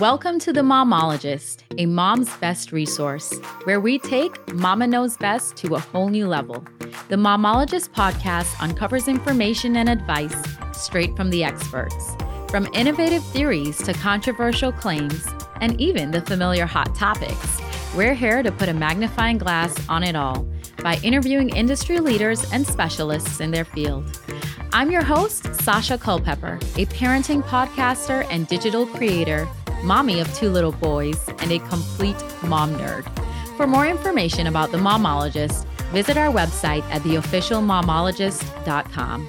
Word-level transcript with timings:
Welcome 0.00 0.38
to 0.40 0.52
The 0.52 0.60
Momologist, 0.60 1.62
a 1.78 1.86
mom's 1.86 2.28
best 2.36 2.70
resource, 2.70 3.32
where 3.64 3.80
we 3.80 3.98
take 3.98 4.52
Mama 4.52 4.86
Knows 4.86 5.16
Best 5.16 5.56
to 5.56 5.74
a 5.74 5.78
whole 5.78 6.10
new 6.10 6.28
level. 6.28 6.62
The 7.08 7.16
Momologist 7.16 7.92
podcast 7.92 8.60
uncovers 8.60 9.08
information 9.08 9.74
and 9.76 9.88
advice 9.88 10.36
straight 10.72 11.16
from 11.16 11.30
the 11.30 11.42
experts. 11.42 12.14
From 12.50 12.68
innovative 12.74 13.24
theories 13.28 13.78
to 13.84 13.94
controversial 13.94 14.70
claims, 14.70 15.26
and 15.62 15.80
even 15.80 16.10
the 16.10 16.20
familiar 16.20 16.66
hot 16.66 16.94
topics, 16.94 17.62
we're 17.96 18.12
here 18.12 18.42
to 18.42 18.52
put 18.52 18.68
a 18.68 18.74
magnifying 18.74 19.38
glass 19.38 19.74
on 19.88 20.02
it 20.02 20.14
all 20.14 20.46
by 20.82 20.98
interviewing 21.02 21.48
industry 21.56 22.00
leaders 22.00 22.52
and 22.52 22.66
specialists 22.66 23.40
in 23.40 23.50
their 23.50 23.64
field. 23.64 24.20
I'm 24.74 24.90
your 24.90 25.02
host, 25.02 25.54
Sasha 25.54 25.96
Culpepper, 25.96 26.56
a 26.76 26.84
parenting 26.84 27.42
podcaster 27.42 28.26
and 28.30 28.46
digital 28.46 28.84
creator, 28.84 29.48
mommy 29.82 30.20
of 30.20 30.32
two 30.34 30.50
little 30.50 30.72
boys, 30.72 31.26
and 31.38 31.50
a 31.52 31.58
complete 31.60 32.22
mom 32.42 32.74
nerd. 32.74 33.06
For 33.56 33.66
more 33.66 33.86
information 33.86 34.46
about 34.46 34.72
the 34.72 34.78
Momologist, 34.78 35.66
visit 35.92 36.16
our 36.16 36.32
website 36.32 36.82
at 36.90 37.02
theofficialmomologist.com. 37.02 39.28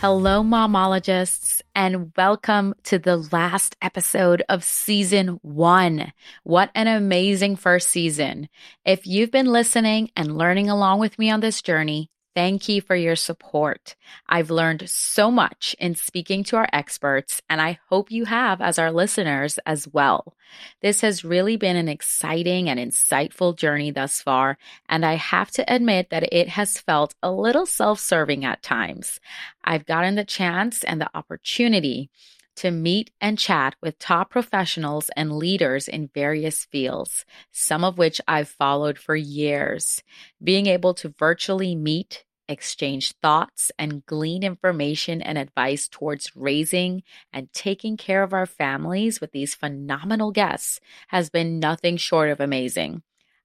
Hello, 0.00 0.42
momologists, 0.42 1.60
and 1.74 2.10
welcome 2.16 2.74
to 2.84 2.98
the 2.98 3.18
last 3.18 3.76
episode 3.82 4.42
of 4.48 4.64
season 4.64 5.38
one. 5.42 6.14
What 6.42 6.70
an 6.74 6.88
amazing 6.88 7.56
first 7.56 7.90
season. 7.90 8.48
If 8.86 9.06
you've 9.06 9.30
been 9.30 9.52
listening 9.52 10.10
and 10.16 10.38
learning 10.38 10.70
along 10.70 11.00
with 11.00 11.18
me 11.18 11.30
on 11.30 11.40
this 11.40 11.60
journey, 11.60 12.08
Thank 12.32 12.68
you 12.68 12.80
for 12.80 12.94
your 12.94 13.16
support. 13.16 13.96
I've 14.28 14.50
learned 14.50 14.88
so 14.88 15.32
much 15.32 15.74
in 15.80 15.96
speaking 15.96 16.44
to 16.44 16.56
our 16.56 16.68
experts, 16.72 17.42
and 17.50 17.60
I 17.60 17.80
hope 17.88 18.12
you 18.12 18.24
have 18.26 18.60
as 18.60 18.78
our 18.78 18.92
listeners 18.92 19.58
as 19.66 19.88
well. 19.88 20.36
This 20.80 21.00
has 21.00 21.24
really 21.24 21.56
been 21.56 21.74
an 21.76 21.88
exciting 21.88 22.68
and 22.68 22.78
insightful 22.78 23.56
journey 23.56 23.90
thus 23.90 24.22
far, 24.22 24.58
and 24.88 25.04
I 25.04 25.14
have 25.14 25.50
to 25.52 25.72
admit 25.72 26.10
that 26.10 26.32
it 26.32 26.50
has 26.50 26.78
felt 26.78 27.16
a 27.20 27.32
little 27.32 27.66
self 27.66 27.98
serving 27.98 28.44
at 28.44 28.62
times. 28.62 29.18
I've 29.64 29.84
gotten 29.84 30.14
the 30.14 30.24
chance 30.24 30.84
and 30.84 31.00
the 31.00 31.10
opportunity 31.16 32.10
to 32.56 32.70
meet 32.70 33.10
and 33.20 33.38
chat 33.38 33.74
with 33.82 33.98
top 33.98 34.30
professionals 34.30 35.10
and 35.16 35.32
leaders 35.32 35.88
in 35.88 36.10
various 36.12 36.64
fields, 36.66 37.24
some 37.52 37.84
of 37.84 37.96
which 37.96 38.20
I've 38.28 38.48
followed 38.48 38.98
for 38.98 39.16
years. 39.16 40.02
Being 40.42 40.66
able 40.66 40.94
to 40.94 41.14
virtually 41.18 41.74
meet, 41.74 42.24
exchange 42.50 43.12
thoughts, 43.22 43.70
and 43.78 44.04
glean 44.04 44.42
information 44.42 45.22
and 45.22 45.38
advice 45.38 45.88
towards 45.88 46.36
raising 46.36 47.02
and 47.32 47.52
taking 47.52 47.96
care 47.96 48.22
of 48.22 48.34
our 48.34 48.46
families 48.46 49.20
with 49.20 49.32
these 49.32 49.54
phenomenal 49.54 50.32
guests 50.32 50.80
has 51.08 51.30
been 51.30 51.58
nothing 51.58 51.96
short 51.96 52.28
of 52.28 52.40
amazing. 52.40 53.02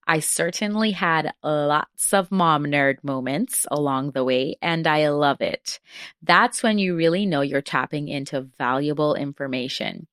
I 0.08 0.20
certainly 0.20 0.92
had 0.92 1.34
lots 1.44 2.14
of 2.14 2.32
mom 2.32 2.66
nerd 2.66 3.04
moments 3.04 3.66
along 3.72 4.12
the 4.12 4.24
way, 4.24 4.56
and 4.62 4.86
I 4.86 5.10
love 5.10 5.42
it. 5.42 5.80
That's 6.22 6.62
when 6.62 6.78
you 6.78 6.96
really 6.96 7.26
know 7.26 7.42
you're 7.42 7.62
tapping 7.62 8.08
into 8.08 8.42
valuable 8.42 9.16
information. 9.16 10.08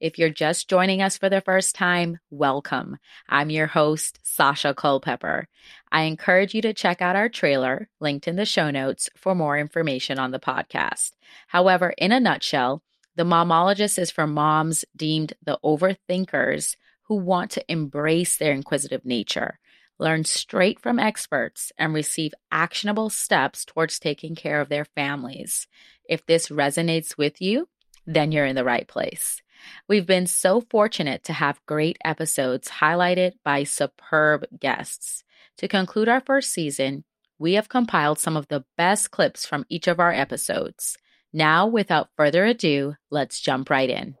If 0.00 0.18
you're 0.18 0.30
just 0.30 0.70
joining 0.70 1.02
us 1.02 1.18
for 1.18 1.28
the 1.28 1.42
first 1.42 1.74
time, 1.74 2.20
welcome. 2.30 2.96
I'm 3.28 3.50
your 3.50 3.66
host, 3.66 4.18
Sasha 4.22 4.72
Culpepper. 4.72 5.46
I 5.92 6.02
encourage 6.04 6.54
you 6.54 6.62
to 6.62 6.72
check 6.72 7.02
out 7.02 7.16
our 7.16 7.28
trailer, 7.28 7.90
linked 8.00 8.26
in 8.26 8.36
the 8.36 8.46
show 8.46 8.70
notes, 8.70 9.10
for 9.14 9.34
more 9.34 9.58
information 9.58 10.18
on 10.18 10.30
the 10.30 10.40
podcast. 10.40 11.10
However, 11.48 11.92
in 11.98 12.12
a 12.12 12.20
nutshell, 12.20 12.82
the 13.14 13.24
Momologist 13.24 13.98
is 13.98 14.10
for 14.10 14.26
moms 14.26 14.86
deemed 14.96 15.34
the 15.44 15.58
overthinkers 15.62 16.76
who 17.02 17.16
want 17.16 17.50
to 17.50 17.70
embrace 17.70 18.38
their 18.38 18.52
inquisitive 18.52 19.04
nature, 19.04 19.58
learn 19.98 20.24
straight 20.24 20.80
from 20.80 20.98
experts, 20.98 21.72
and 21.76 21.92
receive 21.92 22.32
actionable 22.50 23.10
steps 23.10 23.66
towards 23.66 23.98
taking 23.98 24.34
care 24.34 24.62
of 24.62 24.70
their 24.70 24.86
families. 24.86 25.66
If 26.08 26.24
this 26.24 26.48
resonates 26.48 27.18
with 27.18 27.42
you, 27.42 27.68
then 28.06 28.32
you're 28.32 28.46
in 28.46 28.56
the 28.56 28.64
right 28.64 28.88
place. 28.88 29.42
We've 29.88 30.06
been 30.06 30.26
so 30.26 30.60
fortunate 30.60 31.24
to 31.24 31.32
have 31.32 31.64
great 31.66 31.98
episodes 32.04 32.68
highlighted 32.68 33.32
by 33.44 33.64
superb 33.64 34.46
guests. 34.58 35.24
To 35.58 35.68
conclude 35.68 36.08
our 36.08 36.20
first 36.20 36.52
season, 36.52 37.04
we 37.38 37.54
have 37.54 37.68
compiled 37.68 38.18
some 38.18 38.36
of 38.36 38.48
the 38.48 38.64
best 38.76 39.10
clips 39.10 39.46
from 39.46 39.64
each 39.68 39.88
of 39.88 39.98
our 40.00 40.12
episodes. 40.12 40.96
Now, 41.32 41.66
without 41.66 42.10
further 42.16 42.44
ado, 42.44 42.94
let's 43.10 43.40
jump 43.40 43.70
right 43.70 43.88
in. 43.88 44.16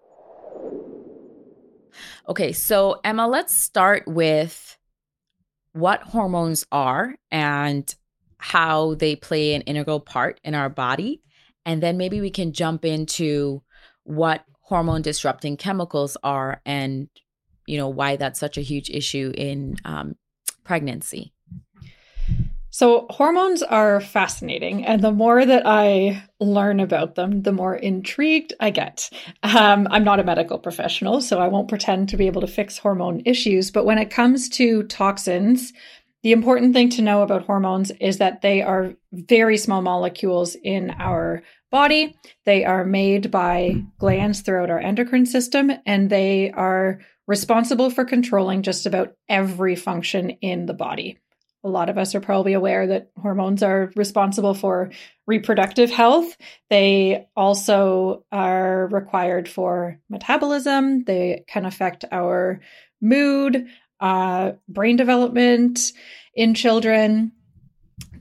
Okay, 2.28 2.52
so 2.52 3.00
Emma, 3.02 3.26
let's 3.26 3.54
start 3.54 4.06
with 4.06 4.78
what 5.72 6.02
hormones 6.02 6.66
are 6.72 7.14
and 7.30 7.94
how 8.38 8.94
they 8.94 9.16
play 9.16 9.54
an 9.54 9.62
integral 9.62 10.00
part 10.00 10.40
in 10.44 10.54
our 10.54 10.68
body. 10.68 11.22
And 11.66 11.82
then 11.82 11.98
maybe 11.98 12.20
we 12.20 12.30
can 12.30 12.52
jump 12.52 12.84
into 12.84 13.62
what 14.04 14.44
hormone 14.70 15.02
disrupting 15.02 15.56
chemicals 15.56 16.16
are 16.22 16.62
and, 16.64 17.08
you 17.66 17.76
know, 17.76 17.88
why 17.88 18.16
that's 18.16 18.40
such 18.40 18.56
a 18.56 18.62
huge 18.62 18.88
issue 18.88 19.32
in 19.36 19.76
um, 19.84 20.14
pregnancy. 20.64 21.34
So, 22.72 23.08
hormones 23.10 23.64
are 23.64 24.00
fascinating. 24.00 24.86
And 24.86 25.02
the 25.02 25.10
more 25.10 25.44
that 25.44 25.64
I 25.66 26.22
learn 26.38 26.78
about 26.78 27.16
them, 27.16 27.42
the 27.42 27.52
more 27.52 27.74
intrigued 27.74 28.52
I 28.60 28.70
get. 28.70 29.10
Um, 29.42 29.88
I'm 29.90 30.04
not 30.04 30.20
a 30.20 30.24
medical 30.24 30.56
professional, 30.56 31.20
so 31.20 31.40
I 31.40 31.48
won't 31.48 31.68
pretend 31.68 32.08
to 32.10 32.16
be 32.16 32.28
able 32.28 32.42
to 32.42 32.46
fix 32.46 32.78
hormone 32.78 33.22
issues. 33.24 33.72
But 33.72 33.86
when 33.86 33.98
it 33.98 34.10
comes 34.10 34.48
to 34.50 34.84
toxins, 34.84 35.72
the 36.22 36.32
important 36.32 36.74
thing 36.74 36.90
to 36.90 37.02
know 37.02 37.22
about 37.22 37.46
hormones 37.46 37.90
is 37.92 38.18
that 38.18 38.42
they 38.42 38.62
are 38.62 38.94
very 39.12 39.56
small 39.56 39.82
molecules 39.82 40.54
in 40.62 40.90
our 40.98 41.42
body. 41.70 42.16
They 42.44 42.64
are 42.64 42.84
made 42.84 43.30
by 43.30 43.82
glands 43.98 44.40
throughout 44.40 44.70
our 44.70 44.78
endocrine 44.78 45.26
system, 45.26 45.70
and 45.86 46.10
they 46.10 46.50
are 46.50 47.00
responsible 47.26 47.90
for 47.90 48.04
controlling 48.04 48.62
just 48.62 48.86
about 48.86 49.14
every 49.28 49.76
function 49.76 50.30
in 50.30 50.66
the 50.66 50.74
body 50.74 51.18
a 51.62 51.68
lot 51.68 51.90
of 51.90 51.98
us 51.98 52.14
are 52.14 52.20
probably 52.20 52.54
aware 52.54 52.86
that 52.86 53.10
hormones 53.20 53.62
are 53.62 53.92
responsible 53.94 54.54
for 54.54 54.90
reproductive 55.26 55.90
health. 55.90 56.36
They 56.70 57.26
also 57.36 58.24
are 58.32 58.88
required 58.88 59.48
for 59.48 59.98
metabolism. 60.08 61.04
They 61.04 61.44
can 61.48 61.66
affect 61.66 62.04
our 62.10 62.60
mood, 63.02 63.66
uh, 64.00 64.52
brain 64.68 64.96
development 64.96 65.92
in 66.34 66.54
children. 66.54 67.32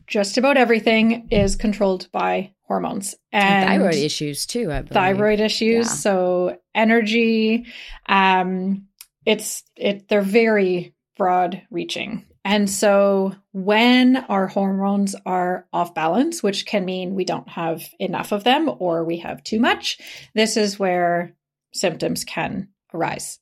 Just 0.08 0.38
about 0.38 0.58
everything 0.58 1.28
is 1.30 1.56
controlled 1.56 2.12
by 2.12 2.54
hormones 2.64 3.16
and, 3.32 3.70
and 3.70 3.82
thyroid 3.82 3.96
issues 3.96 4.46
too. 4.46 4.72
thyroid 4.88 5.40
issues, 5.40 5.88
yeah. 5.88 5.94
so 5.94 6.58
energy. 6.74 7.66
Um, 8.08 8.88
it's 9.26 9.64
it. 9.76 10.08
They're 10.08 10.22
very 10.22 10.96
broad 11.18 11.62
reaching. 11.70 12.26
And 12.46 12.70
so 12.70 13.36
when 13.52 14.16
our 14.16 14.48
hormones 14.48 15.16
are 15.26 15.68
off 15.74 15.94
balance, 15.94 16.42
which 16.42 16.66
can 16.66 16.86
mean 16.86 17.14
we 17.14 17.26
don't 17.26 17.50
have 17.50 17.84
enough 18.00 18.32
of 18.32 18.44
them 18.44 18.72
or 18.80 19.04
we 19.04 19.18
have 19.18 19.44
too 19.44 19.60
much, 19.60 20.00
this 20.34 20.58
is 20.58 20.80
where 20.80 21.36
symptoms 21.74 22.24
can 22.24 22.70
arise. 22.94 23.40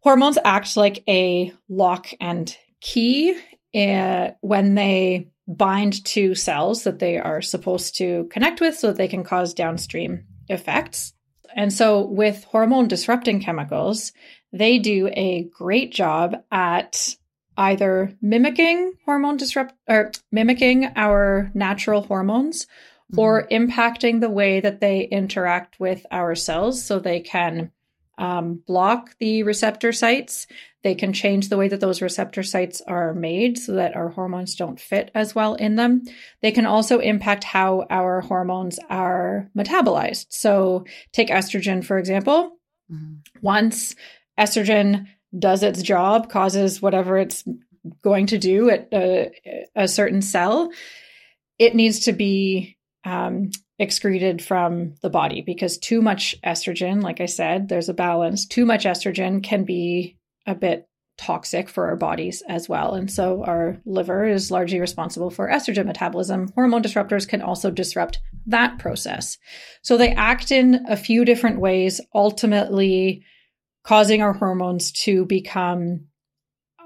Hormones 0.00 0.38
act 0.44 0.76
like 0.76 1.02
a 1.08 1.52
lock 1.68 2.08
and 2.20 2.56
key 2.80 3.38
uh, 3.74 4.30
when 4.40 4.74
they 4.74 5.28
bind 5.46 6.04
to 6.04 6.34
cells 6.34 6.84
that 6.84 6.98
they 6.98 7.18
are 7.18 7.42
supposed 7.42 7.96
to 7.98 8.28
connect 8.30 8.60
with 8.60 8.78
so 8.78 8.88
that 8.88 8.96
they 8.96 9.08
can 9.08 9.24
cause 9.24 9.52
downstream 9.52 10.24
effects. 10.48 11.12
And 11.54 11.72
so, 11.72 12.02
with 12.02 12.44
hormone 12.44 12.88
disrupting 12.88 13.40
chemicals, 13.40 14.12
they 14.52 14.78
do 14.78 15.08
a 15.12 15.48
great 15.52 15.92
job 15.92 16.36
at 16.50 17.16
either 17.56 18.16
mimicking 18.22 18.92
hormone 19.04 19.36
disrupt 19.36 19.74
or 19.88 20.12
mimicking 20.32 20.92
our 20.96 21.50
natural 21.54 22.02
hormones 22.02 22.64
mm-hmm. 22.64 23.18
or 23.18 23.46
impacting 23.48 24.20
the 24.20 24.30
way 24.30 24.60
that 24.60 24.80
they 24.80 25.02
interact 25.02 25.78
with 25.80 26.06
our 26.10 26.34
cells 26.34 26.82
so 26.82 26.98
they 26.98 27.20
can 27.20 27.70
um, 28.20 28.62
block 28.66 29.16
the 29.18 29.42
receptor 29.42 29.92
sites. 29.92 30.46
They 30.82 30.94
can 30.94 31.12
change 31.12 31.48
the 31.48 31.56
way 31.56 31.68
that 31.68 31.80
those 31.80 32.02
receptor 32.02 32.42
sites 32.42 32.82
are 32.86 33.14
made 33.14 33.58
so 33.58 33.72
that 33.72 33.96
our 33.96 34.10
hormones 34.10 34.54
don't 34.54 34.78
fit 34.78 35.10
as 35.14 35.34
well 35.34 35.54
in 35.54 35.76
them. 35.76 36.02
They 36.42 36.52
can 36.52 36.66
also 36.66 36.98
impact 37.00 37.44
how 37.44 37.86
our 37.90 38.20
hormones 38.20 38.78
are 38.88 39.50
metabolized. 39.56 40.26
So, 40.28 40.84
take 41.12 41.28
estrogen, 41.28 41.84
for 41.84 41.98
example. 41.98 42.58
Mm-hmm. 42.92 43.14
Once 43.40 43.94
estrogen 44.38 45.06
does 45.36 45.62
its 45.62 45.82
job, 45.82 46.30
causes 46.30 46.82
whatever 46.82 47.16
it's 47.16 47.42
going 48.02 48.26
to 48.26 48.38
do 48.38 48.68
at 48.68 48.88
a, 48.92 49.32
a 49.74 49.88
certain 49.88 50.20
cell, 50.20 50.70
it 51.58 51.74
needs 51.74 52.00
to 52.00 52.12
be 52.12 52.76
um, 53.04 53.50
excreted 53.80 54.44
from 54.44 54.94
the 55.00 55.10
body 55.10 55.40
because 55.40 55.78
too 55.78 56.02
much 56.02 56.36
estrogen, 56.44 57.02
like 57.02 57.20
I 57.20 57.26
said, 57.26 57.68
there's 57.68 57.88
a 57.88 57.94
balance. 57.94 58.46
Too 58.46 58.66
much 58.66 58.84
estrogen 58.84 59.42
can 59.42 59.64
be 59.64 60.18
a 60.46 60.54
bit 60.54 60.86
toxic 61.16 61.68
for 61.68 61.86
our 61.88 61.96
bodies 61.96 62.42
as 62.46 62.68
well. 62.68 62.94
And 62.94 63.10
so 63.10 63.42
our 63.42 63.78
liver 63.86 64.26
is 64.26 64.50
largely 64.50 64.80
responsible 64.80 65.30
for 65.30 65.48
estrogen 65.48 65.86
metabolism. 65.86 66.52
Hormone 66.54 66.82
disruptors 66.82 67.26
can 67.26 67.40
also 67.40 67.70
disrupt 67.70 68.20
that 68.46 68.78
process. 68.78 69.38
So 69.82 69.96
they 69.96 70.12
act 70.12 70.50
in 70.50 70.86
a 70.86 70.96
few 70.96 71.24
different 71.24 71.58
ways, 71.58 72.02
ultimately 72.14 73.24
causing 73.82 74.20
our 74.20 74.34
hormones 74.34 74.92
to 74.92 75.24
become 75.24 76.06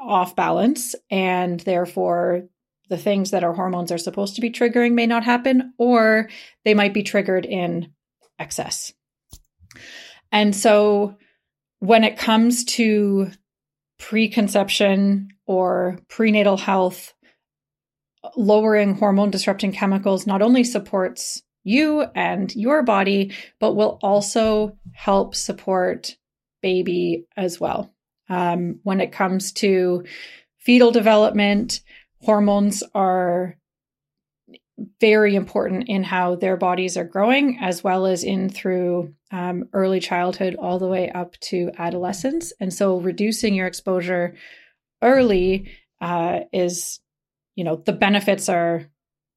off 0.00 0.36
balance 0.36 0.94
and 1.10 1.58
therefore 1.60 2.44
the 2.88 2.98
things 2.98 3.30
that 3.30 3.44
our 3.44 3.54
hormones 3.54 3.90
are 3.90 3.98
supposed 3.98 4.34
to 4.34 4.40
be 4.40 4.50
triggering 4.50 4.92
may 4.92 5.06
not 5.06 5.24
happen 5.24 5.72
or 5.78 6.28
they 6.64 6.74
might 6.74 6.94
be 6.94 7.02
triggered 7.02 7.46
in 7.46 7.92
excess. 8.38 8.92
And 10.30 10.54
so 10.54 11.16
when 11.78 12.04
it 12.04 12.18
comes 12.18 12.64
to 12.64 13.30
preconception 13.98 15.28
or 15.46 15.98
prenatal 16.08 16.56
health, 16.56 17.14
lowering 18.36 18.94
hormone 18.94 19.30
disrupting 19.30 19.72
chemicals 19.72 20.26
not 20.26 20.42
only 20.42 20.64
supports 20.64 21.42
you 21.62 22.02
and 22.14 22.54
your 22.54 22.82
body, 22.82 23.32
but 23.58 23.74
will 23.74 23.98
also 24.02 24.76
help 24.92 25.34
support 25.34 26.16
baby 26.62 27.26
as 27.36 27.60
well. 27.60 27.94
Um, 28.28 28.80
when 28.82 29.00
it 29.00 29.12
comes 29.12 29.52
to 29.52 30.04
fetal 30.58 30.90
development, 30.90 31.80
hormones 32.24 32.82
are 32.94 33.56
very 35.00 35.34
important 35.34 35.88
in 35.88 36.02
how 36.02 36.34
their 36.34 36.56
bodies 36.56 36.96
are 36.96 37.04
growing, 37.04 37.58
as 37.60 37.84
well 37.84 38.06
as 38.06 38.24
in 38.24 38.48
through 38.48 39.14
um, 39.30 39.68
early 39.72 40.00
childhood 40.00 40.56
all 40.56 40.78
the 40.78 40.88
way 40.88 41.10
up 41.10 41.38
to 41.40 41.70
adolescence. 41.78 42.52
And 42.60 42.72
so, 42.72 42.98
reducing 42.98 43.54
your 43.54 43.66
exposure 43.66 44.34
early 45.02 45.70
uh, 46.00 46.40
is, 46.52 47.00
you 47.54 47.64
know, 47.64 47.76
the 47.76 47.92
benefits 47.92 48.48
are 48.48 48.86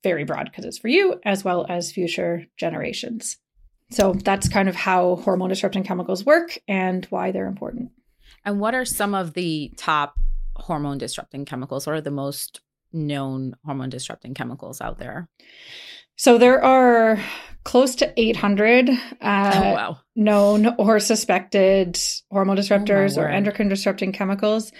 very 0.03 0.23
broad 0.23 0.45
because 0.45 0.65
it's 0.65 0.77
for 0.77 0.87
you 0.87 1.19
as 1.23 1.43
well 1.43 1.65
as 1.69 1.91
future 1.91 2.45
generations. 2.57 3.37
So, 3.91 4.13
that's 4.13 4.49
kind 4.49 4.69
of 4.69 4.75
how 4.75 5.17
hormone 5.17 5.49
disrupting 5.49 5.83
chemicals 5.83 6.25
work 6.25 6.57
and 6.67 7.05
why 7.05 7.31
they're 7.31 7.47
important. 7.47 7.91
And 8.43 8.59
what 8.59 8.73
are 8.73 8.85
some 8.85 9.13
of 9.13 9.33
the 9.33 9.71
top 9.77 10.15
hormone 10.55 10.97
disrupting 10.97 11.45
chemicals? 11.45 11.85
What 11.85 11.95
are 11.95 12.01
the 12.01 12.11
most 12.11 12.61
known 12.91 13.55
hormone 13.65 13.89
disrupting 13.89 14.33
chemicals 14.33 14.81
out 14.81 14.99
there? 14.99 15.27
So 16.15 16.37
there 16.37 16.63
are 16.63 17.19
close 17.63 17.95
to 17.95 18.13
800 18.15 18.89
uh, 18.89 18.93
oh, 19.21 19.73
wow. 19.73 19.99
known 20.15 20.75
or 20.77 20.99
suspected 20.99 21.99
hormone 22.31 22.57
disruptors 22.57 23.17
oh, 23.17 23.21
or 23.21 23.27
endocrine 23.27 23.69
disrupting 23.69 24.13
chemicals. 24.13 24.71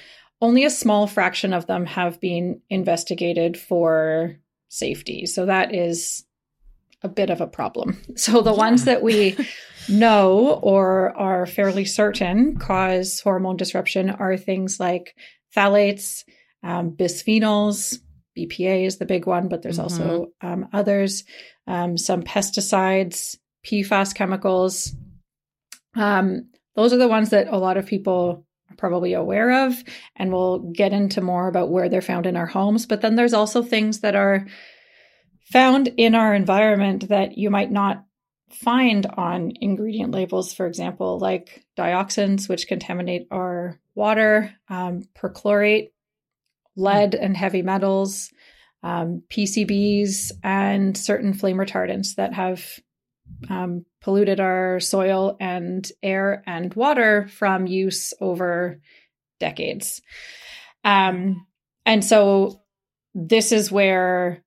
Only 0.42 0.66
a 0.66 0.70
small 0.70 1.08
fraction 1.08 1.54
of 1.54 1.68
them 1.68 1.86
have 1.86 2.20
been 2.20 2.62
investigated 2.70 3.58
for 3.58 4.38
safety. 4.70 5.26
So 5.26 5.46
that 5.46 5.74
is 5.74 6.26
a 7.04 7.10
bit 7.10 7.30
of 7.30 7.42
a 7.42 7.48
problem. 7.48 8.02
So 8.16 8.42
the 8.42 8.52
yeah. 8.52 8.58
ones 8.58 8.86
that 8.86 9.04
we 9.04 9.38
know 9.90 10.60
or 10.64 11.16
are 11.16 11.46
fairly 11.46 11.86
certain 11.86 12.58
cause 12.58 13.20
hormone 13.20 13.58
disruption 13.58 14.10
are 14.10 14.38
things 14.38 14.80
like 14.80 15.16
phthalates, 15.56 16.24
um, 16.64 16.92
bisphenols, 16.92 18.00
BPA 18.38 18.86
is 18.86 18.98
the 18.98 19.06
big 19.06 19.26
one, 19.26 19.48
but 19.48 19.62
there's 19.62 19.80
mm-hmm. 19.80 20.02
also 20.02 20.28
um, 20.42 20.68
others, 20.74 21.24
um, 21.66 21.98
some 21.98 22.24
pesticides, 22.24 23.38
PFAS 23.66 24.14
chemicals. 24.14 24.94
Um, 25.96 26.50
those 26.76 26.94
are 26.94 26.98
the 26.98 27.08
ones 27.08 27.32
that 27.32 27.48
a 27.48 27.58
lot 27.58 27.78
of 27.78 27.88
people 27.88 28.46
are 28.70 28.76
probably 28.76 29.14
aware 29.14 29.66
of, 29.66 29.84
and 30.16 30.32
we'll 30.32 30.60
get 30.60 30.94
into 30.94 31.22
more 31.22 31.48
about 31.48 31.72
where 31.72 31.90
they're 31.90 32.02
found 32.02 32.26
in 32.26 32.38
our 32.38 32.46
homes. 32.46 32.86
But 32.86 33.02
then 33.02 33.16
there's 33.16 33.34
also 33.34 33.64
things 33.64 34.02
that 34.02 34.16
are 34.16 34.46
found 35.52 35.90
in 35.98 36.14
our 36.14 36.36
environment 36.36 37.10
that 37.10 37.38
you 37.38 37.50
might 37.50 37.72
not 37.72 38.04
find 38.52 39.06
on 39.06 39.54
ingredient 39.60 40.12
labels, 40.12 40.54
for 40.54 40.68
example, 40.68 41.20
like 41.20 41.66
dioxins, 41.78 42.48
which 42.48 42.68
contaminate 42.68 43.28
our 43.32 43.80
water, 43.96 44.54
um, 44.70 45.04
perchlorate, 45.18 45.90
lead 46.78 47.16
and 47.16 47.36
heavy 47.36 47.62
metals, 47.62 48.32
um, 48.84 49.24
PCBs, 49.30 50.32
and 50.44 50.96
certain 50.98 51.34
flame 51.34 51.58
retardants 51.58 52.16
that 52.16 52.34
have 52.34 52.80
um, 53.50 53.86
polluted 54.02 54.40
our 54.40 54.80
soil 54.80 55.36
and 55.40 55.92
air 56.02 56.44
and 56.46 56.74
water 56.76 57.28
from 57.28 57.68
use 57.68 58.14
over 58.22 58.80
decades. 59.40 60.02
Um, 60.84 61.46
and 61.86 62.04
so 62.04 62.62
this 63.14 63.52
is 63.52 63.72
where 63.72 64.44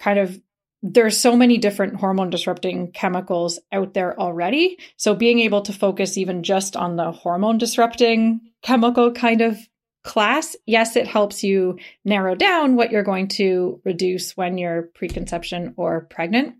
kind 0.00 0.18
of 0.18 0.40
there's 0.82 1.18
so 1.18 1.36
many 1.36 1.58
different 1.58 1.96
hormone 1.96 2.30
disrupting 2.30 2.92
chemicals 2.92 3.58
out 3.72 3.94
there 3.94 4.18
already. 4.20 4.78
So 4.96 5.14
being 5.14 5.40
able 5.40 5.62
to 5.62 5.72
focus 5.72 6.16
even 6.16 6.42
just 6.42 6.76
on 6.76 6.96
the 6.96 7.10
hormone 7.12 7.58
disrupting 7.58 8.40
chemical 8.62 9.12
kind 9.12 9.40
of 9.40 9.58
class, 10.06 10.56
yes, 10.66 10.96
it 10.96 11.08
helps 11.08 11.42
you 11.42 11.78
narrow 12.04 12.34
down 12.34 12.76
what 12.76 12.92
you're 12.92 13.02
going 13.02 13.28
to 13.28 13.80
reduce 13.84 14.36
when 14.36 14.56
you're 14.56 14.90
preconception 14.94 15.74
or 15.76 16.06
pregnant. 16.08 16.54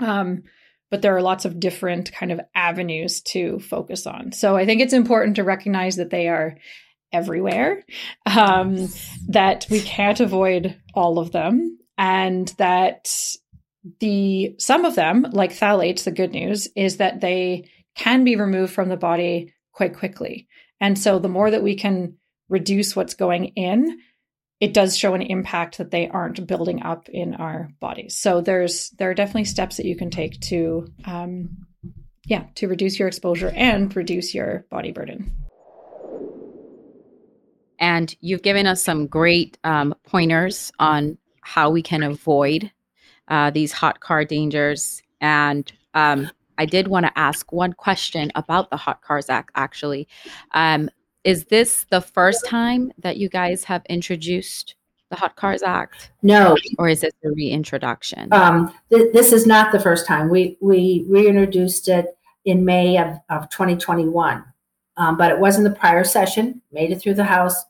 Um, 0.00 0.42
but 0.90 1.00
there 1.00 1.16
are 1.16 1.22
lots 1.22 1.44
of 1.44 1.60
different 1.60 2.12
kind 2.12 2.32
of 2.32 2.40
avenues 2.54 3.22
to 3.22 3.60
focus 3.60 4.06
on. 4.06 4.32
So 4.32 4.56
I 4.56 4.66
think 4.66 4.80
it's 4.80 4.92
important 4.92 5.36
to 5.36 5.44
recognize 5.44 5.96
that 5.96 6.10
they 6.10 6.28
are 6.28 6.58
everywhere, 7.12 7.84
um, 8.26 8.88
that 9.28 9.66
we 9.70 9.80
can't 9.80 10.20
avoid 10.20 10.76
all 10.92 11.18
of 11.18 11.32
them, 11.32 11.78
and 11.96 12.48
that 12.58 13.08
the 14.00 14.56
some 14.58 14.84
of 14.84 14.96
them, 14.96 15.24
like 15.30 15.52
phthalates, 15.52 16.04
the 16.04 16.10
good 16.10 16.32
news 16.32 16.68
is 16.74 16.96
that 16.96 17.20
they 17.20 17.70
can 17.94 18.24
be 18.24 18.34
removed 18.36 18.72
from 18.72 18.88
the 18.88 18.96
body 18.96 19.54
quite 19.72 19.96
quickly. 19.96 20.48
And 20.80 20.98
so 20.98 21.18
the 21.18 21.28
more 21.28 21.50
that 21.50 21.62
we 21.62 21.76
can 21.76 22.16
reduce 22.48 22.94
what's 22.94 23.14
going 23.14 23.46
in, 23.56 23.98
it 24.60 24.72
does 24.72 24.96
show 24.96 25.14
an 25.14 25.22
impact 25.22 25.78
that 25.78 25.90
they 25.90 26.08
aren't 26.08 26.46
building 26.46 26.82
up 26.82 27.08
in 27.08 27.34
our 27.34 27.70
bodies. 27.80 28.16
So 28.16 28.40
there's 28.40 28.90
there 28.90 29.10
are 29.10 29.14
definitely 29.14 29.44
steps 29.44 29.76
that 29.76 29.86
you 29.86 29.96
can 29.96 30.10
take 30.10 30.40
to 30.42 30.86
um, 31.04 31.66
yeah 32.24 32.44
to 32.56 32.68
reduce 32.68 32.98
your 32.98 33.08
exposure 33.08 33.52
and 33.54 33.94
reduce 33.94 34.34
your 34.34 34.64
body 34.70 34.92
burden. 34.92 35.30
And 37.78 38.14
you've 38.20 38.42
given 38.42 38.66
us 38.66 38.82
some 38.82 39.06
great 39.06 39.58
um, 39.62 39.94
pointers 40.06 40.72
on 40.78 41.18
how 41.42 41.70
we 41.70 41.82
can 41.82 42.02
avoid 42.02 42.70
uh, 43.28 43.50
these 43.50 43.72
hot 43.72 44.00
car 44.00 44.24
dangers. 44.24 45.02
And 45.20 45.70
um, 45.92 46.30
I 46.58 46.66
did 46.66 46.88
want 46.88 47.06
to 47.06 47.18
ask 47.18 47.52
one 47.52 47.74
question 47.74 48.32
about 48.34 48.70
the 48.70 48.76
Hot 48.76 49.02
Cars 49.02 49.28
Act. 49.28 49.50
Actually, 49.54 50.08
um, 50.52 50.88
is 51.26 51.44
this 51.46 51.86
the 51.90 52.00
first 52.00 52.46
time 52.46 52.92
that 52.98 53.16
you 53.16 53.28
guys 53.28 53.64
have 53.64 53.84
introduced 53.86 54.76
the 55.10 55.16
Hot 55.16 55.34
Cars 55.34 55.62
Act? 55.62 56.12
No. 56.22 56.56
Or 56.78 56.88
is 56.88 57.00
this 57.00 57.12
a 57.24 57.30
reintroduction? 57.32 58.32
Um, 58.32 58.72
th- 58.92 59.12
this 59.12 59.32
is 59.32 59.44
not 59.44 59.72
the 59.72 59.80
first 59.80 60.06
time. 60.06 60.28
We, 60.28 60.56
we 60.60 61.04
reintroduced 61.08 61.88
it 61.88 62.16
in 62.44 62.64
May 62.64 62.96
of, 62.96 63.18
of 63.28 63.50
2021, 63.50 64.44
um, 64.96 65.16
but 65.16 65.32
it 65.32 65.38
was 65.40 65.58
in 65.58 65.64
the 65.64 65.70
prior 65.70 66.04
session, 66.04 66.62
made 66.70 66.92
it 66.92 67.00
through 67.00 67.14
the 67.14 67.24
House. 67.24 67.64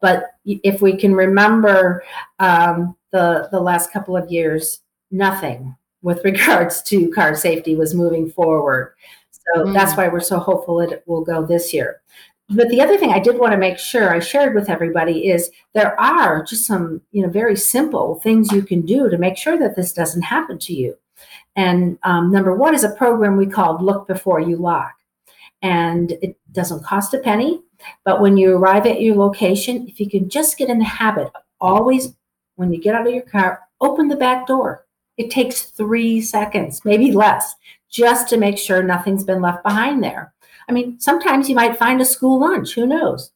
But 0.00 0.30
if 0.44 0.80
we 0.80 0.96
can 0.96 1.14
remember 1.14 2.04
um, 2.38 2.96
the, 3.10 3.48
the 3.50 3.60
last 3.60 3.90
couple 3.90 4.16
of 4.16 4.30
years, 4.30 4.82
nothing 5.10 5.74
with 6.02 6.20
regards 6.24 6.80
to 6.82 7.10
car 7.10 7.34
safety 7.34 7.74
was 7.74 7.92
moving 7.92 8.30
forward. 8.30 8.94
So 9.32 9.64
mm. 9.64 9.74
that's 9.74 9.96
why 9.96 10.06
we're 10.06 10.20
so 10.20 10.38
hopeful 10.38 10.80
it 10.80 11.02
will 11.06 11.24
go 11.24 11.44
this 11.44 11.74
year. 11.74 12.02
But 12.50 12.68
the 12.68 12.82
other 12.82 12.98
thing 12.98 13.10
I 13.10 13.20
did 13.20 13.38
want 13.38 13.52
to 13.52 13.58
make 13.58 13.78
sure 13.78 14.12
I 14.12 14.18
shared 14.18 14.54
with 14.54 14.68
everybody 14.68 15.28
is 15.28 15.50
there 15.72 15.98
are 15.98 16.44
just 16.44 16.66
some, 16.66 17.00
you 17.10 17.22
know, 17.22 17.30
very 17.30 17.56
simple 17.56 18.20
things 18.20 18.52
you 18.52 18.62
can 18.62 18.82
do 18.82 19.08
to 19.08 19.16
make 19.16 19.38
sure 19.38 19.58
that 19.58 19.76
this 19.76 19.94
doesn't 19.94 20.22
happen 20.22 20.58
to 20.58 20.74
you. 20.74 20.96
And 21.56 21.98
um, 22.02 22.30
number 22.30 22.54
one 22.54 22.74
is 22.74 22.84
a 22.84 22.90
program 22.90 23.36
we 23.36 23.46
called 23.46 23.82
Look 23.82 24.06
Before 24.06 24.40
You 24.40 24.56
Lock. 24.56 24.92
And 25.62 26.12
it 26.20 26.36
doesn't 26.52 26.84
cost 26.84 27.14
a 27.14 27.18
penny, 27.18 27.62
but 28.04 28.20
when 28.20 28.36
you 28.36 28.54
arrive 28.54 28.84
at 28.84 29.00
your 29.00 29.16
location, 29.16 29.88
if 29.88 29.98
you 29.98 30.10
can 30.10 30.28
just 30.28 30.58
get 30.58 30.68
in 30.68 30.78
the 30.78 30.84
habit 30.84 31.30
of 31.34 31.42
always, 31.58 32.14
when 32.56 32.70
you 32.70 32.80
get 32.80 32.94
out 32.94 33.06
of 33.06 33.14
your 33.14 33.22
car, 33.22 33.60
open 33.80 34.08
the 34.08 34.16
back 34.16 34.46
door. 34.46 34.84
It 35.16 35.30
takes 35.30 35.62
three 35.62 36.20
seconds, 36.20 36.84
maybe 36.84 37.12
less, 37.12 37.54
just 37.88 38.28
to 38.28 38.36
make 38.36 38.58
sure 38.58 38.82
nothing's 38.82 39.24
been 39.24 39.40
left 39.40 39.62
behind 39.62 40.04
there. 40.04 40.33
I 40.68 40.72
mean, 40.72 40.98
sometimes 40.98 41.48
you 41.48 41.54
might 41.54 41.78
find 41.78 42.00
a 42.00 42.04
school 42.04 42.40
lunch, 42.40 42.74
who 42.74 42.86
knows? 42.86 43.32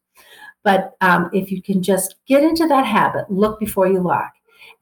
But 0.64 0.97
um, 1.00 1.30
if 1.32 1.50
you 1.50 1.62
can 1.62 1.82
just 1.82 2.16
get 2.26 2.42
into 2.42 2.66
that 2.68 2.87
habit, 2.87 3.30
look 3.30 3.61
before 3.61 3.87
you 3.87 4.00
lock. 4.00 4.32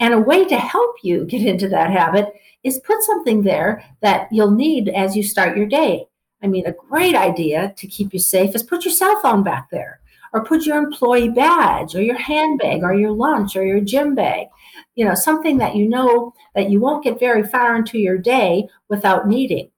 And 0.00 0.14
a 0.14 0.18
way 0.18 0.44
to 0.44 0.56
help 0.56 0.96
you 1.02 1.24
get 1.24 1.42
into 1.42 1.68
that 1.68 1.90
habit 1.90 2.32
is 2.64 2.80
put 2.80 3.02
something 3.02 3.42
there 3.42 3.84
that 4.02 4.28
you'll 4.32 4.50
need 4.50 4.88
as 4.88 5.16
you 5.16 5.22
start 5.22 5.56
your 5.56 5.66
day. 5.66 6.06
I 6.42 6.48
mean, 6.48 6.66
a 6.66 6.72
great 6.72 7.14
idea 7.14 7.72
to 7.76 7.86
keep 7.86 8.12
you 8.12 8.18
safe 8.18 8.54
is 8.54 8.62
put 8.62 8.84
your 8.84 8.92
cell 8.94 9.20
phone 9.20 9.42
back 9.42 9.68
there 9.70 10.00
or 10.32 10.44
put 10.44 10.66
your 10.66 10.76
employee 10.76 11.30
badge 11.30 11.94
or 11.94 12.02
your 12.02 12.18
handbag 12.18 12.82
or 12.82 12.94
your 12.94 13.12
lunch 13.12 13.56
or 13.56 13.64
your 13.64 13.80
gym 13.80 14.14
bag. 14.14 14.48
You 14.94 15.04
know, 15.04 15.14
something 15.14 15.58
that 15.58 15.76
you 15.76 15.88
know 15.88 16.34
that 16.54 16.70
you 16.70 16.80
won't 16.80 17.04
get 17.04 17.18
very 17.18 17.42
far 17.42 17.76
into 17.76 17.98
your 17.98 18.18
day 18.18 18.68
without 18.88 19.28
needing. 19.28 19.70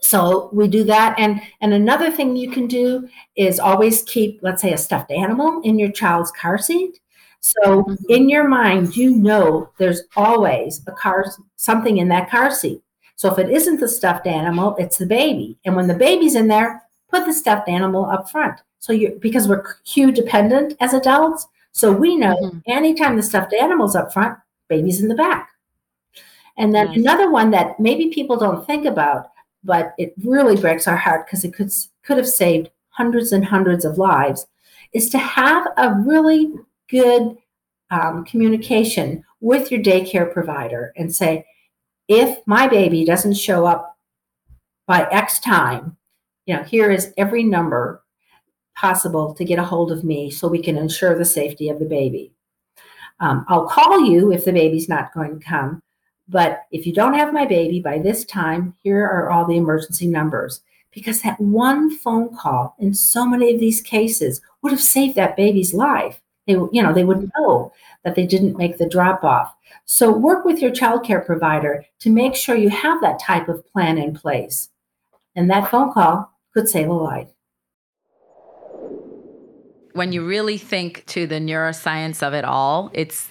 So 0.00 0.48
we 0.52 0.68
do 0.68 0.84
that. 0.84 1.18
And 1.18 1.40
and 1.60 1.72
another 1.72 2.10
thing 2.10 2.36
you 2.36 2.50
can 2.50 2.66
do 2.66 3.08
is 3.36 3.58
always 3.58 4.02
keep, 4.02 4.40
let's 4.42 4.62
say, 4.62 4.72
a 4.72 4.78
stuffed 4.78 5.10
animal 5.10 5.60
in 5.62 5.78
your 5.78 5.90
child's 5.90 6.30
car 6.30 6.58
seat. 6.58 7.00
So 7.40 7.82
mm-hmm. 7.82 7.94
in 8.08 8.28
your 8.28 8.48
mind, 8.48 8.96
you 8.96 9.14
know 9.14 9.70
there's 9.78 10.02
always 10.16 10.82
a 10.86 10.92
car 10.92 11.24
something 11.56 11.98
in 11.98 12.08
that 12.08 12.30
car 12.30 12.50
seat. 12.50 12.82
So 13.16 13.32
if 13.32 13.38
it 13.38 13.50
isn't 13.50 13.80
the 13.80 13.88
stuffed 13.88 14.26
animal, 14.26 14.76
it's 14.78 14.98
the 14.98 15.06
baby. 15.06 15.58
And 15.64 15.74
when 15.74 15.88
the 15.88 15.94
baby's 15.94 16.36
in 16.36 16.48
there, 16.48 16.82
put 17.10 17.26
the 17.26 17.32
stuffed 17.32 17.68
animal 17.68 18.04
up 18.04 18.30
front. 18.30 18.60
So 18.78 18.92
you 18.92 19.18
because 19.20 19.48
we're 19.48 19.74
cue 19.84 20.12
dependent 20.12 20.74
as 20.80 20.94
adults, 20.94 21.46
so 21.72 21.92
we 21.92 22.16
know 22.16 22.36
mm-hmm. 22.36 22.58
anytime 22.66 23.16
the 23.16 23.22
stuffed 23.22 23.52
animal's 23.52 23.96
up 23.96 24.12
front, 24.12 24.38
baby's 24.68 25.00
in 25.00 25.08
the 25.08 25.14
back. 25.14 25.50
And 26.56 26.74
then 26.74 26.88
another 26.88 27.30
one 27.30 27.50
that 27.52 27.78
maybe 27.78 28.08
people 28.08 28.36
don't 28.36 28.66
think 28.66 28.84
about, 28.84 29.30
but 29.64 29.94
it 29.98 30.14
really 30.24 30.56
breaks 30.56 30.86
our 30.88 30.96
heart 30.96 31.26
because 31.26 31.44
it 31.44 31.54
could 31.54 31.70
could 32.04 32.16
have 32.16 32.28
saved 32.28 32.70
hundreds 32.90 33.32
and 33.32 33.44
hundreds 33.44 33.84
of 33.84 33.98
lives, 33.98 34.46
is 34.92 35.08
to 35.10 35.18
have 35.18 35.66
a 35.76 35.94
really 35.94 36.52
good 36.88 37.36
um, 37.90 38.24
communication 38.24 39.24
with 39.40 39.70
your 39.70 39.80
daycare 39.80 40.32
provider 40.32 40.92
and 40.96 41.14
say, 41.14 41.44
if 42.08 42.38
my 42.46 42.66
baby 42.66 43.04
doesn't 43.04 43.34
show 43.34 43.66
up 43.66 43.96
by 44.86 45.06
X 45.10 45.38
time, 45.38 45.96
you 46.46 46.56
know, 46.56 46.62
here 46.62 46.90
is 46.90 47.12
every 47.16 47.42
number 47.42 48.02
possible 48.74 49.34
to 49.34 49.44
get 49.44 49.58
a 49.58 49.64
hold 49.64 49.92
of 49.92 50.04
me 50.04 50.30
so 50.30 50.48
we 50.48 50.62
can 50.62 50.78
ensure 50.78 51.16
the 51.16 51.24
safety 51.24 51.68
of 51.68 51.78
the 51.78 51.84
baby. 51.84 52.32
Um, 53.20 53.44
I'll 53.48 53.68
call 53.68 54.06
you 54.06 54.32
if 54.32 54.44
the 54.44 54.52
baby's 54.52 54.88
not 54.88 55.12
going 55.12 55.38
to 55.38 55.44
come. 55.44 55.82
But 56.28 56.64
if 56.70 56.86
you 56.86 56.92
don't 56.92 57.14
have 57.14 57.32
my 57.32 57.46
baby 57.46 57.80
by 57.80 57.98
this 57.98 58.24
time, 58.24 58.74
here 58.82 59.04
are 59.04 59.30
all 59.30 59.46
the 59.46 59.56
emergency 59.56 60.06
numbers. 60.06 60.60
Because 60.92 61.22
that 61.22 61.40
one 61.40 61.96
phone 61.96 62.36
call 62.36 62.74
in 62.78 62.94
so 62.94 63.26
many 63.26 63.54
of 63.54 63.60
these 63.60 63.80
cases 63.80 64.40
would 64.62 64.72
have 64.72 64.80
saved 64.80 65.16
that 65.16 65.36
baby's 65.36 65.74
life. 65.74 66.20
They, 66.46 66.54
you 66.54 66.82
know, 66.82 66.92
they 66.92 67.04
would 67.04 67.30
know 67.36 67.72
that 68.04 68.14
they 68.14 68.26
didn't 68.26 68.56
make 68.56 68.78
the 68.78 68.88
drop 68.88 69.22
off. 69.22 69.54
So 69.84 70.10
work 70.10 70.44
with 70.44 70.60
your 70.60 70.70
childcare 70.70 71.24
provider 71.24 71.84
to 72.00 72.10
make 72.10 72.34
sure 72.34 72.56
you 72.56 72.70
have 72.70 73.00
that 73.00 73.20
type 73.20 73.48
of 73.48 73.66
plan 73.72 73.98
in 73.98 74.14
place. 74.14 74.70
And 75.36 75.50
that 75.50 75.70
phone 75.70 75.92
call 75.92 76.32
could 76.52 76.68
save 76.68 76.88
a 76.88 76.92
life 76.92 77.28
when 79.98 80.12
you 80.12 80.24
really 80.24 80.56
think 80.56 81.04
to 81.06 81.26
the 81.26 81.40
neuroscience 81.40 82.22
of 82.22 82.32
it 82.32 82.44
all, 82.44 82.88
it's 82.94 83.28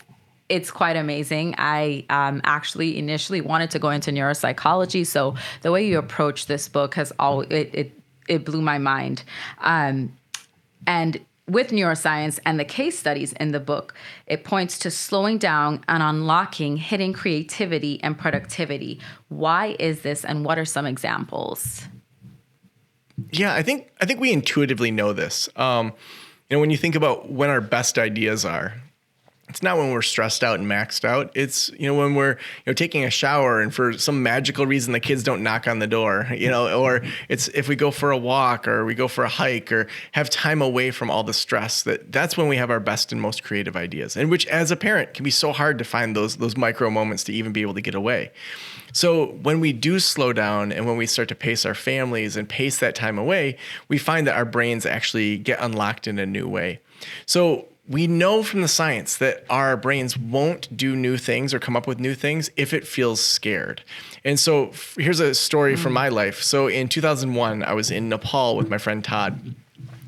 it's 0.49 0.71
quite 0.71 0.95
amazing. 0.95 1.55
I 1.57 2.05
um, 2.09 2.41
actually 2.43 2.97
initially 2.97 3.41
wanted 3.41 3.71
to 3.71 3.79
go 3.79 3.89
into 3.89 4.11
neuropsychology, 4.11 5.05
so 5.05 5.35
the 5.61 5.71
way 5.71 5.85
you 5.85 5.97
approach 5.97 6.45
this 6.45 6.69
book 6.69 6.95
has 6.95 7.11
all 7.19 7.41
it 7.41 7.69
it, 7.73 7.91
it 8.27 8.45
blew 8.45 8.61
my 8.61 8.77
mind. 8.77 9.23
Um, 9.59 10.17
and 10.85 11.19
with 11.47 11.69
neuroscience 11.71 12.39
and 12.45 12.59
the 12.59 12.65
case 12.65 12.99
studies 12.99 13.33
in 13.33 13.51
the 13.51 13.59
book, 13.59 13.93
it 14.25 14.43
points 14.43 14.77
to 14.79 14.91
slowing 14.91 15.37
down 15.37 15.83
and 15.87 16.03
unlocking 16.03 16.75
hidden 16.77 17.13
creativity 17.13 18.01
and 18.03 18.17
productivity. 18.17 18.99
Why 19.29 19.75
is 19.79 20.01
this, 20.01 20.25
and 20.25 20.43
what 20.43 20.57
are 20.57 20.65
some 20.65 20.85
examples? 20.85 21.83
Yeah, 23.31 23.53
I 23.53 23.63
think 23.63 23.91
I 23.99 24.05
think 24.05 24.19
we 24.19 24.31
intuitively 24.31 24.91
know 24.91 25.11
this. 25.11 25.49
Um, 25.55 25.93
you 26.49 26.55
know, 26.55 26.61
when 26.61 26.69
you 26.69 26.77
think 26.77 26.95
about 26.95 27.29
when 27.31 27.49
our 27.49 27.61
best 27.61 27.97
ideas 27.97 28.45
are, 28.45 28.73
it's 29.49 29.63
not 29.63 29.77
when 29.77 29.91
we're 29.91 30.01
stressed 30.01 30.43
out 30.43 30.59
and 30.59 30.69
maxed 30.69 31.05
out. 31.05 31.31
It's 31.33 31.69
you 31.79 31.87
know 31.87 31.95
when 31.95 32.15
we're 32.15 32.31
you 32.31 32.37
know 32.67 32.73
taking 32.73 33.05
a 33.05 33.09
shower 33.09 33.61
and 33.61 33.73
for 33.73 33.93
some 33.93 34.21
magical 34.21 34.65
reason 34.65 34.91
the 34.91 34.99
kids 34.99 35.23
don't 35.23 35.41
knock 35.41 35.67
on 35.67 35.79
the 35.79 35.87
door, 35.87 36.27
you 36.35 36.49
know, 36.49 36.79
or 36.79 37.01
it's 37.29 37.47
if 37.49 37.67
we 37.67 37.75
go 37.75 37.91
for 37.91 38.11
a 38.11 38.17
walk 38.17 38.67
or 38.67 38.85
we 38.85 38.93
go 38.93 39.07
for 39.07 39.23
a 39.23 39.29
hike 39.29 39.71
or 39.71 39.87
have 40.11 40.29
time 40.29 40.61
away 40.61 40.91
from 40.91 41.09
all 41.09 41.23
the 41.23 41.33
stress. 41.33 41.83
That 41.83 42.11
that's 42.11 42.35
when 42.35 42.47
we 42.47 42.57
have 42.57 42.69
our 42.69 42.79
best 42.79 43.11
and 43.11 43.21
most 43.21 43.43
creative 43.43 43.75
ideas, 43.75 44.17
and 44.17 44.29
which 44.29 44.45
as 44.47 44.71
a 44.71 44.75
parent 44.75 45.13
can 45.13 45.23
be 45.23 45.31
so 45.31 45.53
hard 45.53 45.77
to 45.77 45.85
find 45.85 46.15
those 46.15 46.37
those 46.37 46.57
micro 46.57 46.89
moments 46.89 47.23
to 47.25 47.33
even 47.33 47.53
be 47.53 47.61
able 47.61 47.73
to 47.73 47.81
get 47.81 47.95
away. 47.95 48.31
So 48.91 49.27
when 49.43 49.59
we 49.59 49.73
do 49.73 49.99
slow 49.99 50.33
down 50.33 50.71
and 50.71 50.85
when 50.85 50.97
we 50.97 51.05
start 51.05 51.29
to 51.29 51.35
pace 51.35 51.65
our 51.65 51.75
families 51.75 52.35
and 52.35 52.49
pace 52.49 52.79
that 52.79 52.95
time 52.95 53.17
away, 53.17 53.57
we 53.87 53.97
find 53.97 54.25
that 54.27 54.35
our 54.35 54.45
brains 54.45 54.85
actually 54.85 55.37
get 55.37 55.59
unlocked 55.61 56.07
in 56.07 56.17
a 56.19 56.25
new 56.25 56.47
way. 56.47 56.79
So 57.25 57.67
we 57.87 58.05
know 58.05 58.43
from 58.43 58.61
the 58.61 58.67
science 58.67 59.17
that 59.17 59.45
our 59.49 59.77
brains 59.77 60.17
won't 60.17 60.75
do 60.75 60.95
new 60.95 61.17
things 61.17 61.53
or 61.53 61.59
come 61.59 61.75
up 61.75 61.87
with 61.87 61.99
new 61.99 62.15
things 62.15 62.49
if 62.57 62.73
it 62.73 62.85
feels 62.85 63.21
scared. 63.21 63.81
And 64.25 64.39
so 64.39 64.71
here's 64.97 65.21
a 65.21 65.33
story 65.33 65.75
mm. 65.75 65.79
from 65.79 65.93
my 65.93 66.09
life. 66.09 66.41
So 66.43 66.67
in 66.67 66.89
2001, 66.89 67.63
I 67.63 67.73
was 67.73 67.89
in 67.89 68.09
Nepal 68.09 68.57
with 68.57 68.69
my 68.69 68.77
friend 68.77 69.03
Todd. 69.03 69.55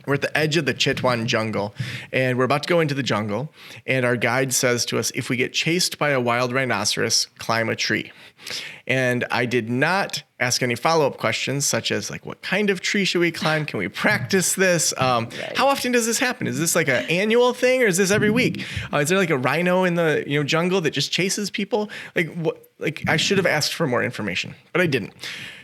We're 0.10 0.16
at 0.16 0.22
the 0.22 0.38
edge 0.38 0.58
of 0.58 0.66
the 0.66 0.74
Chitwan 0.74 1.28
jungle, 1.28 1.76
and 2.12 2.38
we're 2.38 2.46
about 2.46 2.64
to 2.64 2.70
go 2.70 2.80
into 2.80 2.96
the 2.96 3.04
jungle. 3.04 3.54
And 3.86 4.06
our 4.06 4.16
guide 4.16 4.54
says 4.54 4.84
to 4.88 4.98
us 4.98 5.12
if 5.14 5.30
we 5.30 5.38
get 5.38 5.54
chased 5.54 6.00
by 6.00 6.10
a 6.10 6.20
wild 6.20 6.52
rhinoceros, 6.52 7.28
climb 7.38 7.70
a 7.70 7.76
tree. 7.76 8.12
And 8.88 9.26
I 9.30 9.46
did 9.46 9.70
not 9.70 10.24
ask 10.40 10.64
any 10.64 10.74
follow 10.76 11.06
up 11.06 11.18
questions, 11.18 11.66
such 11.66 11.92
as 11.92 12.10
like, 12.10 12.26
what 12.26 12.42
kind 12.42 12.70
of 12.70 12.82
tree 12.82 13.06
should 13.06 13.20
we 13.20 13.32
climb? 13.32 13.66
Can 13.66 13.78
we 13.78 13.88
practice 13.88 14.56
this? 14.56 14.94
Um, 14.98 15.26
right. 15.26 15.56
How 15.56 15.68
often 15.68 15.92
does 15.92 16.06
this 16.06 16.18
happen? 16.18 16.48
Is 16.48 16.58
this 16.58 16.76
like 16.76 16.88
an 16.88 17.06
annual 17.10 17.54
thing, 17.54 17.84
or 17.84 17.86
is 17.86 17.98
this 17.98 18.10
every 18.10 18.32
week? 18.32 18.66
Uh, 18.92 18.98
is 18.98 19.10
there 19.10 19.18
like 19.18 19.30
a 19.30 19.38
rhino 19.38 19.84
in 19.84 19.94
the 19.96 20.24
you 20.26 20.40
know 20.40 20.44
jungle 20.44 20.82
that 20.82 20.92
just 20.92 21.12
chases 21.12 21.52
people? 21.52 21.90
Like 22.16 22.34
what? 22.34 22.66
Like 22.80 23.04
I 23.08 23.18
should 23.18 23.38
have 23.38 23.46
asked 23.46 23.74
for 23.74 23.86
more 23.86 24.02
information, 24.02 24.56
but 24.72 24.82
I 24.82 24.88
didn't. 24.88 25.14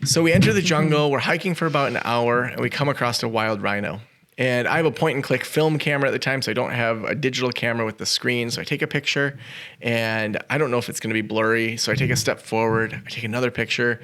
So 0.04 0.22
we 0.22 0.34
enter 0.34 0.52
the 0.54 0.62
jungle. 0.62 1.10
We're 1.10 1.20
hiking 1.20 1.56
for 1.56 1.66
about 1.66 1.88
an 1.88 2.02
hour, 2.04 2.44
and 2.44 2.60
we 2.60 2.70
come 2.70 2.90
across 2.90 3.24
a 3.24 3.28
wild 3.28 3.62
rhino. 3.64 4.02
And 4.38 4.68
I 4.68 4.78
have 4.78 4.86
a 4.86 4.92
point 4.92 5.16
and 5.16 5.24
click 5.24 5.46
film 5.46 5.80
camera 5.80 6.10
at 6.10 6.12
the 6.12 6.20
time, 6.20 6.42
so 6.42 6.52
I 6.52 6.54
don't 6.54 6.72
have 6.72 7.06
a 7.06 7.16
digital 7.16 7.52
camera 7.52 7.86
with 7.86 7.98
the 7.98 8.06
screen. 8.06 8.52
So 8.52 8.60
I 8.60 8.66
take 8.66 8.82
a 8.82 8.88
picture, 8.88 9.40
and 9.82 10.38
I 10.50 10.58
don't 10.58 10.72
know 10.72 10.78
if 10.78 10.90
it's 10.90 11.00
going 11.00 11.12
to 11.12 11.14
be 11.14 11.26
blurry. 11.26 11.78
So 11.78 11.92
I 11.92 11.96
take 11.96 12.12
a 12.12 12.18
step 12.18 12.40
forward, 12.42 13.02
I 13.06 13.10
take 13.10 13.24
another 13.24 13.50
picture, 13.50 14.02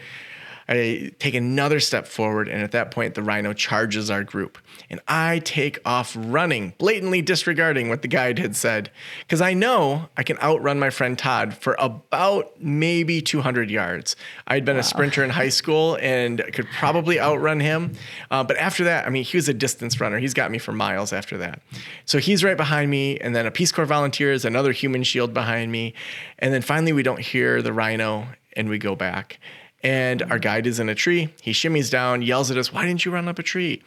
I 0.72 1.12
take 1.20 1.36
another 1.36 1.82
step 1.82 2.08
forward, 2.08 2.48
and 2.48 2.64
at 2.64 2.72
that 2.72 2.92
point, 2.92 3.14
the 3.14 3.22
rhino 3.22 3.52
charges 3.52 4.10
our 4.10 4.24
group. 4.24 4.58
And 4.90 5.02
I 5.06 5.40
take 5.40 5.80
off 5.84 6.16
running, 6.18 6.76
blatantly 6.78 7.22
disregarding 7.22 7.90
what 7.90 8.04
the 8.04 8.08
guide 8.08 8.40
had 8.40 8.56
said, 8.56 8.90
because 9.20 9.42
I 9.42 9.54
know 9.54 10.08
I 10.16 10.24
can 10.24 10.40
outrun 10.40 10.80
my 10.80 10.90
friend 10.90 11.20
Todd 11.20 11.54
for 11.54 11.76
about 11.78 12.54
maybe 12.62 13.22
200 13.22 13.70
yards. 13.70 14.16
I'd 14.48 14.64
been 14.64 14.78
wow. 14.78 14.80
a 14.80 14.84
sprinter 14.84 15.26
in 15.26 15.30
high 15.30 15.50
school 15.50 15.98
and 16.00 16.42
could 16.54 16.68
probably 16.68 17.20
outrun 17.20 17.60
him. 17.60 17.92
Uh, 18.30 18.46
but 18.46 18.56
after 18.56 18.86
that, 18.86 19.06
I 19.06 19.10
mean, 19.10 19.26
he 19.26 19.36
was 19.36 19.50
a 19.50 19.54
distance 19.54 20.00
runner. 20.00 20.20
He's 20.20 20.34
got 20.34 20.52
me 20.52 20.58
for 20.58 20.72
miles 20.72 21.12
after 21.12 21.38
that. 21.40 21.62
So 22.06 22.18
he's 22.18 22.46
right 22.46 22.56
behind 22.56 22.90
me, 22.90 23.20
and 23.20 23.36
then 23.36 23.46
a 23.46 23.52
Peace 23.52 23.74
Corps 23.74 23.86
volunteer 23.86 24.32
is 24.32 24.46
another 24.46 24.72
human 24.72 25.04
shield 25.04 25.34
behind 25.34 25.70
me. 25.70 25.96
And 26.40 26.54
then 26.54 26.62
finally, 26.62 26.94
we 26.94 27.04
don't 27.04 27.20
hear 27.20 27.62
the 27.62 27.74
rhino, 27.74 28.26
and 28.56 28.70
we 28.70 28.78
go 28.78 28.96
back 28.96 29.38
and 29.84 30.22
our 30.24 30.40
guide 30.40 30.68
is 30.68 30.80
in 30.80 30.90
a 30.90 30.96
tree. 30.96 31.34
He 31.42 31.52
shimmies 31.52 31.90
down, 31.90 32.22
yells 32.22 32.52
at 32.52 32.58
us, 32.58 32.72
Why 32.72 32.86
didn't 32.86 33.06
you 33.06 33.12
run 33.12 33.28
up 33.28 33.40
a 33.40 33.44
tree? 33.44 33.82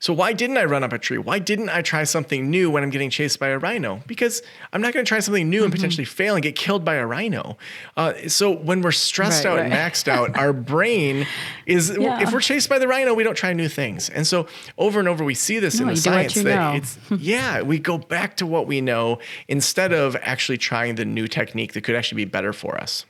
So, 0.00 0.12
why 0.12 0.32
didn't 0.32 0.56
I 0.58 0.64
run 0.64 0.84
up 0.84 0.92
a 0.92 0.98
tree? 0.98 1.18
Why 1.18 1.40
didn't 1.40 1.70
I 1.70 1.82
try 1.82 2.04
something 2.04 2.48
new 2.48 2.70
when 2.70 2.84
I'm 2.84 2.90
getting 2.90 3.10
chased 3.10 3.40
by 3.40 3.48
a 3.48 3.58
rhino? 3.58 4.00
Because 4.06 4.42
I'm 4.72 4.80
not 4.80 4.92
going 4.92 5.04
to 5.04 5.08
try 5.08 5.18
something 5.18 5.50
new 5.50 5.64
and 5.64 5.72
mm-hmm. 5.72 5.76
potentially 5.76 6.04
fail 6.04 6.36
and 6.36 6.42
get 6.42 6.54
killed 6.54 6.84
by 6.84 6.94
a 6.94 7.06
rhino. 7.06 7.58
Uh, 7.96 8.14
so, 8.28 8.50
when 8.50 8.80
we're 8.80 8.92
stressed 8.92 9.44
right, 9.44 9.50
out 9.50 9.56
right. 9.56 9.64
and 9.64 9.74
maxed 9.74 10.06
out, 10.06 10.36
our 10.36 10.52
brain 10.72 11.26
is, 11.66 11.96
yeah. 11.98 12.22
if 12.22 12.32
we're 12.32 12.40
chased 12.40 12.68
by 12.68 12.78
the 12.78 12.86
rhino, 12.86 13.12
we 13.12 13.24
don't 13.24 13.36
try 13.36 13.52
new 13.52 13.68
things. 13.68 14.08
And 14.08 14.24
so, 14.24 14.46
over 14.76 15.00
and 15.00 15.08
over, 15.08 15.24
we 15.24 15.34
see 15.34 15.58
this 15.58 15.80
no, 15.80 15.88
in 15.88 15.94
the 15.94 16.00
science 16.00 16.34
that 16.34 16.44
know. 16.44 16.72
it's, 16.74 16.96
yeah, 17.18 17.62
we 17.62 17.80
go 17.80 17.98
back 17.98 18.36
to 18.36 18.46
what 18.46 18.68
we 18.68 18.80
know 18.80 19.18
instead 19.48 19.92
of 19.92 20.14
actually 20.22 20.58
trying 20.58 20.94
the 20.94 21.04
new 21.04 21.26
technique 21.26 21.72
that 21.72 21.82
could 21.82 21.96
actually 21.96 22.24
be 22.24 22.30
better 22.30 22.52
for 22.52 22.80
us. 22.80 23.04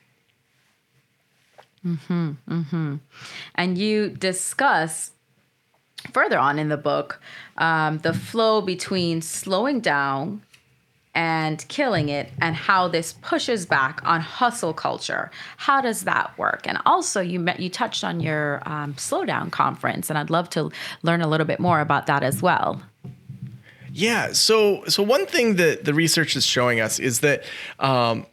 Mm-hmm, 1.87 2.31
mm-hmm. 2.49 2.97
And 3.55 3.79
you 3.79 4.11
discuss 4.11 5.13
further 6.13 6.39
on 6.39 6.59
in 6.59 6.69
the 6.69 6.77
book 6.77 7.21
um, 7.57 7.99
the 7.99 8.15
flow 8.15 8.61
between 8.61 9.21
slowing 9.21 9.81
down 9.81 10.43
and 11.15 11.67
killing 11.69 12.09
it 12.09 12.31
and 12.41 12.55
how 12.55 12.87
this 12.87 13.15
pushes 13.15 13.67
back 13.67 14.01
on 14.05 14.21
hustle 14.21 14.73
culture. 14.73 15.31
How 15.57 15.81
does 15.81 16.03
that 16.03 16.37
work? 16.39 16.63
And 16.67 16.79
also 16.87 17.21
you 17.21 17.41
met 17.41 17.59
you 17.59 17.69
touched 17.69 18.05
on 18.05 18.21
your 18.21 18.63
um, 18.67 18.95
slowdown 18.95 19.51
conference 19.51 20.11
and 20.11 20.19
i'd 20.19 20.31
love 20.31 20.49
to 20.51 20.71
learn 21.03 21.21
a 21.21 21.27
little 21.27 21.47
bit 21.47 21.59
more 21.59 21.81
about 21.81 22.07
that 22.07 22.23
as 22.23 22.41
well. 22.41 22.81
Yeah 23.93 24.33
so 24.33 24.85
so 24.87 25.03
one 25.03 25.27
thing 25.27 25.57
that 25.57 25.85
the 25.85 25.95
research 25.95 26.37
is 26.37 26.47
showing 26.47 26.81
us 26.81 27.01
is 27.01 27.21
that 27.21 27.43
um, 27.81 28.27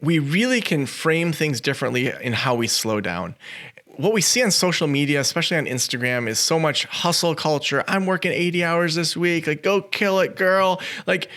we 0.00 0.18
really 0.18 0.60
can 0.60 0.86
frame 0.86 1.32
things 1.32 1.60
differently 1.60 2.12
in 2.20 2.32
how 2.32 2.54
we 2.54 2.68
slow 2.68 3.00
down 3.00 3.34
what 3.98 4.12
we 4.12 4.20
see 4.20 4.44
on 4.44 4.50
social 4.52 4.86
media, 4.86 5.18
especially 5.20 5.56
on 5.56 5.64
Instagram, 5.64 6.28
is 6.28 6.38
so 6.38 6.58
much 6.58 6.84
hustle 6.84 7.34
culture. 7.34 7.82
I'm 7.88 8.06
working 8.06 8.30
80 8.30 8.62
hours 8.62 8.94
this 8.94 9.16
week. 9.16 9.48
Like, 9.48 9.64
go 9.64 9.82
kill 9.82 10.20
it, 10.20 10.36
girl. 10.36 10.80
Like, 11.04 11.28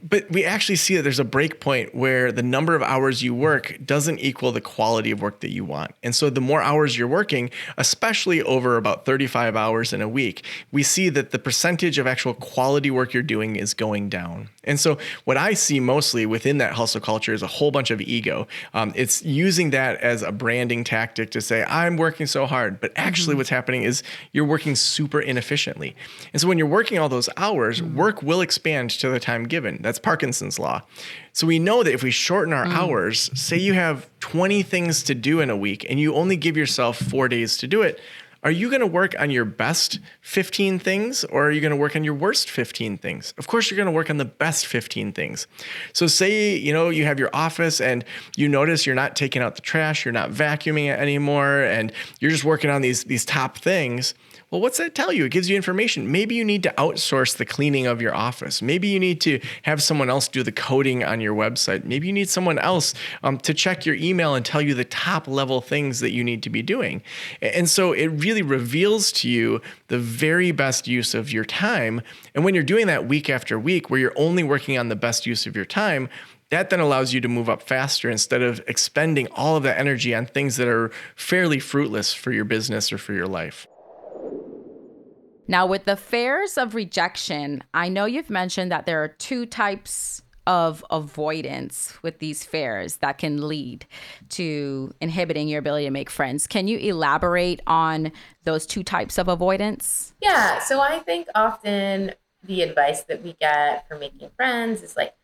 but 0.00 0.30
we 0.30 0.44
actually 0.44 0.76
see 0.76 0.94
that 0.96 1.02
there's 1.02 1.18
a 1.18 1.24
break 1.24 1.58
point 1.58 1.92
where 1.92 2.30
the 2.30 2.42
number 2.42 2.76
of 2.76 2.82
hours 2.82 3.22
you 3.22 3.34
work 3.34 3.76
doesn't 3.84 4.20
equal 4.20 4.52
the 4.52 4.60
quality 4.60 5.10
of 5.10 5.20
work 5.20 5.40
that 5.40 5.50
you 5.50 5.64
want. 5.64 5.92
And 6.04 6.14
so 6.14 6.30
the 6.30 6.40
more 6.40 6.62
hours 6.62 6.96
you're 6.96 7.08
working, 7.08 7.50
especially 7.76 8.40
over 8.42 8.76
about 8.76 9.04
35 9.04 9.56
hours 9.56 9.92
in 9.92 10.00
a 10.00 10.08
week, 10.08 10.44
we 10.70 10.84
see 10.84 11.08
that 11.08 11.32
the 11.32 11.38
percentage 11.38 11.98
of 11.98 12.06
actual 12.06 12.32
quality 12.34 12.92
work 12.92 13.12
you're 13.12 13.24
doing 13.24 13.56
is 13.56 13.74
going 13.74 14.08
down. 14.08 14.50
And 14.62 14.78
so 14.78 14.98
what 15.24 15.36
I 15.36 15.54
see 15.54 15.80
mostly 15.80 16.26
within 16.26 16.58
that 16.58 16.74
hustle 16.74 17.00
culture 17.00 17.32
is 17.32 17.42
a 17.42 17.48
whole 17.48 17.72
bunch 17.72 17.90
of 17.90 18.00
ego. 18.00 18.46
Um, 18.74 18.92
it's 18.94 19.24
using 19.24 19.70
that 19.70 20.00
as 20.00 20.22
a 20.22 20.30
branding 20.30 20.84
tactic 20.84 21.30
to 21.30 21.40
say, 21.40 21.64
I'm 21.64 21.96
working 21.96 22.26
so 22.26 22.46
hard. 22.46 22.78
But 22.80 22.92
actually, 22.94 23.34
what's 23.34 23.48
happening 23.48 23.82
is 23.82 24.04
you're 24.32 24.44
working 24.44 24.76
super 24.76 25.20
inefficiently. 25.20 25.96
And 26.32 26.40
so 26.40 26.46
when 26.46 26.58
you're 26.58 26.68
working 26.68 26.98
all 26.98 27.08
those 27.08 27.28
hours, 27.36 27.82
work 27.82 28.22
will 28.22 28.40
expand 28.40 28.90
to 28.90 29.08
the 29.08 29.18
time 29.18 29.44
given 29.44 29.87
that's 29.88 29.98
Parkinson's 29.98 30.58
law. 30.58 30.82
So 31.32 31.46
we 31.46 31.58
know 31.58 31.82
that 31.82 31.94
if 31.94 32.02
we 32.02 32.10
shorten 32.10 32.52
our 32.52 32.66
mm. 32.66 32.74
hours, 32.74 33.30
say 33.34 33.56
you 33.56 33.72
have 33.72 34.08
20 34.20 34.62
things 34.62 35.02
to 35.04 35.14
do 35.14 35.40
in 35.40 35.50
a 35.50 35.56
week 35.56 35.86
and 35.88 35.98
you 35.98 36.14
only 36.14 36.36
give 36.36 36.56
yourself 36.56 36.98
four 36.98 37.26
days 37.28 37.56
to 37.58 37.66
do 37.66 37.80
it, 37.80 38.00
are 38.44 38.50
you 38.50 38.68
going 38.68 38.80
to 38.80 38.86
work 38.86 39.18
on 39.18 39.30
your 39.30 39.44
best 39.44 39.98
15 40.20 40.78
things 40.78 41.24
or 41.24 41.48
are 41.48 41.50
you 41.50 41.60
going 41.60 41.72
to 41.72 41.76
work 41.76 41.96
on 41.96 42.04
your 42.04 42.14
worst 42.14 42.48
15 42.48 42.96
things? 42.98 43.34
Of 43.36 43.48
course, 43.48 43.70
you're 43.70 43.76
going 43.76 43.86
to 43.86 43.92
work 43.92 44.10
on 44.10 44.18
the 44.18 44.24
best 44.24 44.66
15 44.66 45.12
things. 45.12 45.48
So, 45.92 46.06
say 46.06 46.56
you 46.56 46.72
know 46.72 46.88
you 46.88 47.04
have 47.04 47.18
your 47.18 47.30
office 47.32 47.80
and 47.80 48.04
you 48.36 48.48
notice 48.48 48.86
you're 48.86 48.94
not 48.94 49.16
taking 49.16 49.42
out 49.42 49.56
the 49.56 49.62
trash, 49.62 50.04
you're 50.04 50.12
not 50.12 50.30
vacuuming 50.30 50.86
it 50.86 51.00
anymore, 51.00 51.62
and 51.62 51.92
you're 52.20 52.30
just 52.30 52.44
working 52.44 52.70
on 52.70 52.80
these 52.80 53.04
these 53.04 53.24
top 53.24 53.58
things. 53.58 54.14
Well, 54.50 54.62
what's 54.62 54.78
that 54.78 54.94
tell 54.94 55.12
you? 55.12 55.26
It 55.26 55.32
gives 55.32 55.50
you 55.50 55.56
information. 55.56 56.10
Maybe 56.10 56.34
you 56.34 56.42
need 56.42 56.62
to 56.62 56.72
outsource 56.78 57.36
the 57.36 57.44
cleaning 57.44 57.86
of 57.86 58.00
your 58.00 58.14
office. 58.14 58.62
Maybe 58.62 58.88
you 58.88 58.98
need 58.98 59.20
to 59.20 59.40
have 59.62 59.82
someone 59.82 60.08
else 60.08 60.26
do 60.26 60.42
the 60.42 60.52
coding 60.52 61.04
on 61.04 61.20
your 61.20 61.34
website. 61.34 61.84
Maybe 61.84 62.06
you 62.06 62.14
need 62.14 62.30
someone 62.30 62.58
else 62.58 62.94
um, 63.22 63.36
to 63.40 63.52
check 63.52 63.84
your 63.84 63.96
email 63.96 64.34
and 64.34 64.46
tell 64.46 64.62
you 64.62 64.72
the 64.72 64.86
top 64.86 65.28
level 65.28 65.60
things 65.60 66.00
that 66.00 66.12
you 66.12 66.24
need 66.24 66.42
to 66.44 66.50
be 66.50 66.62
doing. 66.62 67.02
And 67.42 67.68
so 67.68 67.92
it 67.92 68.06
really 68.06 68.40
reveals 68.40 69.12
to 69.12 69.28
you 69.28 69.60
the 69.88 69.98
very 69.98 70.50
best 70.50 70.88
use 70.88 71.14
of 71.14 71.30
your 71.30 71.44
time. 71.44 72.00
And 72.34 72.42
when 72.42 72.54
you're 72.54 72.64
doing 72.64 72.86
that 72.86 73.06
week 73.06 73.28
after 73.28 73.58
week, 73.58 73.90
where 73.90 74.00
you're 74.00 74.16
only 74.16 74.44
working 74.44 74.78
on 74.78 74.88
the 74.88 74.96
best 74.96 75.26
use 75.26 75.46
of 75.46 75.56
your 75.56 75.66
time, 75.66 76.08
that 76.48 76.70
then 76.70 76.80
allows 76.80 77.12
you 77.12 77.20
to 77.20 77.28
move 77.28 77.50
up 77.50 77.60
faster 77.60 78.08
instead 78.08 78.40
of 78.40 78.62
expending 78.66 79.26
all 79.32 79.56
of 79.56 79.62
that 79.64 79.78
energy 79.78 80.14
on 80.14 80.24
things 80.24 80.56
that 80.56 80.68
are 80.68 80.90
fairly 81.16 81.60
fruitless 81.60 82.14
for 82.14 82.32
your 82.32 82.46
business 82.46 82.90
or 82.90 82.96
for 82.96 83.12
your 83.12 83.26
life. 83.26 83.66
Now, 85.48 85.66
with 85.66 85.84
the 85.84 85.96
fears 85.96 86.58
of 86.58 86.74
rejection, 86.74 87.62
I 87.72 87.88
know 87.88 88.04
you've 88.04 88.30
mentioned 88.30 88.70
that 88.70 88.84
there 88.84 89.02
are 89.02 89.08
two 89.08 89.46
types 89.46 90.22
of 90.46 90.84
avoidance 90.90 91.94
with 92.02 92.20
these 92.20 92.44
fears 92.44 92.96
that 92.96 93.18
can 93.18 93.48
lead 93.48 93.86
to 94.30 94.92
inhibiting 95.00 95.48
your 95.48 95.58
ability 95.58 95.84
to 95.86 95.90
make 95.90 96.08
friends. 96.10 96.46
Can 96.46 96.68
you 96.68 96.78
elaborate 96.78 97.60
on 97.66 98.12
those 98.44 98.66
two 98.66 98.82
types 98.82 99.18
of 99.18 99.28
avoidance? 99.28 100.14
Yeah. 100.22 100.58
So 100.60 100.80
I 100.80 101.00
think 101.00 101.28
often 101.34 102.12
the 102.44 102.62
advice 102.62 103.02
that 103.04 103.22
we 103.22 103.34
get 103.40 103.86
for 103.88 103.98
making 103.98 104.30
friends 104.36 104.82
is 104.82 104.96
like, 104.96 105.14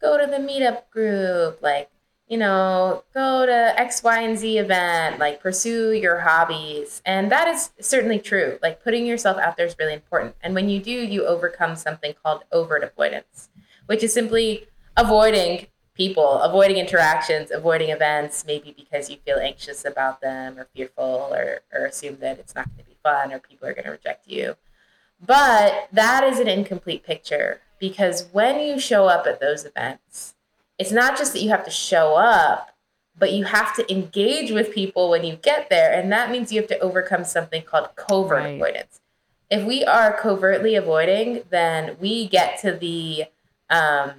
go 0.00 0.18
to 0.18 0.26
the 0.26 0.38
meetup 0.38 0.88
group, 0.90 1.60
like, 1.60 1.90
you 2.30 2.38
know, 2.38 3.02
go 3.12 3.44
to 3.44 3.78
X, 3.78 4.04
Y, 4.04 4.22
and 4.22 4.38
Z 4.38 4.58
event, 4.58 5.18
like 5.18 5.42
pursue 5.42 5.90
your 5.90 6.20
hobbies. 6.20 7.02
And 7.04 7.30
that 7.32 7.48
is 7.48 7.70
certainly 7.80 8.20
true. 8.20 8.56
Like 8.62 8.84
putting 8.84 9.04
yourself 9.04 9.36
out 9.36 9.56
there 9.56 9.66
is 9.66 9.74
really 9.80 9.94
important. 9.94 10.36
And 10.40 10.54
when 10.54 10.70
you 10.70 10.78
do, 10.78 10.92
you 10.92 11.26
overcome 11.26 11.74
something 11.74 12.14
called 12.22 12.44
overt 12.52 12.84
avoidance, 12.84 13.48
which 13.86 14.04
is 14.04 14.14
simply 14.14 14.68
avoiding 14.96 15.66
people, 15.94 16.40
avoiding 16.40 16.76
interactions, 16.76 17.50
avoiding 17.50 17.90
events, 17.90 18.44
maybe 18.46 18.72
because 18.78 19.10
you 19.10 19.16
feel 19.26 19.38
anxious 19.38 19.84
about 19.84 20.20
them 20.20 20.56
or 20.56 20.68
fearful 20.72 21.30
or, 21.32 21.62
or 21.74 21.86
assume 21.86 22.18
that 22.20 22.38
it's 22.38 22.54
not 22.54 22.68
going 22.68 22.78
to 22.78 22.84
be 22.84 22.96
fun 23.02 23.32
or 23.32 23.40
people 23.40 23.66
are 23.66 23.74
going 23.74 23.86
to 23.86 23.90
reject 23.90 24.28
you. 24.28 24.54
But 25.20 25.88
that 25.92 26.22
is 26.22 26.38
an 26.38 26.46
incomplete 26.46 27.02
picture 27.02 27.60
because 27.80 28.28
when 28.30 28.60
you 28.60 28.78
show 28.78 29.08
up 29.08 29.26
at 29.26 29.40
those 29.40 29.64
events, 29.64 30.36
it's 30.80 30.90
not 30.90 31.18
just 31.18 31.34
that 31.34 31.42
you 31.42 31.50
have 31.50 31.64
to 31.66 31.70
show 31.70 32.16
up, 32.16 32.70
but 33.18 33.32
you 33.32 33.44
have 33.44 33.76
to 33.76 33.92
engage 33.92 34.50
with 34.50 34.72
people 34.74 35.10
when 35.10 35.22
you 35.22 35.36
get 35.36 35.68
there. 35.68 35.92
And 35.92 36.10
that 36.10 36.30
means 36.30 36.50
you 36.50 36.58
have 36.58 36.70
to 36.70 36.78
overcome 36.78 37.22
something 37.22 37.62
called 37.62 37.94
covert 37.96 38.38
right. 38.38 38.54
avoidance. 38.54 38.98
If 39.50 39.62
we 39.66 39.84
are 39.84 40.18
covertly 40.18 40.76
avoiding, 40.76 41.42
then 41.50 41.98
we 42.00 42.26
get 42.28 42.58
to 42.62 42.72
the, 42.72 43.26
um, 43.68 44.12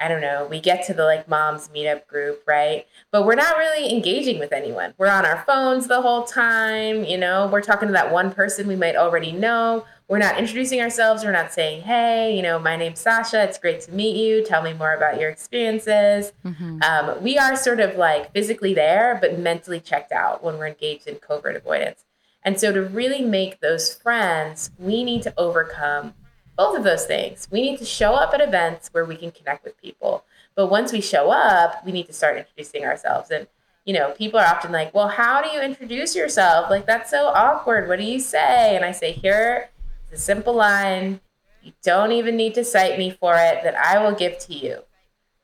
I 0.00 0.08
don't 0.08 0.20
know, 0.20 0.46
we 0.50 0.60
get 0.60 0.86
to 0.86 0.94
the 0.94 1.04
like 1.04 1.28
mom's 1.28 1.68
meetup 1.68 2.06
group, 2.06 2.42
right? 2.46 2.86
But 3.10 3.26
we're 3.26 3.34
not 3.34 3.56
really 3.56 3.92
engaging 3.92 4.38
with 4.38 4.52
anyone. 4.52 4.94
We're 4.98 5.10
on 5.10 5.24
our 5.24 5.44
phones 5.46 5.86
the 5.86 6.02
whole 6.02 6.24
time, 6.24 7.04
you 7.04 7.18
know, 7.18 7.48
we're 7.48 7.62
talking 7.62 7.88
to 7.88 7.92
that 7.92 8.12
one 8.12 8.32
person 8.32 8.66
we 8.66 8.76
might 8.76 8.96
already 8.96 9.32
know 9.32 9.84
we're 10.08 10.18
not 10.18 10.38
introducing 10.38 10.80
ourselves. 10.80 11.22
We're 11.22 11.32
not 11.32 11.52
saying, 11.52 11.82
hey, 11.82 12.34
you 12.34 12.40
know, 12.40 12.58
my 12.58 12.76
name's 12.76 12.98
Sasha. 12.98 13.42
It's 13.42 13.58
great 13.58 13.82
to 13.82 13.92
meet 13.92 14.16
you. 14.16 14.42
Tell 14.42 14.62
me 14.62 14.72
more 14.72 14.94
about 14.94 15.20
your 15.20 15.28
experiences. 15.28 16.32
Mm-hmm. 16.46 16.82
Um, 16.82 17.22
we 17.22 17.36
are 17.36 17.54
sort 17.54 17.78
of 17.78 17.96
like 17.96 18.32
physically 18.32 18.72
there, 18.72 19.18
but 19.20 19.38
mentally 19.38 19.80
checked 19.80 20.10
out 20.10 20.42
when 20.42 20.56
we're 20.56 20.68
engaged 20.68 21.06
in 21.06 21.16
covert 21.16 21.56
avoidance. 21.56 22.04
And 22.42 22.58
so 22.58 22.72
to 22.72 22.82
really 22.82 23.22
make 23.22 23.60
those 23.60 23.94
friends, 23.94 24.70
we 24.78 25.04
need 25.04 25.22
to 25.24 25.34
overcome 25.36 26.14
both 26.58 26.76
of 26.76 26.82
those 26.82 27.06
things. 27.06 27.48
We 27.50 27.62
need 27.62 27.78
to 27.78 27.84
show 27.84 28.14
up 28.14 28.34
at 28.34 28.40
events 28.40 28.88
where 28.92 29.04
we 29.04 29.16
can 29.16 29.30
connect 29.30 29.64
with 29.64 29.80
people. 29.80 30.24
But 30.56 30.66
once 30.66 30.92
we 30.92 31.00
show 31.00 31.30
up, 31.30 31.86
we 31.86 31.92
need 31.92 32.08
to 32.08 32.12
start 32.12 32.36
introducing 32.36 32.84
ourselves. 32.84 33.30
And, 33.30 33.46
you 33.84 33.94
know, 33.94 34.10
people 34.10 34.40
are 34.40 34.46
often 34.46 34.72
like, 34.72 34.92
well, 34.92 35.06
how 35.06 35.40
do 35.40 35.50
you 35.50 35.62
introduce 35.62 36.16
yourself? 36.16 36.68
Like, 36.68 36.84
that's 36.84 37.10
so 37.10 37.28
awkward. 37.28 37.88
What 37.88 38.00
do 38.00 38.04
you 38.04 38.18
say? 38.18 38.74
And 38.74 38.84
I 38.84 38.90
say, 38.90 39.12
here 39.12 39.70
it's 40.10 40.20
a 40.20 40.24
simple 40.24 40.52
line. 40.52 41.20
You 41.62 41.72
don't 41.84 42.10
even 42.10 42.36
need 42.36 42.54
to 42.54 42.64
cite 42.64 42.98
me 42.98 43.12
for 43.12 43.34
it 43.34 43.62
that 43.62 43.76
I 43.76 44.02
will 44.02 44.14
give 44.14 44.38
to 44.40 44.54
you. 44.54 44.82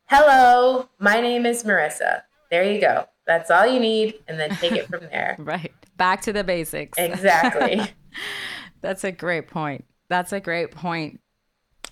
Hello, 0.07 0.89
my 0.99 1.21
name 1.21 1.47
is 1.47 1.63
Marisa. 1.63 2.23
There 2.51 2.65
you 2.65 2.81
go. 2.81 3.07
That's 3.25 3.53
all 3.53 3.67
you 3.67 3.79
need. 3.79 4.15
And 4.27 4.39
then 4.39 4.51
take 4.57 4.73
it 4.73 4.89
from 4.89 5.01
there. 5.11 5.37
right. 5.39 5.73
Back 5.97 6.23
to 6.23 6.33
the 6.33 6.43
basics. 6.43 6.99
Exactly. 6.99 7.81
That's 8.81 9.05
a 9.05 9.13
great 9.13 9.47
point. 9.47 9.85
That's 10.15 10.33
a 10.33 10.39
great 10.39 10.71
point. 10.71 11.21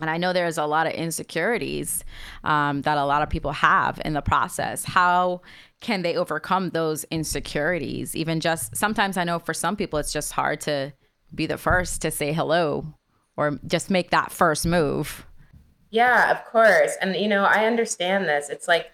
And 0.00 0.08
I 0.08 0.16
know 0.16 0.32
there's 0.32 0.56
a 0.56 0.64
lot 0.64 0.86
of 0.86 0.92
insecurities 0.92 2.04
um, 2.44 2.82
that 2.82 2.96
a 2.96 3.04
lot 3.04 3.22
of 3.22 3.28
people 3.28 3.50
have 3.50 4.00
in 4.04 4.12
the 4.12 4.20
process. 4.20 4.84
How 4.84 5.42
can 5.80 6.02
they 6.02 6.14
overcome 6.14 6.70
those 6.70 7.02
insecurities? 7.10 8.14
Even 8.14 8.38
just 8.38 8.76
sometimes 8.76 9.16
I 9.16 9.24
know 9.24 9.40
for 9.40 9.52
some 9.52 9.74
people 9.74 9.98
it's 9.98 10.12
just 10.12 10.30
hard 10.32 10.60
to 10.62 10.92
be 11.34 11.46
the 11.46 11.58
first 11.58 12.00
to 12.02 12.12
say 12.12 12.32
hello 12.32 12.94
or 13.36 13.58
just 13.66 13.90
make 13.90 14.10
that 14.10 14.30
first 14.30 14.66
move. 14.66 15.26
Yeah, 15.90 16.30
of 16.30 16.44
course. 16.44 16.96
And, 17.00 17.16
you 17.16 17.26
know, 17.26 17.42
I 17.42 17.66
understand 17.66 18.26
this. 18.26 18.50
It's 18.50 18.68
like 18.68 18.86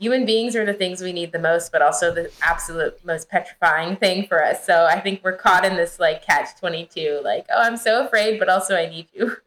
human 0.00 0.24
beings 0.24 0.56
are 0.56 0.64
the 0.64 0.72
things 0.72 1.02
we 1.02 1.12
need 1.12 1.30
the 1.30 1.38
most, 1.38 1.70
but 1.70 1.82
also 1.82 2.12
the 2.12 2.30
absolute 2.42 3.04
most 3.04 3.28
petrifying 3.28 3.96
thing 3.96 4.26
for 4.26 4.42
us. 4.42 4.64
So 4.64 4.86
I 4.86 4.98
think 4.98 5.20
we're 5.22 5.36
caught 5.36 5.64
in 5.64 5.76
this 5.76 6.00
like 6.00 6.24
catch 6.24 6.58
22, 6.58 7.20
like, 7.22 7.46
oh, 7.50 7.62
I'm 7.62 7.76
so 7.76 8.06
afraid, 8.06 8.38
but 8.38 8.48
also 8.48 8.74
I 8.74 8.88
need 8.88 9.08
you. 9.12 9.36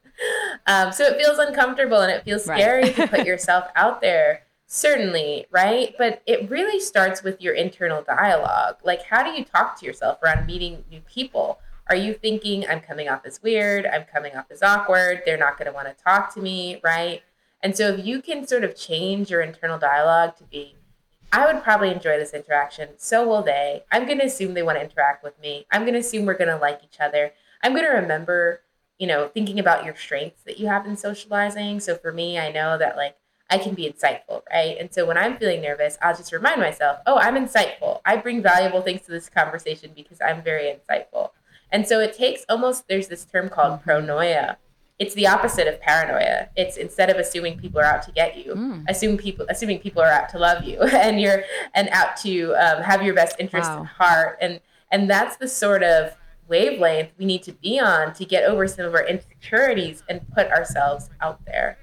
Um, 0.67 0.93
so 0.93 1.05
it 1.05 1.17
feels 1.17 1.39
uncomfortable 1.39 1.97
and 1.97 2.11
it 2.11 2.23
feels 2.23 2.43
scary 2.43 2.83
right. 2.83 2.95
to 2.95 3.07
put 3.07 3.25
yourself 3.25 3.65
out 3.75 3.99
there. 3.99 4.43
Certainly, 4.67 5.47
right? 5.51 5.95
But 5.97 6.21
it 6.27 6.49
really 6.49 6.79
starts 6.79 7.23
with 7.23 7.41
your 7.41 7.55
internal 7.55 8.03
dialogue. 8.03 8.77
Like, 8.83 9.01
how 9.03 9.23
do 9.23 9.31
you 9.31 9.43
talk 9.43 9.77
to 9.79 9.85
yourself 9.85 10.19
around 10.21 10.45
meeting 10.45 10.85
new 10.89 11.01
people? 11.01 11.59
Are 11.89 11.95
you 11.95 12.13
thinking 12.13 12.65
I'm 12.69 12.79
coming 12.79 13.09
off 13.09 13.25
as 13.25 13.41
weird? 13.41 13.87
I'm 13.87 14.03
coming 14.03 14.35
off 14.35 14.45
as 14.51 14.61
awkward. 14.61 15.23
They're 15.25 15.35
not 15.35 15.57
going 15.57 15.65
to 15.65 15.73
want 15.73 15.87
to 15.87 16.03
talk 16.03 16.33
to 16.35 16.41
me, 16.41 16.79
right? 16.83 17.23
And 17.63 17.75
so 17.75 17.93
if 17.93 18.05
you 18.05 18.21
can 18.21 18.45
sort 18.45 18.65
of 18.65 18.75
change 18.75 19.31
your 19.31 19.41
internal 19.41 19.79
dialogue 19.79 20.35
to 20.37 20.43
be, 20.43 20.75
I 21.31 21.51
would 21.51 21.63
probably 21.63 21.89
enjoy 21.89 22.19
this 22.19 22.33
interaction. 22.33 22.89
So 22.97 23.27
will 23.27 23.41
they. 23.41 23.83
I'm 23.91 24.05
going 24.05 24.19
to 24.19 24.25
assume 24.25 24.53
they 24.53 24.61
want 24.61 24.77
to 24.77 24.83
interact 24.83 25.23
with 25.23 25.39
me. 25.41 25.65
I'm 25.71 25.81
going 25.81 25.93
to 25.93 25.99
assume 25.99 26.25
we're 26.25 26.37
going 26.37 26.49
to 26.49 26.57
like 26.57 26.81
each 26.83 26.99
other. 26.99 27.31
I'm 27.63 27.71
going 27.71 27.85
to 27.85 27.89
remember, 27.89 28.61
you 28.99 29.07
know, 29.07 29.29
thinking 29.29 29.59
about 29.59 29.85
your 29.85 29.95
strengths 29.95 30.43
that 30.43 30.59
you 30.59 30.67
have 30.67 30.85
in 30.85 30.97
socializing. 30.97 31.79
So 31.79 31.95
for 31.95 32.11
me, 32.11 32.37
I 32.37 32.51
know 32.51 32.77
that 32.77 32.97
like 32.97 33.15
I 33.49 33.57
can 33.57 33.73
be 33.73 33.89
insightful, 33.89 34.41
right? 34.51 34.77
And 34.79 34.93
so 34.93 35.05
when 35.05 35.17
I'm 35.17 35.37
feeling 35.37 35.61
nervous, 35.61 35.97
I'll 36.01 36.15
just 36.15 36.33
remind 36.33 36.59
myself, 36.59 36.99
oh, 37.05 37.17
I'm 37.17 37.35
insightful. 37.35 38.01
I 38.05 38.17
bring 38.17 38.43
valuable 38.43 38.81
things 38.81 39.01
to 39.03 39.11
this 39.11 39.29
conversation 39.29 39.91
because 39.95 40.19
I'm 40.21 40.43
very 40.43 40.65
insightful. 40.65 41.31
And 41.71 41.87
so 41.87 41.99
it 41.99 42.15
takes 42.15 42.45
almost, 42.49 42.87
there's 42.87 43.07
this 43.07 43.25
term 43.25 43.49
called 43.49 43.83
pronoia. 43.83 44.57
It's 45.03 45.15
the 45.15 45.27
opposite 45.27 45.67
of 45.67 45.81
paranoia. 45.81 46.47
It's 46.55 46.77
instead 46.77 47.09
of 47.09 47.17
assuming 47.17 47.59
people 47.59 47.81
are 47.81 47.83
out 47.83 48.03
to 48.03 48.11
get 48.13 48.37
you, 48.37 48.53
mm. 48.53 48.85
assume 48.87 49.17
people 49.17 49.45
assuming 49.49 49.79
people 49.79 50.01
are 50.01 50.09
out 50.09 50.29
to 50.29 50.39
love 50.39 50.63
you, 50.63 50.79
and 51.05 51.19
you're 51.19 51.43
and 51.75 51.89
out 51.89 52.15
to 52.17 52.53
um, 52.53 52.81
have 52.81 53.03
your 53.03 53.13
best 53.13 53.35
interest 53.37 53.69
wow. 53.69 53.81
in 53.81 53.85
heart, 53.85 54.37
and 54.39 54.61
and 54.91 55.09
that's 55.09 55.35
the 55.35 55.47
sort 55.49 55.83
of 55.83 56.15
wavelength 56.47 57.09
we 57.17 57.25
need 57.25 57.43
to 57.43 57.51
be 57.51 57.81
on 57.81 58.13
to 58.13 58.23
get 58.23 58.45
over 58.45 58.65
some 58.65 58.85
of 58.85 58.93
our 58.93 59.05
insecurities 59.05 60.03
and 60.07 60.21
put 60.31 60.47
ourselves 60.51 61.09
out 61.19 61.43
there. 61.45 61.77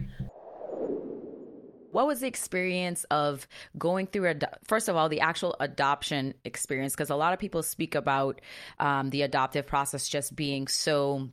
What 1.93 2.07
was 2.07 2.21
the 2.21 2.29
experience 2.29 3.05
of 3.11 3.49
going 3.77 4.07
through, 4.07 4.29
ad- 4.29 4.57
first 4.65 4.89
of 4.89 4.95
all, 4.97 5.09
the 5.09 5.21
actual 5.21 5.57
adoption 5.59 6.35
experience? 6.45 6.95
Because 6.95 7.11
a 7.11 7.17
lot 7.17 7.33
of 7.33 7.41
people 7.41 7.65
speak 7.65 7.97
about 7.97 8.41
um, 8.79 9.11
the 9.11 9.23
adoptive 9.23 9.67
process 9.67 10.09
just 10.09 10.37
being 10.37 10.69
so 10.69 11.31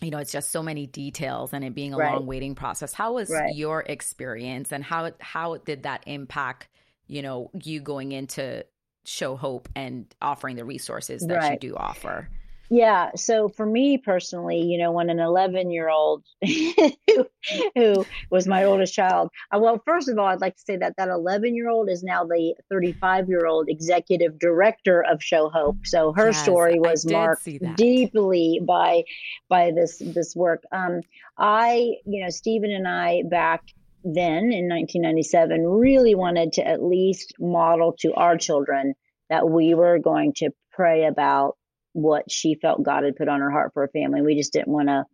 you 0.00 0.10
know, 0.10 0.18
it's 0.18 0.32
just 0.32 0.50
so 0.50 0.62
many 0.62 0.86
details 0.86 1.52
and 1.52 1.64
it 1.64 1.74
being 1.74 1.92
a 1.92 1.96
right. 1.96 2.14
long 2.14 2.26
waiting 2.26 2.54
process. 2.54 2.92
How 2.92 3.14
was 3.14 3.30
right. 3.30 3.54
your 3.54 3.80
experience 3.80 4.72
and 4.72 4.82
how 4.82 5.12
how 5.20 5.58
did 5.58 5.82
that 5.82 6.04
impact, 6.06 6.68
you 7.06 7.22
know, 7.22 7.50
you 7.62 7.80
going 7.80 8.12
into 8.12 8.64
show 9.04 9.36
hope 9.36 9.68
and 9.74 10.06
offering 10.22 10.56
the 10.56 10.64
resources 10.64 11.22
that 11.22 11.36
right. 11.36 11.52
you 11.52 11.70
do 11.70 11.76
offer? 11.76 12.28
Yeah. 12.72 13.10
So 13.16 13.48
for 13.48 13.66
me 13.66 13.98
personally, 13.98 14.60
you 14.60 14.78
know, 14.78 14.92
when 14.92 15.10
an 15.10 15.18
11 15.18 15.72
year 15.72 15.88
old 15.88 16.24
who, 16.46 17.26
who 17.74 18.06
was 18.30 18.46
my 18.46 18.64
oldest 18.64 18.94
child, 18.94 19.30
uh, 19.52 19.58
well, 19.58 19.82
first 19.84 20.08
of 20.08 20.18
all, 20.18 20.26
I'd 20.26 20.40
like 20.40 20.54
to 20.54 20.62
say 20.62 20.76
that 20.76 20.94
that 20.96 21.08
11 21.08 21.56
year 21.56 21.68
old 21.68 21.90
is 21.90 22.04
now 22.04 22.24
the 22.24 22.54
35 22.70 23.28
year 23.28 23.44
old 23.44 23.68
executive 23.68 24.38
director 24.38 25.02
of 25.02 25.20
Show 25.20 25.50
Hope. 25.50 25.84
So 25.84 26.12
her 26.12 26.28
yes, 26.28 26.42
story 26.42 26.78
was 26.78 27.04
marked 27.10 27.48
deeply 27.74 28.60
by 28.64 29.02
by 29.48 29.72
this 29.72 29.98
this 29.98 30.36
work. 30.36 30.62
Um, 30.70 31.00
I, 31.36 31.94
you 32.06 32.22
know, 32.22 32.30
Steven 32.30 32.70
and 32.70 32.86
I 32.86 33.24
back 33.28 33.64
then 34.04 34.52
in 34.52 34.68
1997 34.68 35.66
really 35.66 36.14
wanted 36.14 36.52
to 36.52 36.66
at 36.66 36.82
least 36.82 37.34
model 37.40 37.96
to 37.98 38.14
our 38.14 38.36
children 38.38 38.94
that 39.28 39.50
we 39.50 39.74
were 39.74 39.98
going 39.98 40.32
to 40.36 40.50
pray 40.72 41.04
about 41.04 41.56
what 41.92 42.30
she 42.30 42.54
felt 42.54 42.82
God 42.82 43.04
had 43.04 43.16
put 43.16 43.28
on 43.28 43.40
her 43.40 43.50
heart 43.50 43.72
for 43.74 43.82
a 43.82 43.88
family. 43.88 44.22
We 44.22 44.36
just 44.36 44.52
didn't 44.52 44.68
want 44.68 44.88
to, 44.88 45.04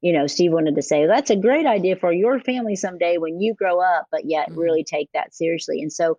you 0.00 0.12
know, 0.12 0.26
Steve 0.26 0.52
wanted 0.52 0.76
to 0.76 0.82
say, 0.82 1.06
that's 1.06 1.30
a 1.30 1.36
great 1.36 1.66
idea 1.66 1.96
for 1.96 2.12
your 2.12 2.40
family 2.40 2.76
someday 2.76 3.18
when 3.18 3.40
you 3.40 3.54
grow 3.54 3.80
up, 3.80 4.06
but 4.10 4.24
yet 4.24 4.48
mm-hmm. 4.48 4.60
really 4.60 4.84
take 4.84 5.10
that 5.12 5.34
seriously. 5.34 5.82
And 5.82 5.92
so 5.92 6.18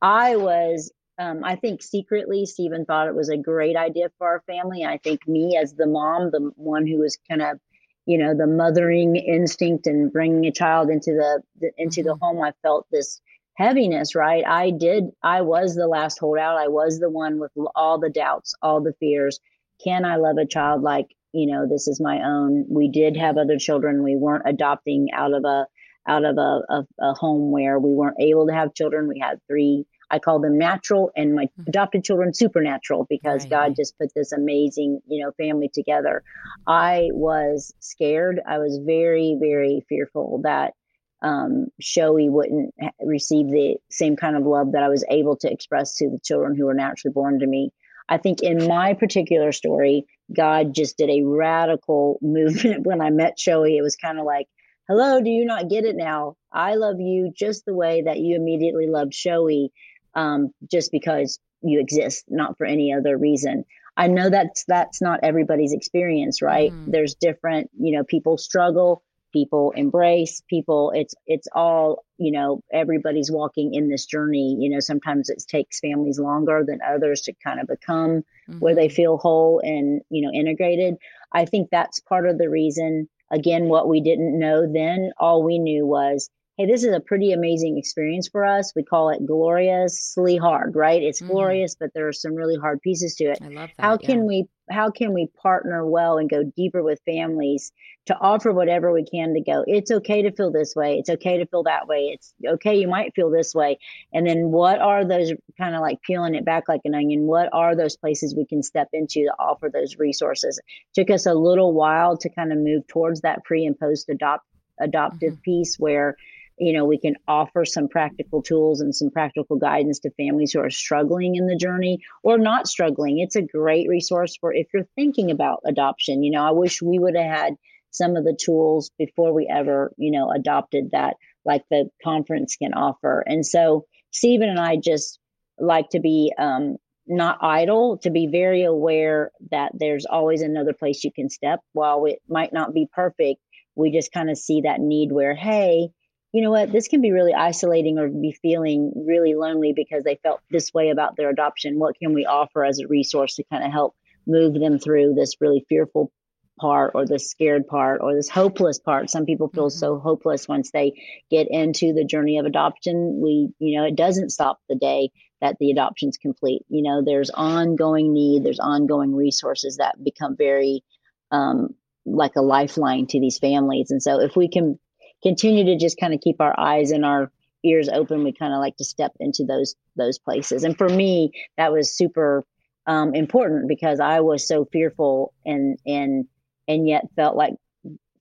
I 0.00 0.36
was, 0.36 0.92
um, 1.18 1.44
I 1.44 1.56
think 1.56 1.82
secretly, 1.82 2.44
Steven 2.46 2.84
thought 2.84 3.06
it 3.06 3.14
was 3.14 3.28
a 3.28 3.36
great 3.36 3.76
idea 3.76 4.10
for 4.18 4.26
our 4.26 4.42
family. 4.46 4.84
I 4.84 4.98
think 4.98 5.26
me 5.28 5.56
as 5.56 5.74
the 5.74 5.86
mom, 5.86 6.30
the 6.30 6.50
one 6.56 6.86
who 6.86 6.98
was 6.98 7.18
kind 7.28 7.42
of, 7.42 7.58
you 8.04 8.18
know, 8.18 8.36
the 8.36 8.48
mothering 8.48 9.14
instinct 9.14 9.86
and 9.86 10.12
bringing 10.12 10.44
a 10.46 10.52
child 10.52 10.90
into 10.90 11.12
the, 11.12 11.42
the 11.60 11.70
into 11.78 12.00
mm-hmm. 12.00 12.08
the 12.08 12.16
home, 12.16 12.42
I 12.42 12.52
felt 12.62 12.86
this 12.90 13.20
heaviness, 13.54 14.14
right? 14.14 14.44
I 14.46 14.70
did, 14.70 15.04
I 15.22 15.42
was 15.42 15.76
the 15.76 15.86
last 15.86 16.18
holdout. 16.18 16.56
I 16.56 16.68
was 16.68 16.98
the 16.98 17.10
one 17.10 17.38
with 17.38 17.52
all 17.76 17.98
the 17.98 18.10
doubts, 18.10 18.54
all 18.60 18.80
the 18.80 18.94
fears 18.98 19.38
can 19.84 20.04
I 20.04 20.16
love 20.16 20.36
a 20.38 20.46
child 20.46 20.82
like, 20.82 21.06
you 21.32 21.46
know, 21.46 21.66
this 21.68 21.88
is 21.88 22.00
my 22.00 22.22
own? 22.24 22.66
We 22.68 22.88
did 22.88 23.16
have 23.16 23.36
other 23.36 23.58
children. 23.58 24.02
We 24.02 24.16
weren't 24.16 24.48
adopting 24.48 25.08
out 25.14 25.34
of 25.34 25.44
a 25.44 25.66
out 26.08 26.24
of 26.24 26.36
a, 26.36 26.60
a, 26.68 26.86
a 27.00 27.14
home 27.14 27.52
where 27.52 27.78
we 27.78 27.92
weren't 27.92 28.20
able 28.20 28.48
to 28.48 28.52
have 28.52 28.74
children. 28.74 29.06
We 29.06 29.20
had 29.20 29.38
three 29.46 29.86
I 30.12 30.18
call 30.18 30.40
them 30.40 30.58
natural 30.58 31.10
and 31.16 31.34
my 31.34 31.48
hmm. 31.56 31.62
adopted 31.66 32.04
children 32.04 32.34
supernatural 32.34 33.06
because 33.08 33.44
right. 33.44 33.50
God 33.50 33.76
just 33.76 33.98
put 33.98 34.12
this 34.14 34.30
amazing, 34.32 35.00
you 35.08 35.24
know, 35.24 35.32
family 35.32 35.70
together. 35.72 36.22
I 36.66 37.08
was 37.12 37.74
scared. 37.80 38.38
I 38.46 38.58
was 38.58 38.78
very, 38.84 39.36
very 39.40 39.84
fearful 39.88 40.42
that 40.44 40.74
um, 41.22 41.68
Shoei 41.80 42.28
wouldn't 42.28 42.74
receive 43.00 43.46
the 43.46 43.76
same 43.90 44.16
kind 44.16 44.36
of 44.36 44.42
love 44.44 44.72
that 44.72 44.82
I 44.82 44.88
was 44.88 45.04
able 45.08 45.36
to 45.38 45.50
express 45.50 45.94
to 45.96 46.10
the 46.10 46.20
children 46.22 46.56
who 46.56 46.66
were 46.66 46.74
naturally 46.74 47.12
born 47.12 47.38
to 47.38 47.46
me. 47.46 47.72
I 48.12 48.18
think 48.18 48.42
in 48.42 48.68
my 48.68 48.92
particular 48.92 49.52
story, 49.52 50.04
God 50.36 50.74
just 50.74 50.98
did 50.98 51.08
a 51.08 51.22
radical 51.22 52.18
movement 52.22 52.86
when 52.86 53.00
I 53.00 53.08
met 53.08 53.38
Shoei. 53.38 53.78
It 53.78 53.82
was 53.82 53.96
kind 53.96 54.18
of 54.18 54.26
like, 54.26 54.48
hello, 54.86 55.22
do 55.22 55.30
you 55.30 55.46
not 55.46 55.70
get 55.70 55.86
it 55.86 55.96
now? 55.96 56.36
I 56.52 56.74
love 56.74 57.00
you 57.00 57.32
just 57.34 57.64
the 57.64 57.72
way 57.72 58.02
that 58.02 58.18
you 58.18 58.36
immediately 58.36 58.86
loved 58.86 59.14
Shoei, 59.14 59.68
um, 60.14 60.50
just 60.70 60.92
because 60.92 61.38
you 61.62 61.80
exist, 61.80 62.26
not 62.28 62.58
for 62.58 62.66
any 62.66 62.92
other 62.92 63.16
reason. 63.16 63.64
I 63.96 64.08
know 64.08 64.28
that's 64.28 64.64
that's 64.68 65.00
not 65.00 65.20
everybody's 65.22 65.72
experience, 65.72 66.42
right? 66.42 66.70
Mm. 66.70 66.92
There's 66.92 67.14
different, 67.14 67.70
you 67.78 67.96
know, 67.96 68.04
people 68.04 68.36
struggle 68.36 69.02
people 69.32 69.72
embrace 69.72 70.42
people 70.48 70.92
it's 70.94 71.14
it's 71.26 71.48
all 71.54 72.04
you 72.18 72.30
know 72.30 72.62
everybody's 72.72 73.30
walking 73.30 73.74
in 73.74 73.88
this 73.88 74.06
journey 74.06 74.56
you 74.58 74.70
know 74.70 74.80
sometimes 74.80 75.28
it 75.30 75.42
takes 75.48 75.80
families 75.80 76.18
longer 76.18 76.64
than 76.66 76.78
others 76.86 77.22
to 77.22 77.32
kind 77.44 77.60
of 77.60 77.66
become 77.66 78.22
mm-hmm. 78.48 78.58
where 78.58 78.74
they 78.74 78.86
mm-hmm. 78.86 78.94
feel 78.94 79.16
whole 79.16 79.60
and 79.62 80.02
you 80.10 80.22
know 80.22 80.32
integrated 80.32 80.96
i 81.32 81.44
think 81.44 81.68
that's 81.70 82.00
part 82.00 82.26
of 82.28 82.38
the 82.38 82.48
reason 82.48 83.08
again 83.30 83.64
what 83.64 83.88
we 83.88 84.00
didn't 84.00 84.38
know 84.38 84.70
then 84.70 85.12
all 85.18 85.42
we 85.42 85.58
knew 85.58 85.86
was 85.86 86.30
hey, 86.58 86.66
this 86.66 86.84
is 86.84 86.94
a 86.94 87.00
pretty 87.00 87.32
amazing 87.32 87.78
experience 87.78 88.28
for 88.28 88.44
us. 88.44 88.72
We 88.76 88.82
call 88.82 89.10
it 89.10 89.24
gloriously 89.26 90.36
hard, 90.36 90.76
right? 90.76 91.02
It's 91.02 91.22
mm. 91.22 91.28
glorious, 91.28 91.76
but 91.78 91.90
there 91.94 92.08
are 92.08 92.12
some 92.12 92.34
really 92.34 92.56
hard 92.56 92.80
pieces 92.82 93.14
to 93.16 93.24
it. 93.24 93.38
I 93.40 93.48
love 93.48 93.70
that. 93.76 93.82
How 93.82 93.96
can 93.96 94.18
yeah. 94.18 94.24
we 94.24 94.48
how 94.70 94.90
can 94.90 95.12
we 95.12 95.28
partner 95.42 95.84
well 95.84 96.18
and 96.18 96.30
go 96.30 96.44
deeper 96.44 96.82
with 96.82 97.00
families 97.04 97.72
to 98.06 98.16
offer 98.18 98.52
whatever 98.52 98.92
we 98.92 99.04
can 99.04 99.34
to 99.34 99.40
go 99.40 99.64
it's 99.66 99.90
okay 99.90 100.22
to 100.22 100.30
feel 100.30 100.52
this 100.52 100.74
way 100.76 100.98
it's 100.98 101.10
okay 101.10 101.38
to 101.38 101.46
feel 101.46 101.64
that 101.64 101.88
way 101.88 102.14
it's 102.14 102.32
okay 102.46 102.76
you 102.76 102.86
might 102.88 103.12
feel 103.14 103.28
this 103.28 103.54
way 103.54 103.76
and 104.12 104.26
then 104.26 104.50
what 104.50 104.80
are 104.80 105.04
those 105.04 105.32
kind 105.58 105.74
of 105.74 105.80
like 105.80 106.00
peeling 106.02 106.36
it 106.36 106.44
back 106.44 106.68
like 106.68 106.80
an 106.84 106.94
onion 106.94 107.26
what 107.26 107.48
are 107.52 107.74
those 107.74 107.96
places 107.96 108.36
we 108.36 108.46
can 108.46 108.62
step 108.62 108.88
into 108.92 109.24
to 109.24 109.34
offer 109.38 109.68
those 109.68 109.96
resources 109.98 110.58
it 110.58 111.00
took 111.00 111.12
us 111.12 111.26
a 111.26 111.34
little 111.34 111.72
while 111.72 112.16
to 112.16 112.28
kind 112.30 112.52
of 112.52 112.58
move 112.58 112.86
towards 112.86 113.22
that 113.22 113.44
pre 113.44 113.66
and 113.66 113.78
post 113.78 114.08
adopt 114.08 114.46
adoptive 114.80 115.32
mm-hmm. 115.32 115.42
piece 115.42 115.76
where 115.76 116.16
you 116.62 116.72
know 116.72 116.84
we 116.84 116.98
can 116.98 117.16
offer 117.26 117.64
some 117.64 117.88
practical 117.88 118.40
tools 118.40 118.80
and 118.80 118.94
some 118.94 119.10
practical 119.10 119.56
guidance 119.56 119.98
to 120.00 120.10
families 120.12 120.52
who 120.52 120.60
are 120.60 120.70
struggling 120.70 121.34
in 121.34 121.46
the 121.46 121.56
journey 121.56 121.98
or 122.22 122.38
not 122.38 122.68
struggling. 122.68 123.18
It's 123.18 123.36
a 123.36 123.42
great 123.42 123.88
resource 123.88 124.36
for 124.40 124.54
if 124.54 124.68
you're 124.72 124.86
thinking 124.94 125.30
about 125.30 125.60
adoption. 125.66 126.22
You 126.22 126.30
know 126.30 126.44
i 126.44 126.52
wish 126.52 126.80
we 126.80 126.98
would 126.98 127.16
have 127.16 127.36
had 127.36 127.54
some 127.90 128.16
of 128.16 128.24
the 128.24 128.38
tools 128.40 128.90
before 128.98 129.34
we 129.34 129.46
ever 129.52 129.92
you 129.96 130.12
know 130.12 130.30
adopted 130.30 130.90
that 130.92 131.16
like 131.44 131.62
the 131.70 131.90
conference 132.04 132.56
can 132.56 132.74
offer. 132.74 133.24
And 133.26 133.44
so 133.44 133.86
steven 134.12 134.48
and 134.48 134.60
i 134.60 134.76
just 134.76 135.18
like 135.58 135.88
to 135.90 136.00
be 136.00 136.32
um, 136.38 136.76
not 137.06 137.38
idle 137.42 137.98
to 137.98 138.10
be 138.10 138.28
very 138.28 138.62
aware 138.62 139.32
that 139.50 139.72
there's 139.74 140.06
always 140.06 140.42
another 140.42 140.72
place 140.72 141.02
you 141.02 141.12
can 141.12 141.28
step. 141.28 141.60
While 141.72 142.04
it 142.06 142.20
might 142.28 142.52
not 142.52 142.72
be 142.72 142.88
perfect 142.92 143.40
we 143.74 143.90
just 143.90 144.12
kind 144.12 144.30
of 144.30 144.36
see 144.36 144.62
that 144.62 144.80
need 144.80 145.12
where 145.12 145.34
hey 145.34 145.88
you 146.32 146.42
know 146.42 146.50
what, 146.50 146.72
this 146.72 146.88
can 146.88 147.02
be 147.02 147.12
really 147.12 147.34
isolating 147.34 147.98
or 147.98 148.08
be 148.08 148.32
feeling 148.32 148.92
really 149.06 149.34
lonely 149.34 149.74
because 149.74 150.02
they 150.02 150.18
felt 150.22 150.40
this 150.50 150.72
way 150.72 150.88
about 150.88 151.16
their 151.16 151.28
adoption. 151.28 151.78
What 151.78 151.98
can 151.98 152.14
we 152.14 152.24
offer 152.24 152.64
as 152.64 152.80
a 152.80 152.86
resource 152.86 153.36
to 153.36 153.44
kind 153.44 153.62
of 153.64 153.70
help 153.70 153.94
move 154.26 154.54
them 154.54 154.78
through 154.78 155.14
this 155.14 155.34
really 155.40 155.66
fearful 155.68 156.10
part 156.58 156.92
or 156.94 157.06
this 157.06 157.28
scared 157.28 157.66
part 157.66 158.00
or 158.02 158.14
this 158.14 158.30
hopeless 158.30 158.78
part? 158.78 159.10
Some 159.10 159.26
people 159.26 159.48
feel 159.48 159.68
mm-hmm. 159.68 159.78
so 159.78 159.98
hopeless 159.98 160.48
once 160.48 160.70
they 160.70 160.94
get 161.30 161.48
into 161.50 161.92
the 161.92 162.04
journey 162.04 162.38
of 162.38 162.46
adoption. 162.46 163.20
We, 163.22 163.50
you 163.58 163.78
know, 163.78 163.86
it 163.86 163.96
doesn't 163.96 164.30
stop 164.30 164.58
the 164.70 164.76
day 164.76 165.10
that 165.42 165.56
the 165.60 165.70
adoption's 165.70 166.16
complete. 166.16 166.62
You 166.68 166.82
know, 166.82 167.02
there's 167.04 167.28
ongoing 167.28 168.14
need, 168.14 168.42
there's 168.42 168.60
ongoing 168.60 169.14
resources 169.14 169.76
that 169.76 170.02
become 170.02 170.36
very, 170.38 170.82
um, 171.30 171.74
like 172.06 172.36
a 172.36 172.42
lifeline 172.42 173.06
to 173.08 173.20
these 173.20 173.38
families. 173.38 173.90
And 173.90 174.02
so 174.02 174.20
if 174.20 174.34
we 174.34 174.48
can 174.48 174.78
continue 175.22 175.64
to 175.64 175.76
just 175.76 175.98
kind 175.98 176.14
of 176.14 176.20
keep 176.20 176.40
our 176.40 176.58
eyes 176.58 176.90
and 176.90 177.04
our 177.04 177.30
ears 177.64 177.88
open, 177.88 178.24
we 178.24 178.32
kind 178.32 178.52
of 178.52 178.60
like 178.60 178.76
to 178.76 178.84
step 178.84 179.12
into 179.20 179.44
those 179.44 179.76
those 179.96 180.18
places. 180.18 180.64
And 180.64 180.76
for 180.76 180.88
me, 180.88 181.32
that 181.56 181.72
was 181.72 181.94
super 181.94 182.44
um, 182.86 183.14
important 183.14 183.68
because 183.68 184.00
I 184.00 184.20
was 184.20 184.46
so 184.46 184.64
fearful 184.64 185.32
and 185.44 185.78
and 185.86 186.26
and 186.68 186.88
yet 186.88 187.06
felt 187.16 187.36
like 187.36 187.54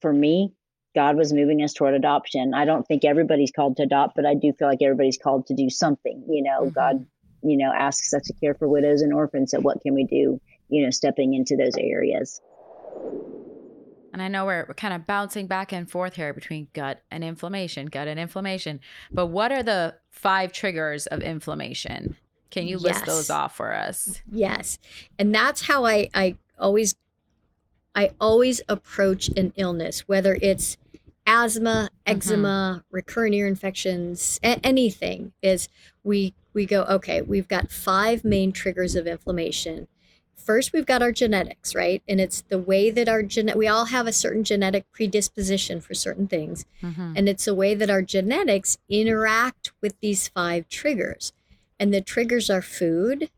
for 0.02 0.12
me, 0.12 0.54
God 0.96 1.16
was 1.16 1.32
moving 1.32 1.64
us 1.64 1.74
toward 1.74 1.94
adoption. 1.94 2.54
I 2.54 2.66
don't 2.66 2.86
think 2.88 3.06
everybody's 3.06 3.52
called 3.52 3.78
to 3.78 3.84
adopt, 3.84 4.16
but 4.16 4.26
I 4.26 4.34
do 4.34 4.52
feel 4.54 4.68
like 4.68 4.82
everybody's 4.82 5.18
called 5.18 5.48
to 5.48 5.56
do 5.56 5.70
something. 5.70 6.26
You 6.28 6.44
know, 6.44 6.62
mm-hmm. 6.62 6.70
God, 6.70 7.06
you 7.44 7.58
know, 7.58 7.72
asks 7.74 8.14
us 8.14 8.24
to 8.24 8.34
care 8.34 8.56
for 8.56 8.68
widows 8.68 9.02
and 9.02 9.14
orphans. 9.14 9.52
So 9.52 9.60
what 9.60 9.82
can 9.82 9.94
we 9.94 10.06
do? 10.06 10.40
You 10.70 10.84
know, 10.84 10.90
stepping 10.92 11.34
into 11.34 11.56
those 11.56 11.76
areas. 11.78 12.42
And 14.14 14.22
I 14.22 14.28
know 14.28 14.46
we're, 14.46 14.66
we're 14.68 14.74
kind 14.74 14.94
of 14.94 15.08
bouncing 15.08 15.48
back 15.48 15.72
and 15.72 15.90
forth 15.90 16.16
here 16.16 16.34
between 16.34 16.68
gut 16.74 17.02
and 17.10 17.24
inflammation, 17.24 17.88
gut 17.88 18.08
and 18.08 18.20
inflammation. 18.20 18.80
But 19.12 19.28
what 19.28 19.52
are 19.52 19.64
the 19.64 19.96
five 20.10 20.52
triggers 20.52 21.08
of 21.08 21.22
inflammation? 21.22 22.18
Can 22.50 22.68
you 22.68 22.78
list 22.78 23.00
yes. 23.00 23.06
those 23.06 23.30
off 23.30 23.56
for 23.56 23.74
us? 23.74 24.22
Yes. 24.30 24.78
And 25.18 25.34
that's 25.34 25.62
how 25.62 25.86
I, 25.86 26.10
I 26.14 26.36
always 26.60 26.96
I 27.96 28.12
always 28.20 28.62
approach 28.70 29.30
an 29.30 29.54
illness, 29.56 30.08
whether 30.08 30.38
it's 30.42 30.78
asthma, 31.26 31.90
mm-hmm. 31.92 32.18
eczema, 32.18 32.76
mm-hmm. 32.78 32.96
recurrent 32.96 33.36
ear 33.36 33.48
infections, 33.48 34.40
a- 34.44 34.66
anything, 34.66 35.34
is 35.42 35.70
we 36.04 36.34
we 36.54 36.66
go, 36.66 36.84
okay, 36.84 37.22
we've 37.22 37.48
got 37.48 37.72
five 37.72 38.24
main 38.24 38.52
triggers 38.52 38.96
of 38.96 39.08
inflammation. 39.08 39.88
First, 40.44 40.74
we've 40.74 40.86
got 40.86 41.02
our 41.02 41.12
genetics, 41.12 41.76
right? 41.76 42.02
And 42.08 42.20
it's 42.20 42.42
the 42.42 42.58
way 42.58 42.90
that 42.90 43.08
our 43.08 43.24
genetic, 43.24 43.58
we 43.58 43.68
all 43.68 43.86
have 43.86 44.08
a 44.08 44.14
certain 44.14 44.44
genetic 44.44 44.92
predisposition 44.92 45.82
for 45.82 45.94
certain 45.94 46.28
things. 46.28 46.66
Mm-hmm. 46.82 47.14
And 47.16 47.30
it's 47.30 47.46
the 47.46 47.56
way 47.56 47.76
that 47.76 47.90
our 47.90 48.02
genetics 48.02 48.78
interact 48.90 49.72
with 49.82 50.00
these 50.02 50.28
five 50.28 50.68
triggers. 50.68 51.34
And 51.80 51.94
the 51.94 52.02
triggers 52.02 52.50
are 52.50 52.62
food, 52.62 53.30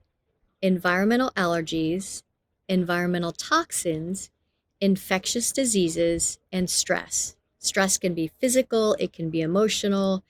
environmental 0.61 1.31
allergies, 1.31 2.23
environmental 2.67 3.31
toxins, 3.31 4.31
infectious 4.79 5.51
diseases, 5.51 6.39
and 6.51 6.69
stress. 6.69 7.35
Stress 7.59 7.97
can 7.97 8.13
be 8.13 8.27
physical, 8.27 8.95
it 8.99 9.13
can 9.13 9.29
be 9.29 9.41
emotional, 9.41 10.23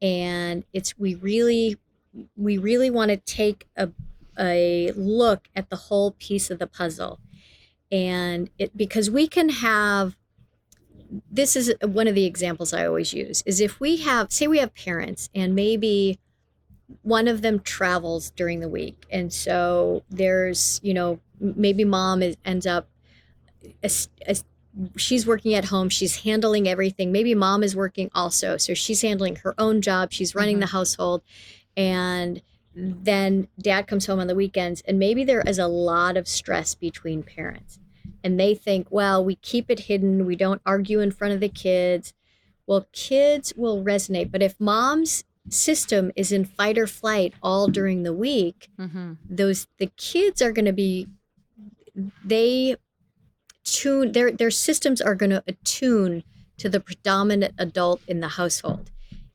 and 0.00 0.64
it's 0.72 0.96
we 0.98 1.14
really 1.14 1.76
we 2.36 2.56
really 2.58 2.90
want 2.90 3.10
to 3.10 3.16
take 3.16 3.66
a 3.76 3.88
a 4.38 4.92
look 4.96 5.48
at 5.54 5.70
the 5.70 5.76
whole 5.76 6.12
piece 6.12 6.50
of 6.50 6.58
the 6.58 6.66
puzzle. 6.66 7.20
And 7.90 8.50
it 8.58 8.76
because 8.76 9.10
we 9.10 9.28
can 9.28 9.48
have 9.48 10.16
this 11.30 11.54
is 11.54 11.72
one 11.82 12.08
of 12.08 12.14
the 12.14 12.24
examples 12.24 12.72
I 12.72 12.86
always 12.86 13.12
use 13.12 13.42
is 13.46 13.60
if 13.60 13.78
we 13.78 13.98
have 13.98 14.32
say 14.32 14.46
we 14.46 14.58
have 14.58 14.74
parents 14.74 15.28
and 15.34 15.54
maybe 15.54 16.18
one 17.02 17.28
of 17.28 17.42
them 17.42 17.60
travels 17.60 18.30
during 18.30 18.60
the 18.60 18.68
week. 18.68 19.06
And 19.10 19.32
so 19.32 20.02
there's 20.10 20.80
you 20.82 20.94
know 20.94 21.20
maybe 21.40 21.84
mom 21.84 22.22
is, 22.22 22.36
ends 22.44 22.66
up 22.66 22.88
a, 23.82 23.90
a, 24.26 24.36
she's 24.96 25.26
working 25.26 25.54
at 25.54 25.66
home 25.66 25.88
she's 25.88 26.22
handling 26.22 26.68
everything. 26.68 27.12
Maybe 27.12 27.34
mom 27.34 27.62
is 27.62 27.76
working 27.76 28.10
also. 28.14 28.56
So 28.56 28.74
she's 28.74 29.02
handling 29.02 29.36
her 29.36 29.54
own 29.58 29.80
job. 29.80 30.12
She's 30.12 30.34
running 30.34 30.56
mm-hmm. 30.56 30.60
the 30.62 30.66
household. 30.66 31.22
And 31.76 32.42
then 32.76 33.48
dad 33.60 33.86
comes 33.86 34.06
home 34.06 34.20
on 34.20 34.26
the 34.26 34.34
weekends 34.34 34.82
and 34.82 34.98
maybe 34.98 35.24
there 35.24 35.40
is 35.40 35.58
a 35.58 35.66
lot 35.66 36.16
of 36.16 36.28
stress 36.28 36.74
between 36.74 37.22
parents. 37.22 37.78
And 38.22 38.38
they 38.38 38.54
think 38.54 38.88
well 38.90 39.24
we 39.24 39.36
keep 39.36 39.70
it 39.70 39.80
hidden. 39.80 40.26
We 40.26 40.36
don't 40.36 40.60
argue 40.66 41.00
in 41.00 41.10
front 41.10 41.34
of 41.34 41.40
the 41.40 41.48
kids. 41.48 42.12
Well 42.66 42.86
kids 42.92 43.52
will 43.56 43.82
resonate 43.82 44.30
but 44.30 44.42
if 44.42 44.60
mom's 44.60 45.24
system 45.48 46.10
is 46.16 46.32
in 46.32 46.44
fight 46.44 46.76
or 46.76 46.86
flight 46.86 47.34
all 47.42 47.68
during 47.68 48.02
the 48.02 48.12
week 48.12 48.68
mm-hmm. 48.78 49.12
those 49.28 49.68
the 49.78 49.86
kids 49.96 50.42
are 50.42 50.50
going 50.50 50.64
to 50.64 50.72
be 50.72 51.06
they 52.24 52.76
tune 53.64 54.12
their 54.12 54.30
their 54.32 54.50
systems 54.50 55.00
are 55.00 55.14
going 55.14 55.30
to 55.30 55.42
attune 55.46 56.24
to 56.58 56.68
the 56.68 56.80
predominant 56.80 57.54
adult 57.58 58.00
in 58.08 58.20
the 58.20 58.28
household 58.28 58.90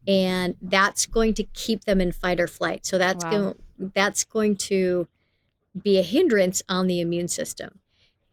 and 0.07 0.55
that's 0.61 1.05
going 1.05 1.33
to 1.35 1.43
keep 1.43 1.85
them 1.85 2.01
in 2.01 2.11
fight 2.11 2.39
or 2.39 2.47
flight. 2.47 2.85
So 2.85 2.97
that's 2.97 3.23
wow. 3.25 3.31
going 3.31 3.55
that's 3.93 4.23
going 4.23 4.55
to 4.55 5.07
be 5.79 5.97
a 5.97 6.03
hindrance 6.03 6.61
on 6.67 6.87
the 6.87 6.99
immune 6.99 7.27
system. 7.27 7.79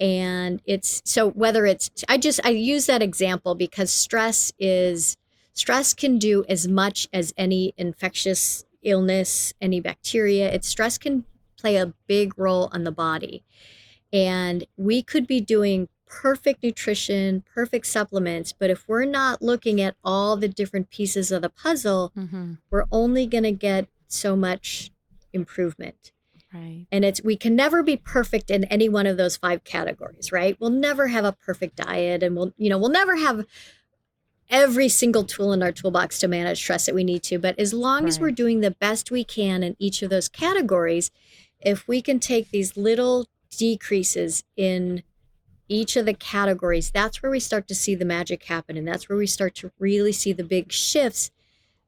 And 0.00 0.62
it's 0.64 1.02
so 1.04 1.30
whether 1.30 1.66
it's 1.66 1.90
i 2.08 2.16
just 2.18 2.40
i 2.44 2.50
use 2.50 2.86
that 2.86 3.02
example 3.02 3.54
because 3.54 3.92
stress 3.92 4.52
is 4.58 5.16
stress 5.54 5.92
can 5.92 6.18
do 6.18 6.44
as 6.48 6.68
much 6.68 7.08
as 7.12 7.34
any 7.36 7.74
infectious 7.76 8.64
illness 8.82 9.52
any 9.60 9.80
bacteria. 9.80 10.50
It's 10.50 10.68
stress 10.68 10.98
can 10.98 11.24
play 11.58 11.76
a 11.76 11.92
big 12.06 12.38
role 12.38 12.70
on 12.72 12.84
the 12.84 12.92
body. 12.92 13.44
And 14.12 14.64
we 14.76 15.02
could 15.02 15.26
be 15.26 15.40
doing 15.40 15.88
perfect 16.08 16.62
nutrition, 16.62 17.44
perfect 17.54 17.86
supplements, 17.86 18.52
but 18.52 18.70
if 18.70 18.88
we're 18.88 19.04
not 19.04 19.42
looking 19.42 19.80
at 19.80 19.96
all 20.02 20.36
the 20.36 20.48
different 20.48 20.90
pieces 20.90 21.30
of 21.30 21.42
the 21.42 21.50
puzzle, 21.50 22.12
mm-hmm. 22.16 22.54
we're 22.70 22.86
only 22.90 23.26
going 23.26 23.44
to 23.44 23.52
get 23.52 23.88
so 24.06 24.34
much 24.34 24.90
improvement. 25.32 26.12
Right. 26.52 26.86
And 26.90 27.04
it's 27.04 27.22
we 27.22 27.36
can 27.36 27.54
never 27.54 27.82
be 27.82 27.96
perfect 27.96 28.50
in 28.50 28.64
any 28.64 28.88
one 28.88 29.06
of 29.06 29.18
those 29.18 29.36
five 29.36 29.64
categories, 29.64 30.32
right? 30.32 30.56
We'll 30.58 30.70
never 30.70 31.08
have 31.08 31.26
a 31.26 31.32
perfect 31.32 31.76
diet 31.76 32.22
and 32.22 32.34
we'll 32.34 32.54
you 32.56 32.70
know, 32.70 32.78
we'll 32.78 32.88
never 32.88 33.16
have 33.16 33.44
every 34.48 34.88
single 34.88 35.24
tool 35.24 35.52
in 35.52 35.62
our 35.62 35.72
toolbox 35.72 36.18
to 36.20 36.28
manage 36.28 36.58
stress 36.58 36.86
that 36.86 36.94
we 36.94 37.04
need 37.04 37.22
to, 37.24 37.38
but 37.38 37.58
as 37.58 37.74
long 37.74 38.04
right. 38.04 38.08
as 38.08 38.18
we're 38.18 38.30
doing 38.30 38.60
the 38.60 38.70
best 38.70 39.10
we 39.10 39.24
can 39.24 39.62
in 39.62 39.76
each 39.78 40.02
of 40.02 40.08
those 40.08 40.26
categories, 40.26 41.10
if 41.60 41.86
we 41.86 42.00
can 42.00 42.18
take 42.18 42.50
these 42.50 42.74
little 42.74 43.26
decreases 43.50 44.44
in 44.56 45.02
each 45.68 45.96
of 45.96 46.06
the 46.06 46.14
categories, 46.14 46.90
that's 46.90 47.22
where 47.22 47.30
we 47.30 47.40
start 47.40 47.68
to 47.68 47.74
see 47.74 47.94
the 47.94 48.04
magic 48.04 48.44
happen. 48.44 48.76
And 48.76 48.88
that's 48.88 49.08
where 49.08 49.18
we 49.18 49.26
start 49.26 49.54
to 49.56 49.70
really 49.78 50.12
see 50.12 50.32
the 50.32 50.44
big 50.44 50.72
shifts 50.72 51.30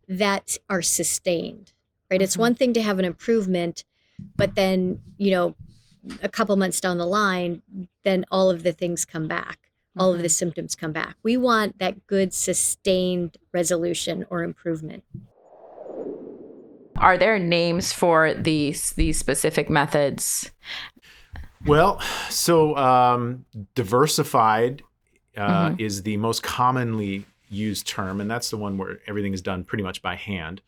that 0.09 0.57
are 0.69 0.83
sustained, 0.83 1.73
right? 2.11 2.19
Mm-hmm. 2.19 2.25
It's 2.25 2.37
one 2.37 2.55
thing 2.55 2.73
to 2.75 2.83
have 2.83 2.99
an 2.99 3.05
improvement, 3.05 3.85
but 4.37 4.55
then, 4.55 5.01
you 5.17 5.31
know, 5.31 5.55
a 6.23 6.29
couple 6.29 6.57
months 6.57 6.81
down 6.81 6.99
the 6.99 7.07
line, 7.07 7.63
then 8.05 8.25
all 8.31 8.51
of 8.51 8.63
the 8.63 8.73
things 8.73 9.05
come 9.05 9.29
back. 9.29 9.59
Mm-hmm. 9.59 10.01
All 10.01 10.13
of 10.13 10.19
the 10.19 10.25
mm-hmm. 10.25 10.33
symptoms 10.33 10.75
come 10.75 10.93
back. 10.93 11.17
We 11.23 11.37
want 11.37 11.79
that 11.79 12.07
good 12.07 12.35
sustained 12.35 13.39
resolution 13.53 14.27
or 14.31 14.43
improvement. 14.43 15.05
Are 16.97 17.17
there 17.17 17.39
names 17.39 17.95
for 17.95 18.35
these 18.35 18.91
these 18.91 19.19
specific 19.19 19.71
methods? 19.71 20.51
Well, 21.67 22.01
so 22.29 22.77
um, 22.77 23.45
diversified 23.75 24.83
uh, 25.37 25.71
mm-hmm. 25.71 25.81
is 25.81 26.03
the 26.03 26.17
most 26.17 26.43
commonly 26.43 27.27
used 27.51 27.87
term, 27.87 28.21
and 28.21 28.31
that's 28.31 28.51
the 28.51 28.57
one 28.57 28.79
where 28.79 28.99
everything 29.07 29.35
is 29.35 29.43
done 29.43 29.65
pretty 29.65 29.85
much 29.85 30.01
by 30.03 30.17
hand. 30.17 30.63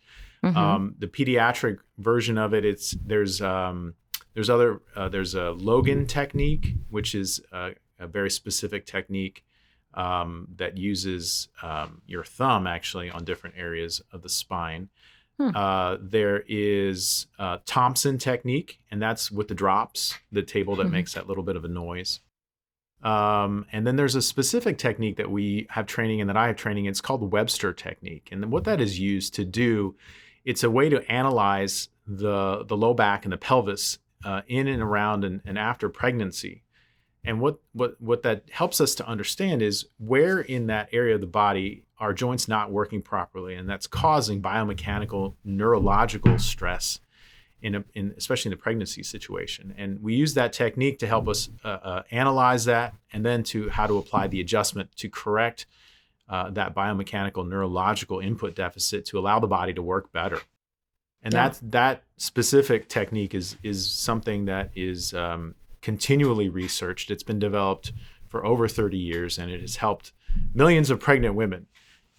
Mm-hmm. 0.45 0.57
Um, 0.57 0.95
the 0.99 1.07
pediatric 1.07 1.79
version 1.99 2.37
of 2.37 2.53
it, 2.53 2.65
it's 2.65 2.93
there's 3.05 3.41
um, 3.41 3.95
there's 4.35 4.51
other 4.51 4.81
uh, 4.97 5.09
there's 5.09 5.35
a 5.35 5.53
Logan 5.53 6.07
technique, 6.07 6.75
which 6.91 7.15
is 7.15 7.41
a, 7.53 7.73
a 7.99 8.07
very 8.07 8.31
specific 8.31 8.85
technique 8.85 9.45
um, 9.95 10.49
that 10.57 10.77
uses 10.77 11.49
um, 11.63 12.03
your 12.07 12.25
thumb 12.25 12.67
actually 12.67 13.11
on 13.11 13.25
different 13.25 13.57
areas 13.57 14.03
of 14.13 14.23
the 14.23 14.29
spine. 14.29 14.89
Hmm. 15.39 15.51
Uh, 15.55 15.97
there 16.01 16.45
is 16.47 17.27
uh, 17.39 17.59
Thompson 17.65 18.19
technique, 18.19 18.79
and 18.91 19.01
that's 19.01 19.31
with 19.31 19.49
the 19.49 19.55
drops, 19.55 20.19
the 20.31 20.43
table 20.43 20.77
that 20.77 20.87
hmm. 20.87 20.93
makes 20.93 21.15
that 21.15 21.27
little 21.27 21.43
bit 21.43 21.57
of 21.57 21.65
a 21.65 21.69
noise. 21.69 22.21
Um, 23.03 23.67
and 23.73 23.87
then 23.87 23.97
there's 23.97 24.15
a 24.15 24.23
specific 24.23 24.79
technique 24.79 25.17
that 25.17 25.31
we 25.31 25.67
have 25.71 25.87
training 25.87 26.21
and 26.21 26.31
that 26.31 26.37
I 26.37 26.47
have 26.47 26.57
training. 26.57 26.87
It's 26.87 27.01
called 27.01 27.21
the 27.21 27.27
Webster 27.27 27.73
technique, 27.73 28.29
and 28.31 28.53
what 28.53 28.65
that 28.65 28.81
is 28.81 28.99
used 28.99 29.35
to 29.35 29.45
do, 29.45 29.97
it's 30.45 30.63
a 30.63 30.71
way 30.71 30.89
to 30.89 31.11
analyze 31.11 31.89
the 32.07 32.65
the 32.65 32.77
low 32.77 32.95
back 32.95 33.25
and 33.25 33.33
the 33.33 33.39
pelvis 33.39 33.99
uh, 34.25 34.43
in 34.47 34.69
and 34.69 34.83
around 34.83 35.25
and, 35.25 35.41
and 35.45 35.59
after 35.59 35.89
pregnancy. 35.89 36.63
And 37.25 37.41
what 37.41 37.59
what 37.73 38.01
what 38.01 38.23
that 38.23 38.45
helps 38.51 38.81
us 38.81 38.95
to 38.97 39.07
understand 39.07 39.63
is 39.63 39.87
where 39.99 40.41
in 40.41 40.67
that 40.69 40.89
area 40.93 41.15
of 41.15 41.21
the 41.21 41.27
body 41.27 41.85
are 42.03 42.13
joints 42.13 42.49
not 42.49 42.73
working 42.73 43.01
properly, 43.01 43.55
and 43.55 43.69
that's 43.69 43.87
causing 43.87 44.43
biomechanical 44.43 45.35
neurological 45.45 46.37
stress 46.37 46.99
in, 47.63 47.77
a, 47.77 47.85
in 47.95 48.13
especially 48.17 48.51
in 48.51 48.59
the 48.59 48.61
pregnancy 48.61 49.05
situation. 49.05 49.73
And 49.79 50.03
we 50.03 50.15
use 50.15 50.35
that 50.35 50.53
technique 50.53 50.99
to 50.99 51.07
help 51.07 51.29
us 51.29 51.49
uh, 51.65 51.69
uh, 51.69 52.03
analyze 52.11 52.65
that, 52.65 52.95
and 53.13 53.25
then 53.25 53.45
to 53.45 53.69
how 53.71 53.87
to 53.87 53.99
apply 53.99 54.27
the 54.27 54.41
adjustment 54.41 54.91
to 54.97 55.09
correct 55.09 55.67
uh, 56.29 56.51
that 56.51 56.75
biomechanical 56.75 57.49
neurological 57.49 58.19
input 58.19 58.57
deficit 58.57 59.05
to 59.07 59.19
allow 59.21 59.39
the 59.39 59.47
body 59.47 59.73
to 59.73 59.81
work 59.81 60.11
better. 60.11 60.41
And 61.23 61.33
yeah. 61.33 61.51
that 61.51 61.71
that 61.71 62.03
specific 62.17 62.89
technique 62.89 63.33
is 63.33 63.57
is 63.63 63.89
something 63.89 64.47
that 64.47 64.73
is 64.75 65.15
um, 65.15 65.55
continually 65.83 66.49
researched. 66.49 67.13
It's 67.13 67.23
been 67.23 67.39
developed 67.39 67.93
for 68.27 68.45
over 68.45 68.67
30 68.67 68.99
years, 68.99 69.39
and 69.39 69.53
it 69.53 69.61
has 69.61 69.77
helped 69.77 70.11
millions 70.53 70.91
of 70.91 70.99
pregnant 70.99 71.37
women 71.37 71.67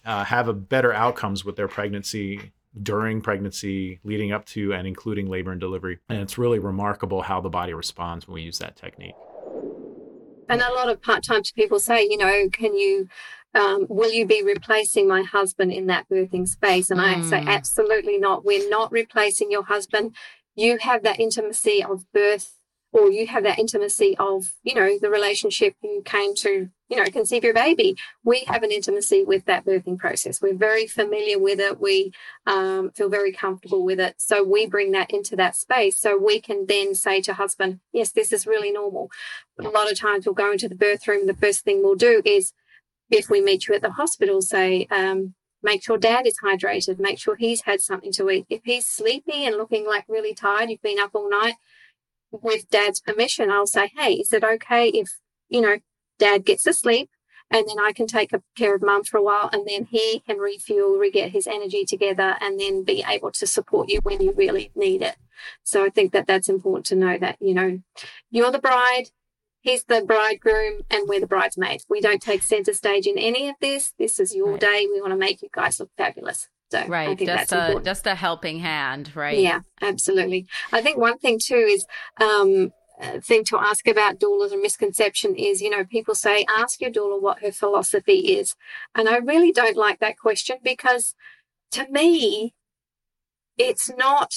uh, 0.05 0.23
have 0.25 0.47
a 0.47 0.53
better 0.53 0.93
outcomes 0.93 1.45
with 1.45 1.55
their 1.55 1.67
pregnancy 1.67 2.51
during 2.81 3.21
pregnancy, 3.21 3.99
leading 4.03 4.31
up 4.31 4.45
to 4.45 4.73
and 4.73 4.87
including 4.87 5.29
labor 5.29 5.51
and 5.51 5.61
delivery. 5.61 5.99
And 6.09 6.19
it's 6.19 6.37
really 6.37 6.59
remarkable 6.59 7.21
how 7.21 7.39
the 7.39 7.49
body 7.49 7.73
responds 7.73 8.27
when 8.27 8.35
we 8.35 8.41
use 8.41 8.59
that 8.59 8.75
technique. 8.75 9.15
And 10.49 10.61
a 10.61 10.73
lot 10.73 10.89
of 10.89 11.01
part 11.01 11.23
time 11.23 11.41
people 11.55 11.79
say, 11.79 12.03
you 12.03 12.17
know, 12.17 12.49
can 12.51 12.75
you, 12.75 13.07
um, 13.53 13.85
will 13.89 14.11
you 14.11 14.25
be 14.25 14.43
replacing 14.43 15.07
my 15.07 15.21
husband 15.21 15.71
in 15.71 15.87
that 15.87 16.09
birthing 16.09 16.47
space? 16.47 16.89
And 16.89 16.99
mm. 16.99 17.03
I 17.03 17.21
say, 17.21 17.41
mm. 17.41 17.47
absolutely 17.47 18.17
not. 18.17 18.43
We're 18.43 18.69
not 18.69 18.91
replacing 18.91 19.51
your 19.51 19.63
husband. 19.63 20.15
You 20.55 20.79
have 20.79 21.03
that 21.03 21.19
intimacy 21.19 21.83
of 21.83 22.11
birth 22.11 22.57
or 22.93 23.09
you 23.09 23.25
have 23.27 23.43
that 23.43 23.57
intimacy 23.57 24.15
of, 24.19 24.53
you 24.63 24.75
know, 24.75 24.97
the 25.01 25.09
relationship 25.09 25.75
you 25.81 26.03
came 26.05 26.35
to, 26.35 26.69
you 26.89 26.97
know, 26.97 27.05
conceive 27.05 27.43
your 27.43 27.53
baby. 27.53 27.97
We 28.23 28.43
have 28.45 28.61
an 28.61 28.71
intimacy 28.71 29.23
with 29.23 29.45
that 29.45 29.65
birthing 29.65 29.97
process. 29.97 30.41
We're 30.41 30.55
very 30.55 30.85
familiar 30.85 31.39
with 31.39 31.59
it. 31.59 31.81
We 31.81 32.13
um, 32.45 32.91
feel 32.91 33.09
very 33.09 33.31
comfortable 33.31 33.83
with 33.83 33.99
it. 33.99 34.15
So 34.19 34.43
we 34.43 34.67
bring 34.67 34.91
that 34.91 35.09
into 35.09 35.35
that 35.37 35.55
space. 35.55 35.99
So 35.99 36.17
we 36.17 36.39
can 36.39 36.67
then 36.67 36.93
say 36.93 37.19
to 37.21 37.33
husband, 37.33 37.79
yes, 37.91 38.11
this 38.11 38.31
is 38.31 38.45
really 38.45 38.71
normal. 38.71 39.09
A 39.59 39.63
lot 39.63 39.91
of 39.91 39.99
times 39.99 40.25
we'll 40.25 40.35
go 40.35 40.51
into 40.51 40.69
the 40.69 40.75
birth 40.75 41.07
room. 41.07 41.25
The 41.25 41.33
first 41.33 41.63
thing 41.63 41.81
we'll 41.81 41.95
do 41.95 42.21
is, 42.23 42.53
if 43.09 43.29
we 43.29 43.41
meet 43.41 43.67
you 43.67 43.73
at 43.73 43.81
the 43.81 43.91
hospital, 43.91 44.41
say, 44.41 44.87
um, 44.91 45.33
make 45.63 45.83
sure 45.83 45.97
dad 45.97 46.27
is 46.27 46.37
hydrated, 46.43 46.99
make 46.99 47.17
sure 47.17 47.35
he's 47.35 47.61
had 47.61 47.81
something 47.81 48.11
to 48.11 48.29
eat. 48.29 48.45
If 48.49 48.61
he's 48.65 48.85
sleepy 48.85 49.45
and 49.45 49.57
looking 49.57 49.87
like 49.87 50.05
really 50.07 50.35
tired, 50.35 50.69
you've 50.69 50.81
been 50.81 50.99
up 50.99 51.11
all 51.13 51.29
night, 51.29 51.55
with 52.41 52.69
dad's 52.69 52.99
permission, 52.99 53.51
I'll 53.51 53.67
say, 53.67 53.91
Hey, 53.95 54.13
is 54.13 54.33
it 54.33 54.43
okay 54.43 54.89
if, 54.89 55.09
you 55.49 55.61
know, 55.61 55.77
dad 56.19 56.45
gets 56.45 56.63
to 56.63 56.73
sleep 56.73 57.09
and 57.51 57.67
then 57.67 57.77
I 57.79 57.91
can 57.93 58.07
take 58.07 58.31
care 58.55 58.75
of 58.75 58.81
mum 58.81 59.03
for 59.03 59.17
a 59.17 59.23
while 59.23 59.49
and 59.53 59.67
then 59.67 59.85
he 59.85 60.21
can 60.25 60.37
refuel, 60.37 60.97
re 60.97 61.11
get 61.11 61.31
his 61.31 61.47
energy 61.47 61.85
together 61.85 62.35
and 62.41 62.59
then 62.59 62.83
be 62.83 63.03
able 63.07 63.31
to 63.31 63.45
support 63.45 63.89
you 63.89 63.99
when 64.01 64.21
you 64.21 64.33
really 64.35 64.71
need 64.75 65.01
it. 65.01 65.17
So 65.63 65.85
I 65.85 65.89
think 65.89 66.13
that 66.13 66.27
that's 66.27 66.49
important 66.49 66.85
to 66.87 66.95
know 66.95 67.17
that, 67.19 67.37
you 67.39 67.53
know, 67.53 67.79
you're 68.31 68.51
the 68.51 68.59
bride, 68.59 69.09
he's 69.61 69.83
the 69.83 70.03
bridegroom 70.03 70.81
and 70.89 71.07
we're 71.07 71.19
the 71.19 71.27
bridesmaids. 71.27 71.85
We 71.89 72.01
don't 72.01 72.21
take 72.21 72.41
center 72.41 72.73
stage 72.73 73.05
in 73.05 73.17
any 73.17 73.49
of 73.49 73.55
this. 73.61 73.93
This 73.99 74.19
is 74.19 74.33
your 74.33 74.53
right. 74.53 74.59
day. 74.59 74.87
We 74.91 75.01
want 75.01 75.13
to 75.13 75.17
make 75.17 75.41
you 75.41 75.49
guys 75.51 75.79
look 75.79 75.91
fabulous. 75.97 76.47
So 76.73 76.87
right, 76.87 77.17
just 77.19 77.51
a 77.51 77.59
important. 77.59 77.85
just 77.85 78.07
a 78.07 78.15
helping 78.15 78.57
hand, 78.59 79.15
right? 79.15 79.37
Yeah, 79.37 79.61
absolutely. 79.81 80.47
I 80.71 80.81
think 80.81 80.97
one 80.97 81.19
thing 81.19 81.37
too 81.39 81.67
is 81.69 81.85
um, 82.19 82.73
thing 83.21 83.43
to 83.45 83.59
ask 83.59 83.87
about 83.87 84.19
doulas 84.19 84.51
and 84.51 84.61
misconception 84.61 85.35
is, 85.35 85.61
you 85.61 85.69
know, 85.69 85.85
people 85.85 86.15
say 86.15 86.45
ask 86.49 86.81
your 86.81 86.89
doula 86.89 87.21
what 87.21 87.43
her 87.43 87.51
philosophy 87.51 88.37
is, 88.37 88.55
and 88.95 89.07
I 89.07 89.17
really 89.17 89.51
don't 89.51 89.77
like 89.77 89.99
that 89.99 90.17
question 90.17 90.57
because 90.63 91.13
to 91.71 91.87
me, 91.91 92.55
it's 93.55 93.91
not 93.95 94.33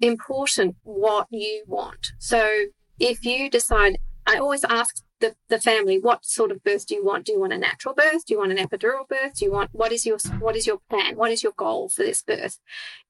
important 0.00 0.74
what 0.82 1.28
you 1.30 1.62
want. 1.68 2.08
So 2.18 2.64
if 2.98 3.24
you 3.24 3.48
decide, 3.48 3.98
I 4.26 4.38
always 4.38 4.64
ask 4.64 5.04
the, 5.20 5.36
the 5.48 5.60
family 5.60 5.98
what 5.98 6.24
sort 6.24 6.50
of 6.50 6.62
birth 6.62 6.86
do 6.86 6.94
you 6.94 7.04
want? 7.04 7.26
Do 7.26 7.32
you 7.32 7.40
want 7.40 7.52
a 7.52 7.58
natural 7.58 7.94
birth? 7.94 8.26
Do 8.26 8.34
you 8.34 8.38
want 8.38 8.52
an 8.52 8.58
epidural 8.58 9.08
birth? 9.08 9.36
Do 9.36 9.44
you 9.44 9.52
want 9.52 9.70
what 9.72 9.92
is 9.92 10.04
your 10.06 10.18
what 10.38 10.56
is 10.56 10.66
your 10.66 10.78
plan? 10.88 11.16
What 11.16 11.30
is 11.30 11.42
your 11.42 11.52
goal 11.52 11.88
for 11.88 12.02
this 12.02 12.22
birth? 12.22 12.58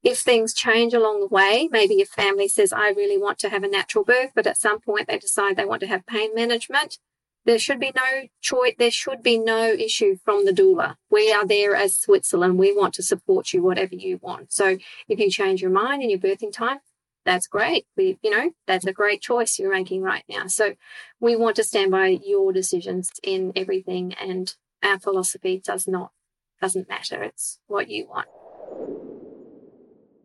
If 0.02 0.18
things 0.18 0.54
change 0.54 0.94
along 0.94 1.20
the 1.20 1.26
way 1.26 1.68
maybe 1.70 1.94
your 1.94 2.06
family 2.06 2.48
says 2.48 2.72
i 2.72 2.88
really 2.90 3.18
want 3.18 3.38
to 3.38 3.48
have 3.48 3.62
a 3.62 3.68
natural 3.68 4.04
birth 4.04 4.30
but 4.34 4.46
at 4.46 4.56
some 4.56 4.80
point 4.80 5.08
they 5.08 5.18
decide 5.18 5.56
they 5.56 5.64
want 5.64 5.80
to 5.80 5.86
have 5.86 6.06
pain 6.06 6.34
management 6.34 6.98
there 7.46 7.58
should 7.58 7.80
be 7.80 7.92
no 7.94 8.28
choice 8.40 8.74
there 8.78 8.90
should 8.90 9.22
be 9.22 9.38
no 9.38 9.68
issue 9.68 10.16
from 10.24 10.44
the 10.44 10.52
doula. 10.52 10.96
We 11.10 11.32
are 11.32 11.46
there 11.46 11.74
as 11.74 11.98
switzerland. 11.98 12.58
We 12.58 12.76
want 12.76 12.94
to 12.94 13.02
support 13.02 13.52
you 13.52 13.62
whatever 13.62 13.94
you 13.94 14.18
want. 14.20 14.52
So 14.52 14.76
if 15.08 15.18
you 15.18 15.30
change 15.30 15.62
your 15.62 15.70
mind 15.70 16.02
in 16.02 16.10
your 16.10 16.18
birthing 16.18 16.52
time 16.52 16.80
that's 17.24 17.46
great. 17.46 17.86
We, 17.96 18.18
you 18.22 18.30
know, 18.30 18.50
that's 18.66 18.86
a 18.86 18.92
great 18.92 19.20
choice 19.20 19.58
you're 19.58 19.72
making 19.72 20.02
right 20.02 20.24
now. 20.28 20.46
So 20.46 20.74
we 21.20 21.36
want 21.36 21.56
to 21.56 21.64
stand 21.64 21.90
by 21.90 22.18
your 22.24 22.52
decisions 22.52 23.10
in 23.22 23.52
everything 23.56 24.14
and 24.14 24.54
our 24.82 24.98
philosophy 24.98 25.60
does 25.64 25.86
not 25.86 26.12
doesn't 26.60 26.88
matter. 26.88 27.22
It's 27.22 27.58
what 27.68 27.88
you 27.88 28.06
want. 28.06 28.28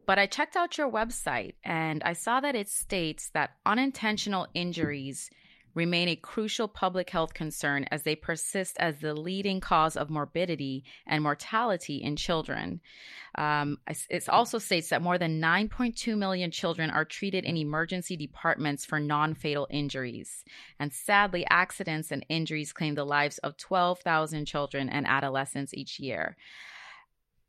But 0.06 0.20
I 0.20 0.28
checked 0.28 0.56
out 0.56 0.78
your 0.78 0.92
website 0.92 1.54
and 1.64 2.04
I 2.04 2.14
saw 2.14 2.40
that 2.42 2.56
it 2.56 2.70
states 2.70 3.30
that 3.34 3.52
unintentional 3.66 4.48
injuries 4.54 5.30
remain 5.76 6.08
a 6.08 6.16
crucial 6.16 6.68
public 6.68 7.10
health 7.10 7.34
concern 7.34 7.86
as 7.92 8.04
they 8.04 8.16
persist 8.16 8.78
as 8.80 9.00
the 9.00 9.14
leading 9.14 9.60
cause 9.60 9.96
of 9.96 10.10
morbidity 10.10 10.84
and 11.06 11.22
mortality 11.22 11.98
in 11.98 12.16
children. 12.16 12.82
Um, 13.38 13.78
it 14.10 14.28
also 14.30 14.58
states 14.58 14.90
that 14.90 15.02
more 15.02 15.18
than 15.18 15.42
9.2 15.42 16.18
million 16.18 16.50
children 16.52 16.90
are 16.90 17.04
treated 17.04 17.44
in 17.44 17.58
emergency 17.58 18.16
departments 18.16 18.86
for 18.86 19.00
non 19.00 19.36
fatal 19.36 19.68
injuries. 19.70 20.46
And 20.80 20.94
sadly, 20.94 21.46
accidents 21.50 22.12
and 22.12 22.26
injuries 22.30 22.72
claim 22.72 22.96
the 22.96 23.06
lives 23.06 23.38
of 23.40 23.58
12,000 23.58 24.46
children 24.46 24.90
and 24.90 25.06
adolescents 25.06 25.74
each 25.74 26.00
year. 26.00 26.38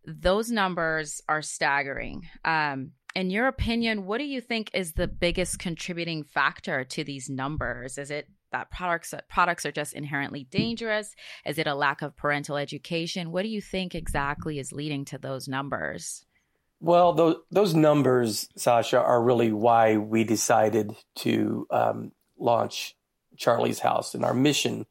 Those 0.04 0.50
numbers 0.50 1.22
are 1.28 1.42
staggering. 1.42 2.28
Um, 2.44 2.92
in 3.16 3.30
your 3.30 3.46
opinion, 3.46 4.04
what 4.04 4.18
do 4.18 4.24
you 4.24 4.42
think 4.42 4.70
is 4.74 4.92
the 4.92 5.08
biggest 5.08 5.58
contributing 5.58 6.22
factor 6.22 6.84
to 6.84 7.02
these 7.02 7.30
numbers? 7.30 7.96
Is 7.96 8.10
it 8.10 8.28
that 8.52 8.70
products 8.70 9.14
products 9.30 9.64
are 9.64 9.72
just 9.72 9.94
inherently 9.94 10.44
dangerous? 10.44 11.14
Is 11.46 11.56
it 11.56 11.66
a 11.66 11.74
lack 11.74 12.02
of 12.02 12.14
parental 12.14 12.58
education? 12.58 13.32
What 13.32 13.42
do 13.42 13.48
you 13.48 13.62
think 13.62 13.94
exactly 13.94 14.58
is 14.58 14.70
leading 14.70 15.06
to 15.06 15.18
those 15.18 15.48
numbers? 15.48 16.26
Well, 16.78 17.14
those 17.14 17.36
those 17.50 17.74
numbers, 17.74 18.50
Sasha, 18.54 19.00
are 19.00 19.22
really 19.22 19.50
why 19.50 19.96
we 19.96 20.22
decided 20.24 20.94
to 21.20 21.66
um, 21.70 22.12
launch 22.38 22.96
Charlie's 23.38 23.78
House, 23.78 24.14
and 24.14 24.26
our 24.26 24.34
mission 24.34 24.84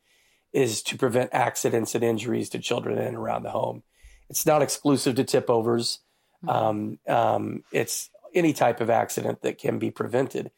is 0.52 0.82
to 0.84 0.98
prevent 0.98 1.30
accidents 1.32 1.94
and 1.94 2.04
injuries 2.04 2.50
to 2.50 2.60
children 2.60 2.98
in 2.98 3.06
and 3.06 3.18
around 3.18 3.44
the 3.44 3.52
home. 3.52 3.84
It's 4.32 4.48
not 4.48 4.64
exclusive 4.64 5.14
to 5.16 5.24
tip 5.24 5.48
overs. 5.48 6.00
Mm-hmm. 6.44 6.50
Um, 6.50 7.00
um, 7.08 7.64
it's 7.72 8.10
any 8.36 8.54
type 8.54 8.82
of 8.82 8.90
accident 8.90 9.42
that 9.42 9.58
can 9.58 9.80
be 9.80 9.92
prevented. 9.92 10.52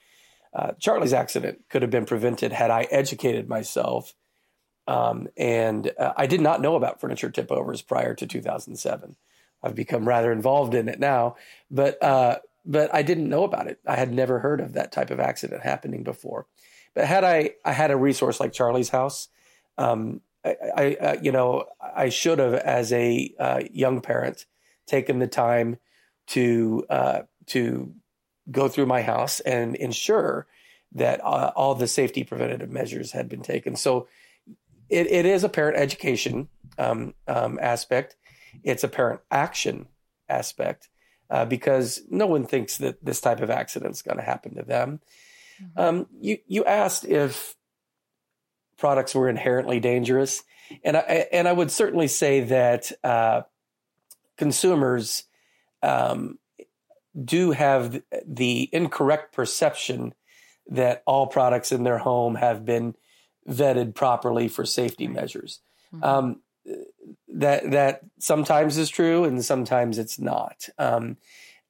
Uh, 0.54 0.72
Charlie's 0.80 1.14
accident 1.14 1.64
could 1.70 1.82
have 1.82 1.92
been 1.92 2.06
prevented 2.06 2.52
had 2.52 2.72
I 2.72 2.84
educated 2.84 3.48
myself. 3.48 4.14
Um, 4.88 5.28
and 5.38 5.92
uh, 6.00 6.14
I 6.16 6.28
did 6.28 6.42
not 6.42 6.62
know 6.62 6.76
about 6.76 7.02
furniture 7.02 7.30
tip 7.30 7.52
overs 7.52 7.82
prior 7.82 8.14
to 8.16 8.26
2007. 8.26 9.16
I've 9.62 9.76
become 9.76 10.08
rather 10.08 10.32
involved 10.32 10.74
in 10.74 10.88
it 10.88 11.00
now, 11.00 11.36
but 11.70 12.02
uh, 12.02 12.38
but 12.66 12.94
I 12.94 13.02
didn't 13.02 13.30
know 13.30 13.44
about 13.44 13.68
it. 13.68 13.80
I 13.88 13.96
had 13.96 14.14
never 14.14 14.40
heard 14.40 14.62
of 14.62 14.74
that 14.74 14.92
type 14.92 15.10
of 15.10 15.20
accident 15.20 15.64
happening 15.64 16.04
before. 16.04 16.46
But 16.94 17.06
had 17.06 17.24
I 17.24 17.52
I 17.66 17.74
had 17.74 17.92
a 17.92 17.98
resource 17.98 18.40
like 18.40 18.54
Charlie's 18.54 18.90
House, 18.90 19.30
um, 19.78 20.22
I, 20.46 20.56
I 20.76 20.96
uh, 20.96 21.18
you 21.22 21.32
know 21.32 21.66
I 21.82 22.10
should 22.10 22.40
have 22.40 22.54
as 22.54 22.94
a 22.94 23.34
uh, 23.40 23.62
young 23.72 24.02
parent 24.02 24.46
taken 24.86 25.20
the 25.20 25.28
time 25.28 25.78
to 26.28 26.86
uh, 26.90 27.22
to 27.48 27.94
go 28.50 28.68
through 28.68 28.86
my 28.86 29.02
house 29.02 29.40
and 29.42 29.76
ensure 29.76 30.48
that 30.94 31.24
uh, 31.24 31.52
all 31.56 31.76
the 31.76 31.88
safety 31.88 32.24
preventative 32.24 32.72
measures 32.72 33.12
had 33.12 33.28
been 33.28 33.42
taken. 33.42 33.76
So 33.76 34.08
it, 34.90 35.08
it 35.08 35.26
is 35.26 35.44
a 35.44 35.50
parent 35.50 35.78
education 35.78 36.48
um, 36.78 37.14
um, 37.28 37.60
aspect. 37.62 38.16
It's 38.64 38.84
a 38.84 38.88
parent 38.88 39.22
action 39.30 39.88
aspect 40.30 40.90
uh, 41.30 41.46
because 41.46 42.02
no 42.10 42.26
one 42.26 42.46
thinks 42.46 42.78
that 42.78 43.04
this 43.04 43.20
type 43.20 43.42
of 43.42 43.50
accident 43.50 43.92
is 43.92 44.02
going 44.02 44.18
to 44.18 44.24
happen 44.24 44.56
to 44.56 44.64
them. 44.64 45.02
Mm-hmm. 45.62 45.80
Um, 45.80 46.08
you 46.22 46.38
you 46.48 46.64
asked 46.66 47.04
if 47.04 47.56
products 48.78 49.16
were 49.16 49.28
inherently 49.28 49.80
dangerous, 49.80 50.44
and 50.84 50.96
I 50.96 51.28
and 51.32 51.48
I 51.48 51.52
would 51.52 51.72
certainly 51.72 52.08
say 52.08 52.42
that 52.42 52.92
uh, 53.04 53.42
consumers 54.38 55.24
um, 55.82 56.38
do 57.24 57.52
have 57.52 58.02
the 58.26 58.70
incorrect 58.72 59.34
perception 59.34 60.14
that 60.68 61.04
all 61.06 61.28
products 61.28 61.72
in 61.72 61.84
their 61.84 61.98
home 61.98 62.36
have 62.36 62.66
been 62.66 62.96
vetted 63.48 63.96
properly 63.96 64.48
for 64.48 64.66
safety 64.66 65.08
measures. 65.08 65.62
Mm-hmm. 65.94 66.04
Um, 66.04 66.42
that 67.30 67.72
that 67.72 68.02
sometimes 68.20 68.78
is 68.78 68.90
true 68.90 69.24
and 69.24 69.44
sometimes 69.44 69.98
it's 69.98 70.20
not. 70.20 70.68
Um, 70.78 71.18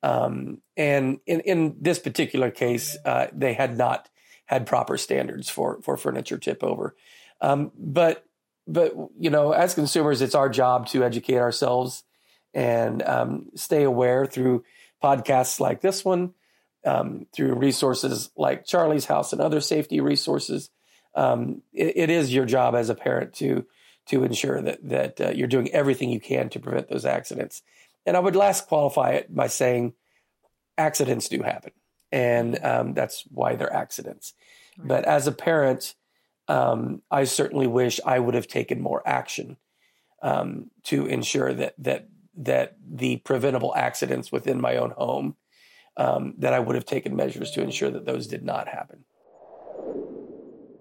um, 0.04 0.62
and 0.76 1.20
in, 1.26 1.42
in 1.42 1.76
this 1.80 2.00
particular 2.00 2.52
case, 2.52 2.98
uh, 3.06 3.28
they 3.34 3.54
had 3.54 3.78
not 3.78 4.10
had 4.46 4.66
proper 4.66 4.98
standards 4.98 5.50
for 5.50 5.82
for 5.82 5.98
furniture 5.98 6.38
tip 6.38 6.64
over. 6.64 6.96
Um, 7.42 7.72
but 7.78 8.26
but 8.68 8.94
you 9.20 9.30
know, 9.30 9.52
as 9.52 9.76
consumers, 9.76 10.22
it's 10.22 10.36
our 10.36 10.50
job 10.50 10.88
to 10.88 11.04
educate 11.04 11.38
ourselves 11.38 12.04
and 12.54 13.04
um, 13.04 13.48
stay 13.56 13.84
aware 13.84 14.26
through 14.26 14.64
podcasts 15.04 15.60
like 15.60 15.82
this 15.82 16.04
one, 16.04 16.34
um, 16.86 17.28
through 17.34 17.56
resources 17.56 18.30
like 18.38 18.66
Charlie's 18.66 19.06
House 19.06 19.34
and 19.34 19.42
other 19.42 19.62
safety 19.62 20.00
resources. 20.00 20.70
Um, 21.16 21.62
it, 21.74 21.94
it 21.98 22.10
is 22.10 22.34
your 22.34 22.46
job 22.46 22.76
as 22.76 22.90
a 22.90 22.96
parent 22.96 23.34
to 23.36 23.66
to 24.08 24.24
ensure 24.24 24.62
that 24.62 24.88
that 24.88 25.22
uh, 25.22 25.30
you're 25.30 25.48
doing 25.48 25.70
everything 25.72 26.10
you 26.10 26.20
can 26.20 26.50
to 26.50 26.60
prevent 26.60 26.90
those 26.90 27.06
accidents. 27.06 27.62
And 28.06 28.16
I 28.16 28.20
would 28.20 28.36
last 28.36 28.68
qualify 28.68 29.12
it 29.12 29.34
by 29.34 29.48
saying 29.48 29.94
accidents 30.78 31.28
do 31.28 31.42
happen, 31.42 31.72
and 32.12 32.64
um, 32.64 32.94
that's 32.94 33.24
why 33.30 33.56
they're 33.56 33.74
accidents. 33.74 34.34
Right. 34.78 34.88
But 34.88 35.06
as 35.06 35.28
a 35.28 35.32
parent, 35.32 35.96
um, 36.48 37.02
I 37.12 37.26
certainly 37.26 37.68
wish 37.68 38.00
I 38.06 38.20
would 38.20 38.36
have 38.36 38.48
taken 38.48 38.82
more 38.82 39.02
action 39.06 39.58
um, 40.22 40.72
to 40.84 41.06
ensure 41.06 41.54
that 41.54 41.74
that 41.80 42.08
that 42.38 42.78
the 42.88 43.18
preventable 43.18 43.76
accidents 43.76 44.32
within 44.32 44.62
my 44.62 44.78
own 44.78 44.92
home 44.92 45.36
um, 45.98 46.36
that 46.38 46.54
I 46.54 46.60
would 46.60 46.76
have 46.76 46.86
taken 46.86 47.16
measures 47.16 47.52
to 47.52 47.62
ensure 47.62 47.90
that 47.90 48.06
those 48.06 48.28
did 48.28 48.44
not 48.44 48.68
happen. 48.68 49.04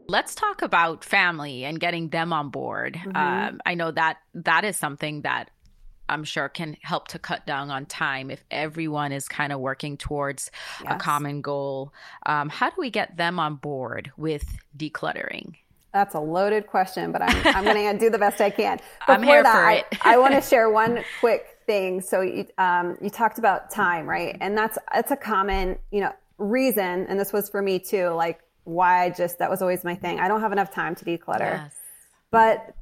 Let's 0.09 0.34
talk 0.34 0.62
about 0.62 1.04
family 1.04 1.64
and 1.64 1.80
getting 1.80 2.11
them 2.11 2.32
on 2.32 2.50
board. 2.50 2.94
Mm-hmm. 2.94 3.16
Um, 3.16 3.61
I 3.66 3.74
know 3.74 3.90
that 3.90 4.18
that 4.34 4.64
is 4.64 4.76
something 4.76 5.22
that 5.22 5.50
I'm 6.09 6.22
sure 6.22 6.48
can 6.48 6.76
help 6.82 7.09
to 7.09 7.18
cut 7.18 7.46
down 7.46 7.70
on 7.70 7.86
time 7.86 8.30
if 8.30 8.44
everyone 8.50 9.11
is 9.11 9.26
kind 9.26 9.52
of 9.52 9.59
working 9.59 9.96
towards 9.96 10.50
yes. 10.84 10.92
a 10.94 10.98
common 10.98 11.40
goal. 11.40 11.92
Um, 12.24 12.48
how 12.48 12.70
do 12.70 12.76
we 12.78 12.90
get 12.90 13.16
them 13.16 13.40
on 13.40 13.57
board 13.57 14.12
with 14.16 14.44
decluttering? 14.76 15.57
That's 15.93 16.14
a 16.14 16.20
loaded 16.20 16.66
question, 16.66 17.11
but 17.11 17.22
I'm, 17.22 17.57
I'm 17.57 17.64
going 17.64 17.93
to 17.93 17.99
do 17.99 18.11
the 18.11 18.18
best 18.18 18.41
I 18.41 18.51
can. 18.51 18.76
Before 18.76 18.91
I'm 19.14 19.22
here 19.22 19.43
that, 19.43 19.53
for 19.53 19.70
it. 19.70 20.01
I, 20.03 20.14
I 20.14 20.18
want 20.18 20.34
to 20.34 20.43
share 20.43 20.70
one 20.70 21.03
quick 21.20 21.59
thing. 21.66 22.01
So 22.01 22.20
you, 22.20 22.47
um, 22.59 22.99
you 23.01 23.11
talked 23.11 23.39
about 23.39 23.70
time, 23.70 24.07
right? 24.07 24.37
And 24.41 24.57
that's 24.57 24.78
that's 24.93 25.11
a 25.11 25.16
common, 25.16 25.78
you 25.91 26.01
know, 26.01 26.12
reason. 26.39 27.07
And 27.09 27.18
this 27.18 27.32
was 27.32 27.49
for 27.49 27.62
me 27.62 27.78
too. 27.78 28.09
Like 28.09 28.41
why 28.64 29.05
I 29.05 29.11
just 29.11 29.39
that 29.39 29.51
was 29.51 29.62
always 29.62 29.84
my 29.84 29.95
thing. 29.95 30.20
I 30.20 30.28
don't 30.28 30.41
have 30.41 30.53
enough 30.53 30.72
time 30.72 30.95
to 30.97 31.05
declutter. 31.05 31.41
Yes. 31.41 31.74
But 32.30 32.74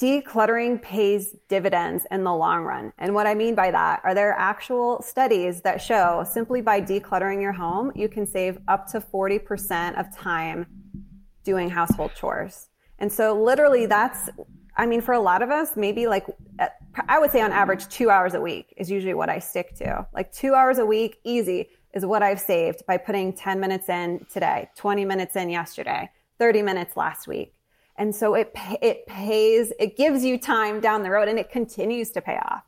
decluttering 0.00 0.80
pays 0.80 1.34
dividends 1.48 2.06
in 2.10 2.22
the 2.22 2.32
long 2.32 2.62
run. 2.62 2.92
And 2.98 3.14
what 3.14 3.26
I 3.26 3.34
mean 3.34 3.54
by 3.54 3.70
that 3.72 4.00
are 4.04 4.14
there 4.14 4.32
actual 4.32 5.02
studies 5.02 5.60
that 5.62 5.82
show 5.82 6.24
simply 6.30 6.60
by 6.60 6.80
decluttering 6.80 7.42
your 7.42 7.52
home, 7.52 7.90
you 7.94 8.08
can 8.08 8.26
save 8.26 8.58
up 8.68 8.86
to 8.92 9.00
40% 9.00 9.98
of 9.98 10.16
time 10.16 10.66
doing 11.44 11.70
household 11.70 12.12
chores. 12.14 12.68
And 12.98 13.12
so 13.12 13.40
literally 13.40 13.86
that's 13.86 14.28
I 14.76 14.86
mean 14.86 15.00
for 15.00 15.14
a 15.14 15.20
lot 15.20 15.42
of 15.42 15.50
us 15.50 15.76
maybe 15.76 16.06
like 16.06 16.26
I 17.08 17.18
would 17.18 17.30
say 17.30 17.40
on 17.40 17.52
average 17.52 17.88
2 17.88 18.10
hours 18.10 18.34
a 18.34 18.40
week 18.40 18.74
is 18.76 18.90
usually 18.90 19.14
what 19.14 19.28
I 19.28 19.38
stick 19.38 19.74
to. 19.76 20.06
Like 20.12 20.32
2 20.32 20.54
hours 20.54 20.78
a 20.78 20.86
week 20.86 21.18
easy 21.24 21.68
is 21.94 22.04
what 22.04 22.22
I've 22.22 22.40
saved 22.40 22.84
by 22.86 22.96
putting 22.96 23.32
10 23.32 23.60
minutes 23.60 23.88
in 23.88 24.26
today, 24.32 24.68
20 24.76 25.04
minutes 25.04 25.36
in 25.36 25.48
yesterday, 25.50 26.10
30 26.38 26.62
minutes 26.62 26.96
last 26.96 27.26
week. 27.26 27.54
And 27.96 28.14
so 28.14 28.34
it, 28.34 28.52
it 28.80 29.06
pays, 29.06 29.72
it 29.78 29.96
gives 29.96 30.24
you 30.24 30.38
time 30.38 30.80
down 30.80 31.02
the 31.02 31.10
road 31.10 31.28
and 31.28 31.38
it 31.38 31.50
continues 31.50 32.10
to 32.12 32.20
pay 32.20 32.36
off. 32.36 32.62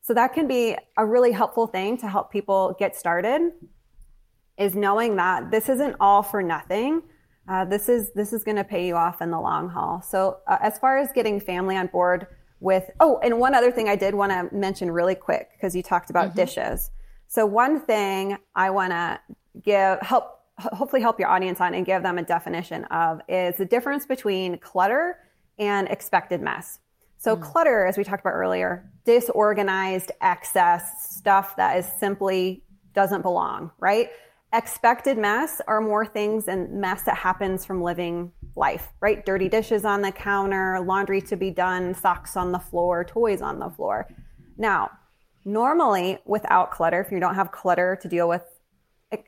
So 0.00 0.14
that 0.14 0.32
can 0.32 0.46
be 0.46 0.76
a 0.96 1.04
really 1.04 1.32
helpful 1.32 1.66
thing 1.66 1.98
to 1.98 2.08
help 2.08 2.30
people 2.30 2.76
get 2.78 2.94
started 2.94 3.50
is 4.56 4.76
knowing 4.76 5.16
that 5.16 5.50
this 5.50 5.68
isn't 5.68 5.96
all 5.98 6.22
for 6.22 6.42
nothing. 6.42 7.02
Uh, 7.48 7.64
this 7.64 7.88
is 7.88 8.12
this 8.12 8.32
is 8.32 8.42
going 8.42 8.56
to 8.56 8.64
pay 8.64 8.86
you 8.86 8.96
off 8.96 9.22
in 9.22 9.30
the 9.30 9.40
long 9.40 9.68
haul. 9.68 10.02
So 10.02 10.38
uh, 10.46 10.58
as 10.60 10.78
far 10.78 10.98
as 10.98 11.12
getting 11.12 11.40
family 11.40 11.76
on 11.76 11.86
board 11.86 12.26
with 12.60 12.90
oh, 13.00 13.20
and 13.22 13.38
one 13.38 13.54
other 13.54 13.70
thing 13.70 13.88
I 13.88 13.96
did 13.96 14.14
want 14.14 14.32
to 14.32 14.54
mention 14.54 14.90
really 14.90 15.14
quick 15.14 15.50
because 15.52 15.76
you 15.76 15.82
talked 15.82 16.10
about 16.10 16.28
mm-hmm. 16.28 16.38
dishes. 16.38 16.90
So 17.28 17.46
one 17.46 17.80
thing 17.80 18.38
I 18.54 18.70
want 18.70 18.92
to 18.92 19.20
give 19.62 20.00
help 20.00 20.40
hopefully 20.58 21.02
help 21.02 21.20
your 21.20 21.28
audience 21.28 21.60
on 21.60 21.74
and 21.74 21.84
give 21.84 22.02
them 22.02 22.18
a 22.18 22.22
definition 22.22 22.84
of 22.84 23.20
is 23.28 23.56
the 23.56 23.66
difference 23.66 24.06
between 24.06 24.58
clutter 24.58 25.18
and 25.58 25.88
expected 25.88 26.40
mess. 26.40 26.78
So 27.18 27.36
mm. 27.36 27.42
clutter, 27.42 27.86
as 27.86 27.98
we 27.98 28.04
talked 28.04 28.22
about 28.22 28.34
earlier, 28.34 28.90
disorganized 29.04 30.12
excess 30.20 31.14
stuff 31.14 31.56
that 31.56 31.78
is 31.78 31.86
simply 31.98 32.62
doesn't 32.94 33.22
belong, 33.22 33.70
right? 33.78 34.10
Expected 34.52 35.18
mess 35.18 35.60
are 35.66 35.80
more 35.80 36.06
things 36.06 36.48
and 36.48 36.80
mess 36.80 37.02
that 37.02 37.16
happens 37.16 37.64
from 37.64 37.82
living 37.82 38.32
life, 38.54 38.92
right? 39.00 39.24
Dirty 39.26 39.48
dishes 39.48 39.84
on 39.84 40.02
the 40.02 40.12
counter, 40.12 40.80
laundry 40.80 41.20
to 41.22 41.36
be 41.36 41.50
done, 41.50 41.94
socks 41.94 42.36
on 42.36 42.52
the 42.52 42.58
floor, 42.58 43.04
toys 43.04 43.42
on 43.42 43.58
the 43.58 43.68
floor. 43.68 44.08
Now, 44.56 44.90
normally 45.44 46.18
without 46.24 46.70
clutter, 46.70 47.00
if 47.00 47.10
you 47.10 47.20
don't 47.20 47.34
have 47.34 47.52
clutter 47.52 47.98
to 48.00 48.08
deal 48.08 48.28
with, 48.28 48.42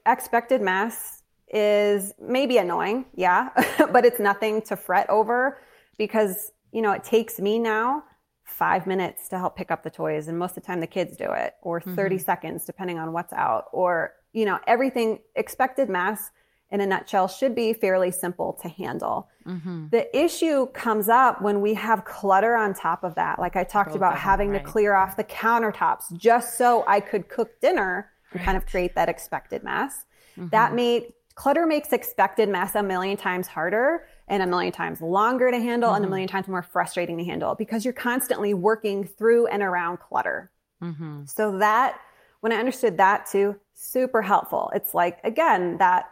expected 0.06 0.62
mess 0.62 1.22
is 1.48 2.12
maybe 2.20 2.58
annoying, 2.58 3.06
yeah, 3.14 3.48
but 3.92 4.04
it's 4.04 4.20
nothing 4.20 4.62
to 4.62 4.76
fret 4.76 5.08
over 5.10 5.58
because, 5.96 6.52
you 6.72 6.82
know, 6.82 6.92
it 6.92 7.04
takes 7.04 7.38
me 7.38 7.58
now 7.58 8.04
five 8.44 8.86
minutes 8.86 9.28
to 9.28 9.38
help 9.38 9.56
pick 9.56 9.70
up 9.70 9.82
the 9.82 9.90
toys. 9.90 10.28
And 10.28 10.38
most 10.38 10.56
of 10.56 10.62
the 10.62 10.66
time 10.66 10.80
the 10.80 10.86
kids 10.86 11.16
do 11.16 11.30
it, 11.32 11.54
or 11.62 11.80
30 11.80 12.16
mm-hmm. 12.16 12.24
seconds, 12.24 12.64
depending 12.64 12.98
on 12.98 13.12
what's 13.12 13.32
out, 13.32 13.66
or, 13.72 14.12
you 14.38 14.44
know, 14.44 14.60
everything 14.68 15.18
expected 15.34 15.88
mass 15.88 16.30
in 16.70 16.80
a 16.80 16.86
nutshell 16.86 17.26
should 17.26 17.54
be 17.54 17.72
fairly 17.72 18.10
simple 18.10 18.52
to 18.62 18.68
handle. 18.68 19.28
Mm-hmm. 19.46 19.88
The 19.90 20.16
issue 20.16 20.66
comes 20.66 21.08
up 21.08 21.42
when 21.42 21.60
we 21.60 21.74
have 21.74 22.04
clutter 22.04 22.54
on 22.54 22.74
top 22.74 23.02
of 23.02 23.14
that. 23.16 23.38
Like 23.38 23.56
I 23.56 23.64
talked 23.64 23.96
about 23.96 24.16
having 24.16 24.50
right. 24.50 24.64
to 24.64 24.70
clear 24.70 24.94
off 24.94 25.16
the 25.16 25.24
countertops 25.24 26.16
just 26.16 26.56
so 26.56 26.84
I 26.86 27.00
could 27.00 27.28
cook 27.28 27.60
dinner 27.60 28.10
and 28.30 28.40
right. 28.40 28.44
kind 28.44 28.56
of 28.56 28.66
create 28.66 28.94
that 28.94 29.08
expected 29.08 29.64
mass. 29.64 30.04
Mm-hmm. 30.36 30.48
That 30.50 30.74
made 30.74 31.12
clutter 31.34 31.66
makes 31.66 31.92
expected 31.92 32.48
mass 32.48 32.74
a 32.74 32.82
million 32.82 33.16
times 33.16 33.48
harder 33.48 34.06
and 34.28 34.42
a 34.42 34.46
million 34.46 34.72
times 34.72 35.00
longer 35.00 35.50
to 35.50 35.58
handle 35.58 35.88
mm-hmm. 35.88 35.96
and 35.96 36.04
a 36.04 36.06
mm-hmm. 36.06 36.10
million 36.12 36.28
times 36.28 36.46
more 36.46 36.62
frustrating 36.62 37.18
to 37.18 37.24
handle 37.24 37.54
because 37.54 37.84
you're 37.84 37.94
constantly 37.94 38.54
working 38.54 39.04
through 39.04 39.46
and 39.46 39.62
around 39.62 39.98
clutter. 39.98 40.50
Mm-hmm. 40.82 41.24
So 41.24 41.58
that, 41.58 41.98
when 42.40 42.52
I 42.52 42.56
understood 42.56 42.98
that 42.98 43.26
too, 43.26 43.56
super 43.78 44.22
helpful. 44.22 44.70
It's 44.74 44.92
like, 44.92 45.18
again, 45.24 45.78
that 45.78 46.10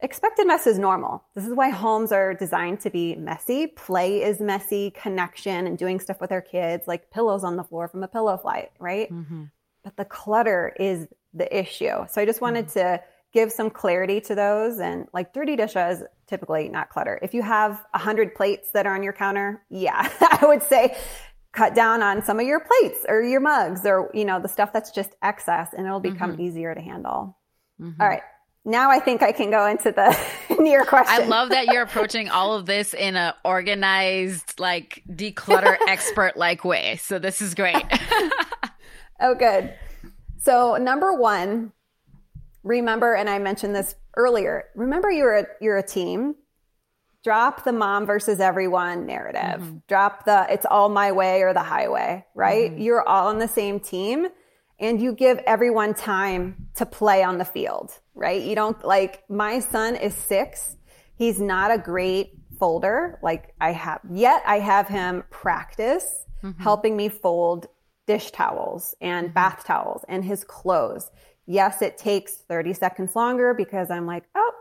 expected 0.00 0.46
mess 0.46 0.66
is 0.66 0.78
normal. 0.78 1.24
This 1.34 1.46
is 1.46 1.54
why 1.54 1.70
homes 1.70 2.12
are 2.12 2.34
designed 2.34 2.80
to 2.80 2.90
be 2.90 3.16
messy. 3.16 3.66
Play 3.66 4.22
is 4.22 4.40
messy, 4.40 4.92
connection 4.92 5.66
and 5.66 5.76
doing 5.76 6.00
stuff 6.00 6.20
with 6.20 6.32
our 6.32 6.40
kids, 6.40 6.86
like 6.86 7.10
pillows 7.10 7.44
on 7.44 7.56
the 7.56 7.64
floor 7.64 7.88
from 7.88 8.02
a 8.02 8.08
pillow 8.08 8.38
fight, 8.38 8.70
right? 8.78 9.12
Mm-hmm. 9.12 9.44
But 9.82 9.96
the 9.96 10.04
clutter 10.04 10.72
is 10.78 11.08
the 11.34 11.58
issue. 11.58 12.06
So 12.08 12.20
I 12.20 12.24
just 12.24 12.40
wanted 12.40 12.66
mm-hmm. 12.66 12.78
to 12.78 13.02
give 13.32 13.52
some 13.52 13.70
clarity 13.70 14.20
to 14.20 14.34
those. 14.34 14.78
And 14.78 15.06
like 15.12 15.32
dirty 15.32 15.56
dishes, 15.56 16.02
typically 16.26 16.68
not 16.68 16.90
clutter. 16.90 17.18
If 17.22 17.34
you 17.34 17.42
have 17.42 17.84
a 17.92 17.98
hundred 17.98 18.34
plates 18.34 18.70
that 18.72 18.86
are 18.86 18.94
on 18.94 19.02
your 19.02 19.12
counter, 19.12 19.62
yeah, 19.68 20.08
I 20.20 20.46
would 20.46 20.62
say 20.62 20.96
cut 21.52 21.74
down 21.74 22.02
on 22.02 22.22
some 22.22 22.38
of 22.38 22.46
your 22.46 22.60
plates 22.60 23.04
or 23.08 23.22
your 23.22 23.40
mugs 23.40 23.84
or, 23.84 24.10
you 24.14 24.24
know, 24.24 24.40
the 24.40 24.48
stuff 24.48 24.72
that's 24.72 24.90
just 24.90 25.10
excess 25.22 25.70
and 25.76 25.86
it'll 25.86 26.00
become 26.00 26.32
mm-hmm. 26.32 26.42
easier 26.42 26.74
to 26.74 26.80
handle. 26.80 27.36
Mm-hmm. 27.80 28.00
All 28.00 28.08
right. 28.08 28.22
Now 28.64 28.90
I 28.90 29.00
think 29.00 29.22
I 29.22 29.32
can 29.32 29.50
go 29.50 29.66
into 29.66 29.90
the 29.90 30.16
near 30.60 30.84
question. 30.84 31.24
I 31.24 31.26
love 31.26 31.48
that 31.50 31.66
you're 31.68 31.82
approaching 31.90 32.28
all 32.28 32.54
of 32.54 32.66
this 32.66 32.94
in 32.94 33.16
a 33.16 33.34
organized, 33.44 34.60
like 34.60 35.02
declutter 35.10 35.76
expert 35.88 36.36
like 36.36 36.64
way. 36.64 36.96
So 36.96 37.18
this 37.18 37.40
is 37.40 37.54
great. 37.54 37.82
oh, 39.20 39.34
good. 39.34 39.74
So 40.38 40.76
number 40.76 41.14
one, 41.14 41.72
remember, 42.62 43.14
and 43.14 43.28
I 43.28 43.38
mentioned 43.38 43.74
this 43.74 43.94
earlier, 44.16 44.66
remember 44.74 45.10
you're 45.10 45.36
a, 45.36 45.46
you're 45.60 45.78
a 45.78 45.86
team. 45.86 46.34
Drop 47.22 47.64
the 47.64 47.72
mom 47.72 48.06
versus 48.06 48.40
everyone 48.40 49.06
narrative. 49.06 49.60
Mm-hmm. 49.60 49.76
Drop 49.88 50.24
the 50.24 50.46
it's 50.48 50.66
all 50.66 50.88
my 50.88 51.12
way 51.12 51.42
or 51.42 51.52
the 51.52 51.62
highway, 51.62 52.24
right? 52.34 52.70
Mm-hmm. 52.70 52.80
You're 52.80 53.06
all 53.06 53.28
on 53.28 53.38
the 53.38 53.48
same 53.48 53.78
team 53.80 54.28
and 54.78 55.00
you 55.00 55.12
give 55.12 55.38
everyone 55.46 55.92
time 55.94 56.68
to 56.76 56.86
play 56.86 57.22
on 57.22 57.36
the 57.36 57.44
field, 57.44 57.92
right? 58.14 58.42
You 58.42 58.54
don't 58.54 58.82
like 58.84 59.22
my 59.28 59.60
son 59.60 59.96
is 59.96 60.14
six. 60.14 60.76
He's 61.16 61.38
not 61.40 61.70
a 61.70 61.78
great 61.78 62.32
folder. 62.58 63.18
Like 63.22 63.54
I 63.60 63.72
have 63.72 64.00
yet 64.10 64.42
I 64.46 64.60
have 64.60 64.88
him 64.88 65.24
practice 65.30 66.24
mm-hmm. 66.42 66.62
helping 66.62 66.96
me 66.96 67.08
fold 67.08 67.66
dish 68.06 68.30
towels 68.30 68.94
and 69.00 69.26
mm-hmm. 69.26 69.34
bath 69.34 69.64
towels 69.64 70.04
and 70.08 70.24
his 70.24 70.44
clothes. 70.44 71.10
Yes, 71.46 71.82
it 71.82 71.98
takes 71.98 72.36
30 72.48 72.74
seconds 72.74 73.16
longer 73.16 73.54
because 73.54 73.90
I'm 73.90 74.06
like, 74.06 74.24
oh, 74.34 74.52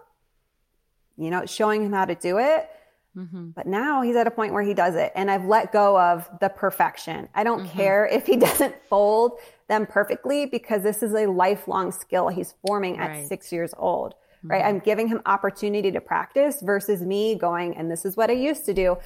you 1.20 1.30
know, 1.30 1.46
showing 1.46 1.84
him 1.84 1.94
how 1.94 2.06
to 2.06 2.16
do 2.16 2.40
it. 2.40 2.70
Mm-hmm. 3.16 3.50
But 3.50 3.68
now 3.68 4.02
he's 4.02 4.16
at 4.16 4.28
a 4.28 4.32
point 4.32 4.54
where 4.54 4.64
he 4.64 4.74
does 4.74 4.96
it. 4.96 5.12
And 5.16 5.30
I've 5.30 5.46
let 5.46 5.72
go 5.72 6.00
of 6.00 6.30
the 6.40 6.50
perfection. 6.50 7.28
I 7.36 7.44
don't 7.44 7.64
mm-hmm. 7.64 7.78
care 7.78 8.08
if 8.08 8.26
he 8.26 8.38
doesn't 8.48 8.76
fold 8.90 9.40
them 9.68 9.86
perfectly 9.86 10.46
because 10.46 10.84
this 10.84 11.04
is 11.04 11.14
a 11.14 11.26
lifelong 11.26 11.92
skill 11.92 12.30
he's 12.30 12.54
forming 12.66 12.98
at 12.98 13.10
right. 13.10 13.28
six 13.28 13.52
years 13.52 13.74
old. 13.78 14.14
Mm-hmm. 14.14 14.52
Right. 14.52 14.66
I'm 14.66 14.80
giving 14.80 15.08
him 15.08 15.22
opportunity 15.26 15.92
to 15.92 16.00
practice 16.00 16.62
versus 16.62 17.02
me 17.02 17.36
going, 17.36 17.76
and 17.76 17.92
this 17.92 18.06
is 18.06 18.16
what 18.16 18.30
I 18.30 18.34
used 18.34 18.66
to 18.68 18.74
do, 18.74 18.98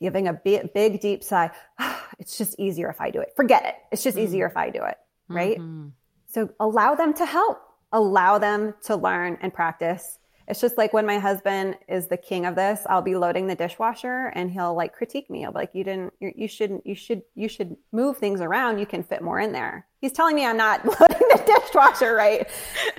giving 0.00 0.28
a 0.28 0.32
big, 0.32 0.72
big 0.72 1.00
deep 1.00 1.24
sigh. 1.24 1.50
it's 2.20 2.38
just 2.38 2.58
easier 2.60 2.88
if 2.88 3.00
I 3.00 3.10
do 3.10 3.20
it. 3.20 3.32
Forget 3.34 3.64
it. 3.64 3.74
It's 3.90 4.04
just 4.04 4.16
easier 4.16 4.48
mm-hmm. 4.48 4.58
if 4.58 4.64
I 4.68 4.70
do 4.70 4.84
it. 4.84 4.96
Right. 5.28 5.58
Mm-hmm. 5.58 5.88
So 6.28 6.50
allow 6.60 6.94
them 6.94 7.12
to 7.14 7.26
help, 7.26 7.60
allow 7.92 8.38
them 8.38 8.74
to 8.84 8.94
learn 8.94 9.38
and 9.40 9.52
practice. 9.52 10.19
It's 10.50 10.60
just 10.60 10.76
like 10.76 10.92
when 10.92 11.06
my 11.06 11.18
husband 11.18 11.76
is 11.88 12.08
the 12.08 12.16
king 12.16 12.44
of 12.44 12.56
this, 12.56 12.80
I'll 12.86 13.02
be 13.02 13.14
loading 13.14 13.46
the 13.46 13.54
dishwasher 13.54 14.32
and 14.34 14.50
he'll 14.50 14.74
like 14.74 14.92
critique 14.92 15.30
me. 15.30 15.44
I'll 15.44 15.52
be 15.52 15.58
like, 15.58 15.70
you 15.74 15.84
didn't, 15.84 16.12
you 16.20 16.48
shouldn't, 16.48 16.84
you 16.86 16.96
should, 16.96 17.22
you 17.36 17.48
should 17.48 17.76
move 17.92 18.18
things 18.18 18.40
around. 18.40 18.78
You 18.78 18.86
can 18.86 19.04
fit 19.04 19.22
more 19.22 19.38
in 19.38 19.52
there. 19.52 19.86
He's 20.00 20.12
telling 20.12 20.34
me 20.34 20.44
I'm 20.44 20.56
not 20.56 20.84
loading 21.00 21.28
the 21.28 21.42
dishwasher 21.46 22.14
right. 22.14 22.50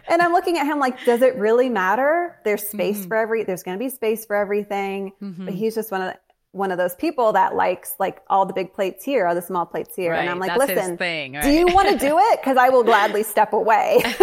And 0.07 0.21
I'm 0.21 0.31
looking 0.31 0.57
at 0.57 0.65
him 0.65 0.79
like, 0.79 1.03
does 1.03 1.21
it 1.21 1.35
really 1.35 1.67
matter? 1.67 2.39
There's 2.45 2.65
space 2.65 2.99
mm-hmm. 2.99 3.07
for 3.09 3.17
every, 3.17 3.43
there's 3.43 3.63
going 3.63 3.77
to 3.77 3.83
be 3.83 3.89
space 3.89 4.25
for 4.25 4.35
everything. 4.37 5.11
Mm-hmm. 5.21 5.45
But 5.45 5.53
he's 5.53 5.75
just 5.75 5.91
one 5.91 6.01
of 6.01 6.13
the, 6.13 6.19
one 6.53 6.71
of 6.71 6.77
those 6.77 6.95
people 6.95 7.33
that 7.33 7.55
likes 7.55 7.95
like 7.97 8.21
all 8.27 8.45
the 8.45 8.53
big 8.53 8.73
plates 8.73 9.05
here, 9.05 9.25
all 9.25 9.35
the 9.35 9.41
small 9.41 9.65
plates 9.65 9.95
here. 9.95 10.11
Right, 10.11 10.19
and 10.19 10.29
I'm 10.29 10.39
like, 10.39 10.57
listen, 10.57 10.97
thing, 10.97 11.33
right? 11.33 11.43
do 11.43 11.49
you 11.49 11.67
want 11.67 11.89
to 11.89 11.97
do 11.97 12.17
it? 12.19 12.41
Because 12.41 12.57
I 12.57 12.69
will 12.69 12.83
gladly 12.83 13.23
step 13.35 13.53
away. 13.53 14.01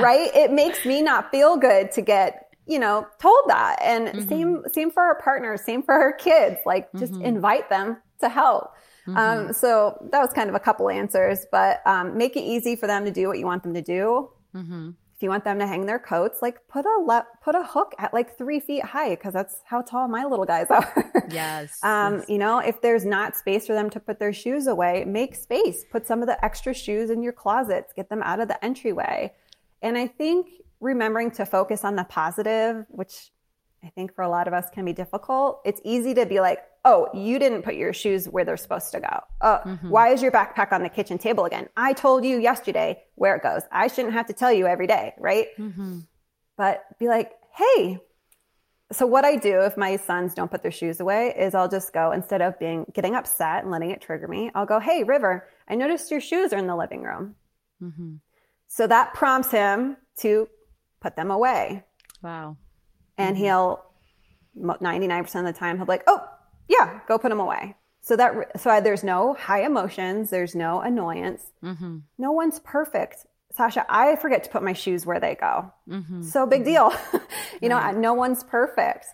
right? 0.00 0.30
It 0.34 0.50
makes 0.50 0.84
me 0.86 1.02
not 1.02 1.30
feel 1.30 1.56
good 1.56 1.92
to 1.92 2.02
get, 2.02 2.54
you 2.66 2.78
know, 2.78 3.06
told 3.20 3.44
that. 3.48 3.76
And 3.82 4.08
mm-hmm. 4.08 4.28
same 4.28 4.62
same 4.72 4.90
for 4.90 5.02
our 5.02 5.20
partners, 5.20 5.62
same 5.64 5.82
for 5.82 5.94
our 5.94 6.12
kids. 6.12 6.56
Like 6.64 6.90
just 6.96 7.12
mm-hmm. 7.12 7.24
invite 7.24 7.68
them 7.68 7.98
to 8.20 8.28
help. 8.28 8.72
Um, 9.06 9.14
mm-hmm. 9.14 9.46
Um, 9.48 9.52
so 9.52 10.08
that 10.10 10.20
was 10.20 10.32
kind 10.32 10.48
of 10.48 10.54
a 10.54 10.60
couple 10.60 10.88
answers, 10.88 11.44
but 11.50 11.86
um, 11.86 12.16
make 12.16 12.36
it 12.36 12.42
easy 12.42 12.76
for 12.76 12.86
them 12.86 13.04
to 13.04 13.10
do 13.10 13.26
what 13.28 13.38
you 13.38 13.44
want 13.46 13.62
them 13.62 13.74
to 13.74 13.82
do. 13.82 14.30
You 15.22 15.28
want 15.30 15.44
them 15.44 15.58
to 15.58 15.66
hang 15.66 15.86
their 15.86 15.98
coats, 15.98 16.42
like 16.42 16.66
put 16.68 16.84
a 16.84 17.02
le- 17.06 17.26
put 17.42 17.54
a 17.54 17.62
hook 17.62 17.94
at 17.98 18.12
like 18.12 18.36
three 18.36 18.60
feet 18.60 18.84
high 18.84 19.10
because 19.10 19.32
that's 19.32 19.56
how 19.64 19.82
tall 19.82 20.08
my 20.08 20.24
little 20.24 20.44
guys 20.44 20.66
are. 20.70 21.12
yes. 21.30 21.78
um, 21.82 22.16
yes. 22.18 22.28
You 22.28 22.38
know, 22.38 22.58
if 22.58 22.80
there's 22.80 23.04
not 23.04 23.36
space 23.36 23.66
for 23.66 23.74
them 23.74 23.90
to 23.90 24.00
put 24.00 24.18
their 24.18 24.32
shoes 24.32 24.66
away, 24.66 25.04
make 25.04 25.34
space. 25.34 25.84
Put 25.90 26.06
some 26.06 26.20
of 26.22 26.28
the 26.28 26.42
extra 26.44 26.74
shoes 26.74 27.10
in 27.10 27.22
your 27.22 27.32
closets. 27.32 27.92
Get 27.94 28.08
them 28.08 28.22
out 28.22 28.40
of 28.40 28.48
the 28.48 28.62
entryway. 28.64 29.32
And 29.80 29.96
I 29.98 30.06
think 30.06 30.48
remembering 30.80 31.30
to 31.32 31.46
focus 31.46 31.84
on 31.84 31.96
the 31.96 32.04
positive, 32.04 32.84
which 32.88 33.30
I 33.84 33.88
think 33.90 34.14
for 34.14 34.22
a 34.22 34.28
lot 34.28 34.46
of 34.46 34.54
us 34.54 34.66
can 34.72 34.84
be 34.84 34.92
difficult. 34.92 35.60
It's 35.64 35.80
easy 35.84 36.14
to 36.14 36.24
be 36.24 36.40
like, 36.40 36.58
oh, 36.84 37.08
you 37.14 37.38
didn't 37.38 37.62
put 37.62 37.74
your 37.74 37.92
shoes 37.92 38.26
where 38.26 38.44
they're 38.44 38.56
supposed 38.56 38.92
to 38.92 39.00
go. 39.00 39.20
Oh, 39.40 39.60
mm-hmm. 39.64 39.88
why 39.88 40.10
is 40.10 40.22
your 40.22 40.30
backpack 40.30 40.72
on 40.72 40.82
the 40.82 40.88
kitchen 40.88 41.18
table 41.18 41.44
again? 41.44 41.68
I 41.76 41.92
told 41.92 42.24
you 42.24 42.38
yesterday 42.38 43.02
where 43.16 43.34
it 43.36 43.42
goes. 43.42 43.62
I 43.72 43.88
shouldn't 43.88 44.14
have 44.14 44.26
to 44.26 44.32
tell 44.32 44.52
you 44.52 44.66
every 44.66 44.86
day, 44.86 45.14
right? 45.18 45.48
Mm-hmm. 45.58 46.00
But 46.56 46.84
be 46.98 47.08
like, 47.08 47.32
hey, 47.56 47.98
so 48.92 49.06
what 49.06 49.24
I 49.24 49.36
do 49.36 49.62
if 49.62 49.76
my 49.76 49.96
sons 49.96 50.34
don't 50.34 50.50
put 50.50 50.62
their 50.62 50.70
shoes 50.70 51.00
away 51.00 51.34
is 51.36 51.54
I'll 51.54 51.68
just 51.68 51.92
go 51.92 52.12
instead 52.12 52.42
of 52.42 52.58
being 52.58 52.84
getting 52.92 53.14
upset 53.14 53.62
and 53.62 53.70
letting 53.70 53.90
it 53.90 54.00
trigger 54.00 54.28
me, 54.28 54.50
I'll 54.54 54.66
go, 54.66 54.78
hey, 54.78 55.02
River, 55.02 55.48
I 55.68 55.74
noticed 55.74 56.10
your 56.10 56.20
shoes 56.20 56.52
are 56.52 56.58
in 56.58 56.66
the 56.66 56.76
living 56.76 57.02
room. 57.02 57.36
Mm-hmm. 57.82 58.16
So 58.68 58.86
that 58.86 59.14
prompts 59.14 59.50
him 59.50 59.96
to 60.18 60.48
put 61.00 61.16
them 61.16 61.30
away. 61.30 61.84
Wow. 62.22 62.56
And 63.18 63.36
mm-hmm. 63.36 63.44
he'll 63.44 63.84
99% 64.56 65.34
of 65.34 65.44
the 65.44 65.52
time 65.52 65.76
he'll 65.76 65.86
be 65.86 65.92
like, 65.92 66.04
"Oh, 66.06 66.24
yeah, 66.68 67.00
go 67.08 67.18
put 67.18 67.30
them 67.30 67.40
away." 67.40 67.76
So 68.00 68.16
that 68.16 68.60
so 68.60 68.80
there's 68.80 69.04
no 69.04 69.34
high 69.34 69.64
emotions, 69.64 70.30
there's 70.30 70.54
no 70.54 70.80
annoyance. 70.80 71.44
Mm-hmm. 71.62 71.98
No 72.18 72.32
one's 72.32 72.58
perfect. 72.60 73.26
Sasha, 73.52 73.84
I 73.88 74.16
forget 74.16 74.44
to 74.44 74.50
put 74.50 74.62
my 74.62 74.72
shoes 74.72 75.04
where 75.04 75.20
they 75.20 75.34
go. 75.34 75.72
Mm-hmm. 75.88 76.22
So 76.22 76.46
big 76.46 76.64
deal. 76.64 76.92
you 77.60 77.68
know, 77.68 77.90
no 77.90 78.14
one's 78.14 78.42
perfect. 78.42 79.06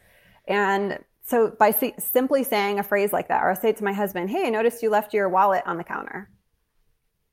And 0.46 1.00
so 1.26 1.50
by 1.58 1.72
simply 1.98 2.44
saying 2.44 2.78
a 2.78 2.84
phrase 2.84 3.12
like 3.12 3.28
that, 3.28 3.42
or 3.42 3.50
I 3.50 3.54
say 3.54 3.72
to 3.72 3.84
my 3.84 3.92
husband, 3.92 4.30
Hey, 4.30 4.46
I 4.46 4.50
noticed 4.50 4.82
you 4.82 4.90
left 4.90 5.12
your 5.12 5.28
wallet 5.28 5.64
on 5.66 5.76
the 5.76 5.84
counter 5.84 6.30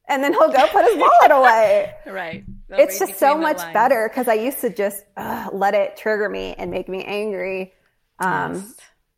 and 0.07 0.23
then 0.23 0.33
he'll 0.33 0.51
go 0.51 0.67
put 0.67 0.85
his 0.85 0.97
wallet 0.97 1.31
away. 1.31 1.93
Right. 2.05 2.45
They'll 2.69 2.79
it's 2.79 2.97
just 2.97 3.19
so 3.19 3.37
much 3.37 3.57
lines. 3.57 3.73
better 3.73 4.09
because 4.09 4.27
I 4.27 4.35
used 4.35 4.61
to 4.61 4.69
just 4.69 5.03
uh, 5.17 5.49
let 5.51 5.73
it 5.73 5.97
trigger 5.97 6.29
me 6.29 6.55
and 6.57 6.71
make 6.71 6.87
me 6.87 7.03
angry. 7.03 7.73
Um, 8.19 8.55
yes. 8.55 8.75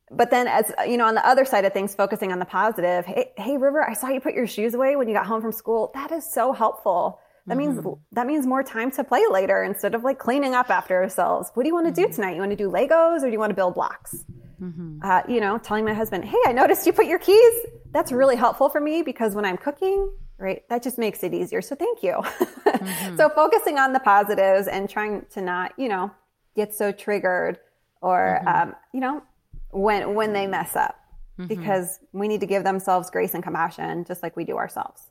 But 0.10 0.32
then, 0.32 0.48
as 0.48 0.72
you 0.88 0.98
know, 0.98 1.06
on 1.06 1.16
the 1.16 1.26
other 1.26 1.46
side 1.46 1.66
of 1.66 1.74
things, 1.74 1.94
focusing 1.94 2.32
on 2.32 2.40
the 2.40 2.46
positive. 2.46 3.06
Hey, 3.06 3.32
hey, 3.38 3.58
River, 3.58 3.88
I 3.88 3.94
saw 3.94 4.08
you 4.08 4.22
put 4.22 4.34
your 4.34 4.48
shoes 4.48 4.74
away 4.74 4.96
when 4.96 5.08
you 5.08 5.14
got 5.14 5.26
home 5.26 5.42
from 5.42 5.52
school. 5.52 5.92
That 5.94 6.12
is 6.12 6.30
so 6.32 6.54
helpful. 6.54 7.20
That 7.46 7.58
mm-hmm. 7.58 7.76
means 7.76 7.98
that 8.14 8.28
means 8.28 8.46
more 8.46 8.64
time 8.64 8.92
to 8.92 9.04
play 9.04 9.24
later 9.30 9.64
instead 9.64 9.96
of 9.96 10.04
like 10.04 10.18
cleaning 10.18 10.54
up 10.54 10.70
after 10.70 11.02
ourselves. 11.02 11.52
What 11.54 11.64
do 11.64 11.68
you 11.70 11.76
want 11.76 11.94
to 11.94 12.02
mm-hmm. 12.02 12.10
do 12.10 12.16
tonight? 12.16 12.36
You 12.36 12.40
want 12.40 12.52
to 12.52 12.58
do 12.58 12.70
Legos 12.70 13.22
or 13.22 13.28
do 13.28 13.32
you 13.32 13.40
want 13.40 13.52
to 13.52 13.56
build 13.56 13.76
blocks? 13.76 14.16
Mm-hmm. 14.62 15.00
Uh, 15.04 15.22
you 15.28 15.40
know, 15.40 15.58
telling 15.58 15.86
my 15.86 15.94
husband, 15.94 16.26
"Hey, 16.26 16.38
I 16.46 16.52
noticed 16.52 16.86
you 16.86 16.94
put 16.94 17.06
your 17.06 17.20
keys." 17.20 17.54
That's 17.92 18.12
really 18.12 18.36
helpful 18.36 18.70
for 18.70 18.82
me 18.82 19.02
because 19.02 19.36
when 19.36 19.46
I'm 19.46 19.58
cooking, 19.58 20.12
right? 20.38 20.64
That 20.70 20.84
just 20.84 20.98
makes 20.98 21.24
it 21.24 21.34
easier. 21.34 21.62
So 21.62 21.76
thank 21.76 22.04
you. 22.04 22.22
Mm-hmm. 22.68 23.18
so 23.18 23.30
focusing 23.30 23.80
on 23.80 23.94
the 23.94 24.00
positives 24.00 24.68
and 24.68 24.90
trying 24.90 25.26
to 25.32 25.42
not, 25.42 25.74
you 25.78 25.90
know, 25.90 26.12
get 26.56 26.76
so 26.76 26.92
triggered 26.92 27.58
or, 28.02 28.40
mm-hmm. 28.40 28.70
um, 28.70 28.76
you 28.94 29.00
know, 29.00 29.24
when 29.72 30.14
when 30.16 30.34
they 30.34 30.48
mess 30.48 30.76
up, 30.76 30.96
mm-hmm. 31.40 31.48
because 31.48 32.00
we 32.12 32.28
need 32.28 32.42
to 32.42 32.46
give 32.46 32.64
themselves 32.64 33.10
grace 33.10 33.34
and 33.34 33.44
compassion 33.44 34.04
just 34.06 34.22
like 34.22 34.36
we 34.36 34.44
do 34.44 34.58
ourselves. 34.58 35.02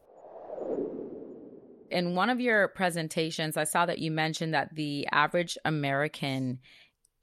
In 1.90 2.14
one 2.14 2.30
of 2.30 2.40
your 2.40 2.68
presentations, 2.68 3.56
I 3.56 3.64
saw 3.64 3.86
that 3.86 3.98
you 3.98 4.10
mentioned 4.10 4.54
that 4.54 4.74
the 4.74 5.08
average 5.10 5.56
American 5.64 6.60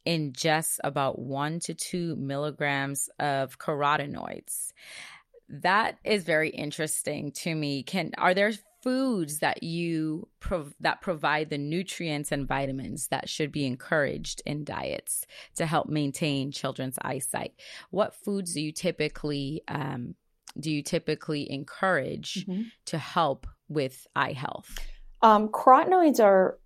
ingests 0.06 0.80
about 0.84 1.20
one 1.20 1.60
to 1.60 1.74
two 1.74 2.16
milligrams 2.16 3.10
of 3.20 3.58
carotenoids 3.58 4.74
that 5.62 5.98
is 6.04 6.24
very 6.24 6.50
interesting 6.50 7.32
to 7.32 7.54
me. 7.54 7.84
Can 7.84 8.12
are 8.18 8.34
there 8.34 8.54
foods 8.82 9.40
that 9.40 9.64
you 9.64 10.28
prov- 10.40 10.76
that 10.80 11.00
provide 11.00 11.50
the 11.50 11.58
nutrients 11.58 12.32
and 12.32 12.48
vitamins 12.48 13.08
that 13.08 13.30
should 13.30 13.52
be 13.52 13.66
encouraged 13.66 14.42
in 14.46 14.64
diets 14.66 15.26
to 15.56 15.66
help 15.66 15.88
maintain 15.88 16.52
children's 16.52 16.98
eyesight? 17.02 17.54
What 17.92 18.16
foods 18.16 18.54
do 18.54 18.62
you 18.62 18.72
typically 18.72 19.62
um, 19.68 20.16
do 20.60 20.72
you 20.72 20.84
typically 20.84 21.50
encourage 21.52 22.46
mm-hmm. 22.46 22.64
to 22.86 22.98
help 22.98 23.48
with 23.70 24.08
eye 24.16 24.34
health? 24.34 24.78
Um, 25.22 25.50
carotenoids 25.50 26.20
are 26.20 26.58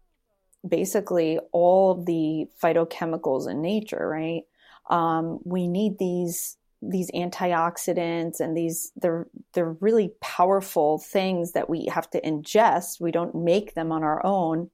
basically 0.68 1.40
all 1.52 2.04
the 2.04 2.48
phytochemicals 2.62 3.50
in 3.50 3.62
nature, 3.62 4.08
right? 4.08 4.44
Um, 4.90 5.40
we 5.44 5.68
need 5.68 5.98
these 6.00 6.58
these 6.82 7.10
antioxidants 7.12 8.40
and 8.40 8.56
these 8.56 8.92
they're 8.98 9.28
they're 9.54 9.76
really 9.80 10.12
powerful 10.22 11.00
things 11.00 11.54
that 11.54 11.70
we 11.70 11.86
have 11.86 12.10
to 12.10 12.22
ingest 12.22 13.02
we 13.02 13.12
don't 13.12 13.34
make 13.34 13.74
them 13.74 13.92
on 13.92 14.04
our 14.04 14.24
own 14.24 14.70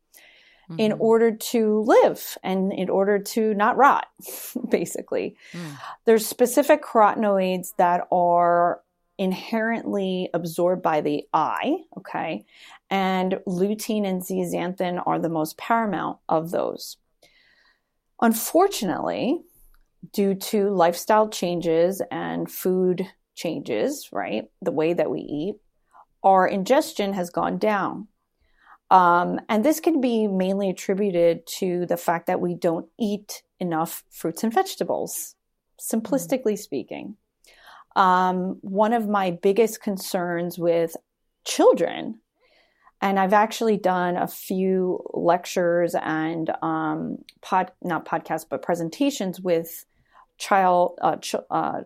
mm-hmm. 0.69 0.79
in 0.79 0.91
order 0.93 1.31
to 1.31 1.81
live 1.81 2.37
and 2.43 2.73
in 2.73 2.89
order 2.89 3.19
to 3.19 3.53
not 3.53 3.77
rot 3.77 4.07
basically 4.69 5.37
mm. 5.53 5.77
there's 6.05 6.25
specific 6.25 6.83
carotenoids 6.83 7.73
that 7.77 8.05
are 8.11 8.81
inherently 9.17 10.29
absorbed 10.33 10.81
by 10.81 10.99
the 10.99 11.23
eye 11.33 11.77
okay 11.97 12.43
and 12.89 13.39
lutein 13.47 14.05
and 14.05 14.23
zeaxanthin 14.23 15.01
are 15.05 15.19
the 15.19 15.29
most 15.29 15.57
paramount 15.57 16.17
of 16.27 16.51
those 16.51 16.97
unfortunately 18.21 19.39
due 20.11 20.35
to 20.35 20.69
lifestyle 20.69 21.29
changes 21.29 22.01
and 22.11 22.51
food 22.51 23.07
changes, 23.35 24.09
right? 24.11 24.45
The 24.61 24.71
way 24.71 24.93
that 24.93 25.09
we 25.09 25.21
eat, 25.21 25.55
our 26.23 26.47
ingestion 26.47 27.13
has 27.13 27.29
gone 27.29 27.57
down. 27.57 28.07
Um, 28.91 29.39
and 29.49 29.63
this 29.63 29.79
can 29.79 30.01
be 30.01 30.27
mainly 30.27 30.69
attributed 30.69 31.47
to 31.57 31.85
the 31.85 31.97
fact 31.97 32.27
that 32.27 32.41
we 32.41 32.53
don't 32.53 32.87
eat 32.99 33.41
enough 33.59 34.03
fruits 34.11 34.43
and 34.43 34.53
vegetables, 34.53 35.35
simplistically 35.81 36.57
speaking. 36.57 37.15
Um, 37.95 38.59
one 38.61 38.93
of 38.93 39.07
my 39.07 39.31
biggest 39.31 39.81
concerns 39.81 40.59
with 40.59 40.95
children, 41.45 42.19
and 43.01 43.19
I've 43.19 43.33
actually 43.33 43.77
done 43.77 44.15
a 44.15 44.27
few 44.27 45.03
lectures 45.13 45.95
and 45.95 46.51
um, 46.61 47.17
pod, 47.41 47.71
not 47.81 48.05
podcasts, 48.05 48.45
but 48.49 48.61
presentations 48.61 49.41
with 49.41 49.85
child 50.43 50.99
uh, 51.01 51.15
ch- 51.17 51.35
uh, 51.49 51.81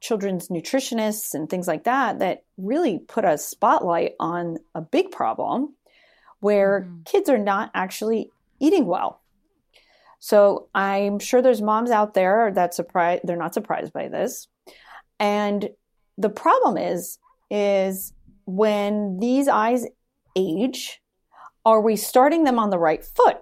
children's 0.00 0.48
nutritionists 0.48 1.32
and 1.32 1.48
things 1.48 1.68
like 1.68 1.84
that 1.84 2.18
that 2.18 2.42
really 2.56 2.98
put 2.98 3.24
a 3.24 3.38
spotlight 3.38 4.14
on 4.18 4.58
a 4.74 4.80
big 4.80 5.12
problem 5.12 5.74
where 6.40 6.80
mm-hmm. 6.80 7.02
kids 7.04 7.28
are 7.28 7.38
not 7.38 7.70
actually 7.72 8.30
eating 8.58 8.86
well. 8.86 9.20
So 10.18 10.68
I'm 10.74 11.18
sure 11.20 11.40
there's 11.40 11.62
moms 11.62 11.90
out 11.90 12.14
there 12.14 12.50
that 12.54 12.74
surprised 12.74 13.22
they're 13.24 13.36
not 13.36 13.54
surprised 13.54 13.92
by 13.92 14.08
this. 14.08 14.48
And 15.20 15.70
the 16.18 16.30
problem 16.30 16.76
is 16.76 17.18
is 17.50 18.12
when 18.46 19.18
these 19.20 19.48
eyes 19.48 19.86
age, 20.36 21.00
are 21.64 21.80
we 21.80 21.96
starting 21.96 22.44
them 22.44 22.58
on 22.58 22.70
the 22.70 22.78
right 22.78 23.04
foot? 23.04 23.38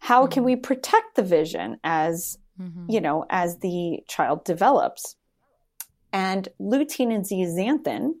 How 0.00 0.24
mm-hmm. 0.24 0.32
can 0.32 0.44
we 0.44 0.56
protect 0.56 1.14
the 1.16 1.22
vision 1.22 1.78
as 1.82 2.38
mm-hmm. 2.60 2.90
you 2.90 3.00
know, 3.00 3.24
as 3.30 3.58
the 3.58 4.00
child 4.08 4.44
develops. 4.44 5.16
And 6.12 6.48
lutein 6.60 7.14
and 7.14 7.24
zeaxanthin, 7.24 8.12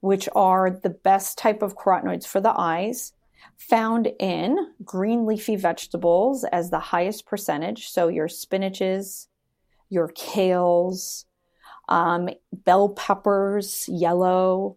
which 0.00 0.28
are 0.34 0.70
the 0.70 0.90
best 0.90 1.36
type 1.36 1.62
of 1.62 1.76
carotenoids 1.76 2.26
for 2.26 2.40
the 2.40 2.58
eyes, 2.58 3.12
found 3.56 4.08
in 4.18 4.56
green 4.84 5.26
leafy 5.26 5.56
vegetables 5.56 6.44
as 6.44 6.70
the 6.70 6.78
highest 6.78 7.26
percentage. 7.26 7.88
So 7.88 8.08
your 8.08 8.28
spinaches, 8.28 9.26
your 9.90 10.08
kales, 10.08 11.24
um, 11.88 12.30
bell 12.52 12.90
peppers, 12.90 13.86
yellow, 13.88 14.76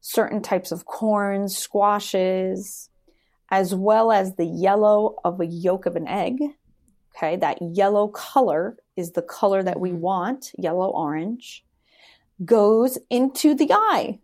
certain 0.00 0.40
types 0.42 0.70
of 0.70 0.84
corns, 0.84 1.56
squashes, 1.56 2.90
as 3.50 3.74
well 3.74 4.12
as 4.12 4.36
the 4.36 4.44
yellow 4.44 5.16
of 5.24 5.40
a 5.40 5.46
yolk 5.46 5.86
of 5.86 5.96
an 5.96 6.06
egg, 6.06 6.38
Okay, 7.16 7.36
that 7.36 7.58
yellow 7.62 8.08
color 8.08 8.76
is 8.96 9.12
the 9.12 9.22
color 9.22 9.62
that 9.62 9.80
we 9.80 9.90
mm-hmm. 9.90 10.00
want, 10.00 10.52
yellow 10.58 10.90
orange, 10.90 11.64
goes 12.44 12.98
into 13.08 13.54
the 13.54 13.72
eye 13.72 14.18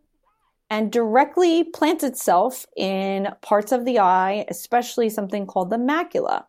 and 0.69 0.93
directly 0.93 1.65
plants 1.65 2.05
itself 2.05 2.67
in 2.77 3.29
parts 3.41 3.73
of 3.73 3.85
the 3.85 3.99
eye, 3.99 4.45
especially 4.49 5.09
something 5.09 5.47
called 5.47 5.71
the 5.71 5.77
macula. 5.77 6.45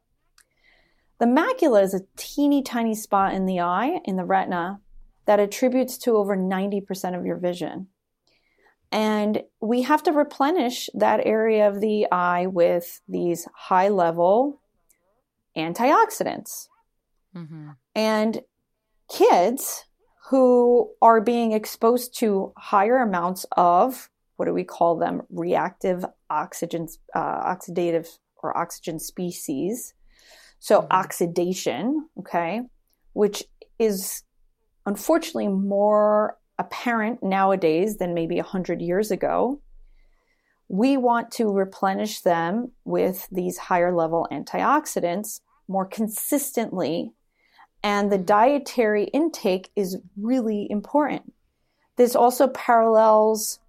The 1.19 1.25
The 1.25 1.31
macula 1.31 1.83
is 1.83 1.93
a 1.93 2.05
teeny 2.17 2.61
tiny 2.61 2.95
spot 2.95 3.33
in 3.33 3.45
the 3.45 3.59
eye, 3.61 3.99
in 4.05 4.17
the 4.17 4.25
retina, 4.25 4.81
that 5.25 5.39
attributes 5.39 5.97
to 5.99 6.17
over 6.17 6.35
90% 6.35 7.17
of 7.17 7.25
your 7.25 7.37
vision. 7.37 7.87
And 8.91 9.43
we 9.61 9.83
have 9.83 10.03
to 10.03 10.11
replenish 10.11 10.89
that 10.93 11.25
area 11.25 11.67
of 11.67 11.79
the 11.79 12.07
eye 12.11 12.47
with 12.47 13.01
these 13.07 13.47
high 13.53 13.89
level 13.89 14.61
antioxidants. 15.58 16.68
Mm-hmm. 17.36 17.70
And 17.95 18.41
kids 19.12 19.86
who 20.30 20.91
are 21.01 21.22
being 21.22 21.51
exposed 21.51 22.18
to 22.20 22.54
higher 22.58 22.97
amounts 22.97 23.45
of 23.58 24.10
what 24.38 24.45
do 24.45 24.54
we 24.54 24.64
call 24.64 24.97
them? 24.97 25.22
Reactive 25.30 26.04
oxygen, 26.30 26.88
uh, 27.16 27.56
oxidative 27.56 28.08
or 28.41 28.58
oxygen 28.58 28.99
species. 28.99 29.93
So 30.60 30.82
mm-hmm. 30.82 30.91
oxidation, 30.91 32.10
okay, 32.20 32.62
which 33.14 33.43
is 33.80 34.24
unfortunately 34.86 35.47
more 35.47 36.38
apparent 36.60 37.24
nowadays 37.24 37.97
than 37.97 38.14
maybe 38.14 38.36
100 38.36 38.82
years 38.82 39.12
ago, 39.12 39.62
we 40.74 40.97
want 40.97 41.30
to 41.30 41.51
replenish 41.51 42.21
them 42.21 42.71
with 42.84 43.28
these 43.32 43.59
higher 43.59 43.95
level 43.95 44.28
antioxidants 44.32 45.39
more 45.67 45.86
consistently. 45.86 47.11
And 47.84 48.11
the 48.11 48.17
dietary 48.17 49.03
intake 49.03 49.69
is 49.76 49.99
really 50.19 50.65
important. 50.71 51.32
This 51.95 52.15
also 52.15 52.47
parallels 52.47 53.59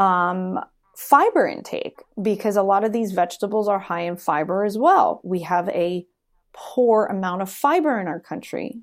um, 0.00 0.58
fiber 0.96 1.46
intake 1.46 2.00
because 2.20 2.56
a 2.56 2.64
lot 2.64 2.82
of 2.82 2.92
these 2.92 3.12
vegetables 3.12 3.68
are 3.68 3.78
high 3.78 4.02
in 4.02 4.16
fiber 4.16 4.64
as 4.64 4.76
well. 4.76 5.20
We 5.22 5.42
have 5.42 5.68
a 5.68 6.04
poor 6.52 7.06
amount 7.06 7.42
of 7.42 7.50
fiber 7.50 8.00
in 8.00 8.08
our 8.08 8.18
country. 8.18 8.80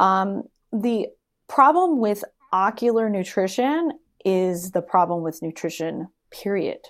Um, 0.00 0.48
the 0.72 1.10
problem 1.46 2.00
with 2.00 2.24
ocular 2.52 3.08
nutrition 3.08 3.92
is 4.28 4.72
the 4.72 4.82
problem 4.82 5.22
with 5.22 5.40
nutrition, 5.42 6.08
period. 6.30 6.80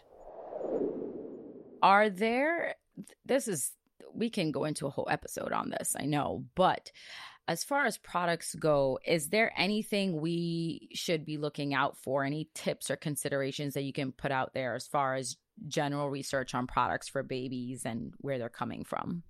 Are 1.82 2.10
there, 2.10 2.74
this 3.24 3.46
is, 3.46 3.72
we 4.12 4.28
can 4.28 4.50
go 4.50 4.64
into 4.64 4.86
a 4.86 4.90
whole 4.90 5.06
episode 5.08 5.52
on 5.52 5.70
this, 5.70 5.94
I 5.98 6.06
know, 6.06 6.44
but 6.56 6.90
as 7.46 7.62
far 7.62 7.86
as 7.86 7.96
products 7.96 8.54
go, 8.56 8.98
is 9.06 9.28
there 9.28 9.52
anything 9.56 10.20
we 10.20 10.88
should 10.92 11.24
be 11.24 11.38
looking 11.38 11.72
out 11.72 11.96
for? 11.96 12.24
Any 12.24 12.48
tips 12.54 12.90
or 12.90 12.96
considerations 12.96 13.74
that 13.74 13.84
you 13.84 13.92
can 13.92 14.12
put 14.12 14.32
out 14.32 14.52
there 14.52 14.74
as 14.74 14.86
far 14.86 15.14
as 15.14 15.36
general 15.66 16.10
research 16.10 16.54
on 16.54 16.66
products 16.66 17.08
for 17.08 17.22
babies 17.22 17.86
and 17.86 18.12
where 18.18 18.38
they're 18.38 18.48
coming 18.48 18.84
from? 18.84 19.22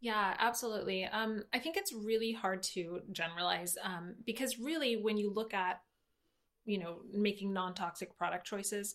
Yeah, 0.00 0.34
absolutely. 0.38 1.04
Um, 1.04 1.42
I 1.52 1.58
think 1.58 1.76
it's 1.76 1.92
really 1.92 2.32
hard 2.32 2.62
to 2.74 3.00
generalize 3.10 3.76
um, 3.82 4.14
because 4.24 4.58
really, 4.58 4.96
when 4.96 5.18
you 5.18 5.32
look 5.32 5.52
at, 5.52 5.80
you 6.64 6.78
know, 6.78 6.98
making 7.12 7.52
non-toxic 7.52 8.16
product 8.16 8.46
choices, 8.46 8.94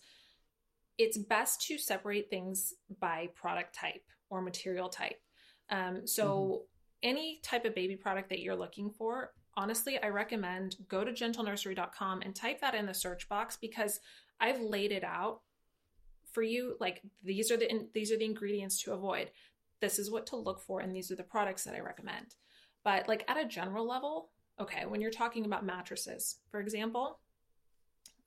it's 0.97 1.17
best 1.17 1.61
to 1.67 1.77
separate 1.77 2.29
things 2.29 2.73
by 2.99 3.29
product 3.35 3.75
type 3.75 4.03
or 4.29 4.41
material 4.41 4.89
type. 4.89 5.19
Um, 5.69 6.05
so, 6.05 6.27
mm-hmm. 6.27 7.09
any 7.09 7.39
type 7.43 7.65
of 7.65 7.75
baby 7.75 7.95
product 7.95 8.29
that 8.29 8.39
you're 8.39 8.55
looking 8.55 8.89
for, 8.89 9.33
honestly, 9.57 10.01
I 10.01 10.07
recommend 10.07 10.77
go 10.87 11.03
to 11.03 11.11
gentlenursery.com 11.11 12.21
and 12.21 12.35
type 12.35 12.61
that 12.61 12.75
in 12.75 12.85
the 12.85 12.93
search 12.93 13.27
box 13.27 13.57
because 13.59 13.99
I've 14.39 14.61
laid 14.61 14.91
it 14.91 15.03
out 15.03 15.41
for 16.31 16.43
you. 16.43 16.75
Like 16.79 17.01
these 17.23 17.51
are 17.51 17.57
the 17.57 17.87
these 17.93 18.11
are 18.11 18.17
the 18.17 18.25
ingredients 18.25 18.81
to 18.83 18.93
avoid 18.93 19.31
this 19.81 19.99
is 19.99 20.11
what 20.11 20.25
to 20.27 20.35
look 20.35 20.61
for 20.61 20.79
and 20.79 20.95
these 20.95 21.11
are 21.11 21.15
the 21.15 21.23
products 21.23 21.63
that 21.63 21.75
I 21.75 21.79
recommend. 21.79 22.35
But 22.83 23.07
like 23.07 23.23
at 23.27 23.37
a 23.37 23.45
general 23.45 23.87
level, 23.87 24.29
okay, 24.59 24.85
when 24.85 25.01
you're 25.01 25.11
talking 25.11 25.45
about 25.45 25.65
mattresses, 25.65 26.37
for 26.49 26.59
example, 26.59 27.19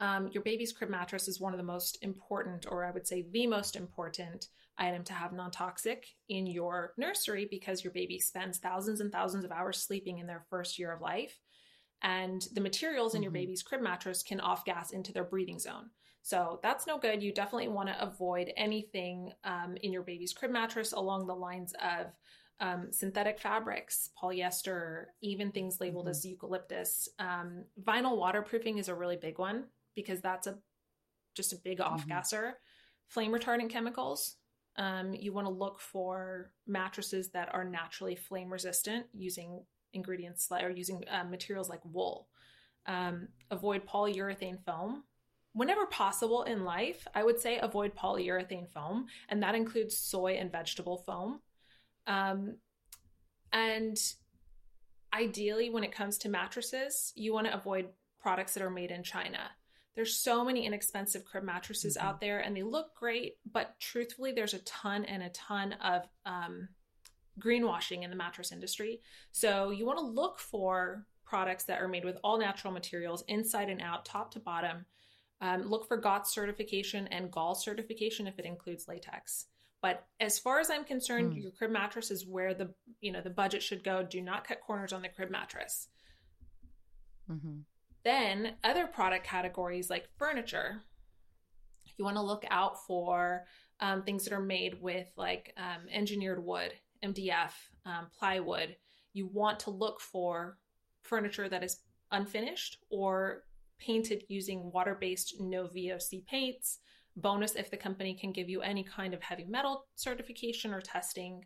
um, 0.00 0.28
your 0.32 0.42
baby's 0.42 0.72
crib 0.72 0.90
mattress 0.90 1.26
is 1.28 1.40
one 1.40 1.52
of 1.52 1.58
the 1.58 1.64
most 1.64 1.98
important, 2.02 2.66
or 2.70 2.84
I 2.84 2.90
would 2.90 3.06
say 3.06 3.26
the 3.30 3.46
most 3.46 3.74
important 3.74 4.48
item 4.78 5.02
to 5.04 5.12
have 5.12 5.32
non 5.32 5.50
toxic 5.50 6.06
in 6.28 6.46
your 6.46 6.92
nursery 6.96 7.48
because 7.50 7.82
your 7.82 7.92
baby 7.92 8.20
spends 8.20 8.58
thousands 8.58 9.00
and 9.00 9.10
thousands 9.10 9.44
of 9.44 9.50
hours 9.50 9.78
sleeping 9.78 10.18
in 10.18 10.26
their 10.26 10.44
first 10.50 10.78
year 10.78 10.92
of 10.92 11.00
life. 11.00 11.40
And 12.02 12.46
the 12.52 12.60
materials 12.60 13.14
in 13.14 13.18
mm-hmm. 13.18 13.24
your 13.24 13.32
baby's 13.32 13.62
crib 13.62 13.82
mattress 13.82 14.22
can 14.22 14.40
off 14.40 14.64
gas 14.64 14.92
into 14.92 15.12
their 15.12 15.24
breathing 15.24 15.58
zone. 15.58 15.90
So 16.22 16.60
that's 16.62 16.86
no 16.86 16.98
good. 16.98 17.22
You 17.22 17.32
definitely 17.32 17.68
want 17.68 17.88
to 17.88 18.02
avoid 18.02 18.52
anything 18.56 19.32
um, 19.44 19.76
in 19.82 19.92
your 19.92 20.02
baby's 20.02 20.32
crib 20.32 20.52
mattress 20.52 20.92
along 20.92 21.26
the 21.26 21.34
lines 21.34 21.74
of 21.82 22.06
um, 22.60 22.88
synthetic 22.92 23.40
fabrics, 23.40 24.10
polyester, 24.20 25.06
even 25.22 25.50
things 25.50 25.80
labeled 25.80 26.04
mm-hmm. 26.04 26.10
as 26.10 26.24
eucalyptus. 26.24 27.08
Um, 27.18 27.64
vinyl 27.82 28.16
waterproofing 28.16 28.78
is 28.78 28.88
a 28.88 28.94
really 28.94 29.16
big 29.16 29.38
one 29.38 29.64
because 30.02 30.20
that's 30.20 30.46
a 30.46 30.58
just 31.34 31.52
a 31.52 31.56
big 31.56 31.80
off 31.80 32.06
gasser. 32.06 32.42
Mm-hmm. 32.42 33.08
Flame 33.08 33.32
retardant 33.32 33.70
chemicals. 33.70 34.36
Um, 34.76 35.12
you 35.12 35.32
want 35.32 35.46
to 35.46 35.52
look 35.52 35.80
for 35.80 36.52
mattresses 36.66 37.30
that 37.30 37.52
are 37.52 37.64
naturally 37.64 38.14
flame 38.14 38.52
resistant 38.52 39.06
using 39.12 39.64
ingredients 39.92 40.48
or 40.52 40.70
using 40.70 41.02
uh, 41.10 41.24
materials 41.24 41.68
like 41.68 41.80
wool. 41.84 42.28
Um, 42.86 43.28
avoid 43.50 43.86
polyurethane 43.86 44.64
foam 44.64 45.02
whenever 45.52 45.86
possible 45.86 46.44
in 46.44 46.64
life, 46.64 47.06
I 47.16 47.24
would 47.24 47.40
say 47.40 47.58
avoid 47.58 47.96
polyurethane 47.96 48.68
foam, 48.70 49.06
and 49.28 49.42
that 49.42 49.56
includes 49.56 49.96
soy 49.96 50.34
and 50.34 50.52
vegetable 50.52 50.98
foam. 50.98 51.40
Um, 52.06 52.58
and 53.52 53.98
ideally, 55.12 55.70
when 55.70 55.82
it 55.82 55.90
comes 55.90 56.18
to 56.18 56.28
mattresses, 56.28 57.12
you 57.16 57.32
want 57.32 57.48
to 57.48 57.54
avoid 57.54 57.88
products 58.20 58.54
that 58.54 58.62
are 58.62 58.70
made 58.70 58.92
in 58.92 59.02
China. 59.02 59.40
There's 59.98 60.14
so 60.14 60.44
many 60.44 60.64
inexpensive 60.64 61.24
crib 61.24 61.42
mattresses 61.42 61.96
mm-hmm. 61.96 62.06
out 62.06 62.20
there, 62.20 62.38
and 62.38 62.56
they 62.56 62.62
look 62.62 62.94
great, 62.94 63.38
but 63.50 63.74
truthfully, 63.80 64.30
there's 64.30 64.54
a 64.54 64.60
ton 64.60 65.04
and 65.04 65.24
a 65.24 65.28
ton 65.30 65.72
of 65.72 66.02
um, 66.24 66.68
greenwashing 67.40 68.04
in 68.04 68.10
the 68.10 68.14
mattress 68.14 68.52
industry. 68.52 69.00
So 69.32 69.70
you 69.70 69.84
want 69.86 69.98
to 69.98 70.04
look 70.04 70.38
for 70.38 71.04
products 71.24 71.64
that 71.64 71.82
are 71.82 71.88
made 71.88 72.04
with 72.04 72.16
all 72.22 72.38
natural 72.38 72.72
materials, 72.72 73.24
inside 73.26 73.70
and 73.70 73.82
out, 73.82 74.04
top 74.04 74.30
to 74.34 74.38
bottom, 74.38 74.86
um, 75.40 75.62
look 75.62 75.88
for 75.88 75.96
GOTS 75.96 76.32
certification 76.32 77.08
and 77.08 77.32
GAL 77.32 77.56
certification 77.56 78.28
if 78.28 78.38
it 78.38 78.44
includes 78.44 78.86
latex. 78.86 79.46
But 79.82 80.06
as 80.20 80.38
far 80.38 80.60
as 80.60 80.70
I'm 80.70 80.84
concerned, 80.84 81.32
mm. 81.32 81.42
your 81.42 81.50
crib 81.50 81.72
mattress 81.72 82.12
is 82.12 82.24
where 82.24 82.54
the 82.54 82.72
you 83.00 83.10
know 83.10 83.20
the 83.20 83.30
budget 83.30 83.64
should 83.64 83.82
go. 83.82 84.04
Do 84.08 84.22
not 84.22 84.46
cut 84.46 84.60
corners 84.60 84.92
on 84.92 85.02
the 85.02 85.08
crib 85.08 85.32
mattress. 85.32 85.88
Mm-hmm. 87.28 87.62
Then 88.04 88.54
other 88.64 88.86
product 88.86 89.26
categories 89.26 89.90
like 89.90 90.08
furniture, 90.16 90.82
you 91.96 92.04
want 92.04 92.16
to 92.16 92.22
look 92.22 92.44
out 92.50 92.84
for 92.86 93.44
um, 93.80 94.02
things 94.02 94.24
that 94.24 94.32
are 94.32 94.40
made 94.40 94.80
with 94.80 95.08
like 95.16 95.52
um, 95.56 95.88
engineered 95.92 96.44
wood, 96.44 96.72
MDF, 97.04 97.52
um, 97.84 98.08
plywood. 98.16 98.76
You 99.12 99.26
want 99.26 99.60
to 99.60 99.70
look 99.70 100.00
for 100.00 100.58
furniture 101.02 101.48
that 101.48 101.64
is 101.64 101.80
unfinished 102.12 102.78
or 102.90 103.44
painted 103.78 104.24
using 104.28 104.70
water 104.72 104.96
based 105.00 105.36
no 105.40 105.64
VOC 105.64 106.26
paints. 106.26 106.78
Bonus 107.16 107.56
if 107.56 107.70
the 107.70 107.76
company 107.76 108.14
can 108.14 108.32
give 108.32 108.48
you 108.48 108.62
any 108.62 108.84
kind 108.84 109.12
of 109.12 109.22
heavy 109.22 109.44
metal 109.44 109.86
certification 109.96 110.72
or 110.72 110.80
testing. 110.80 111.44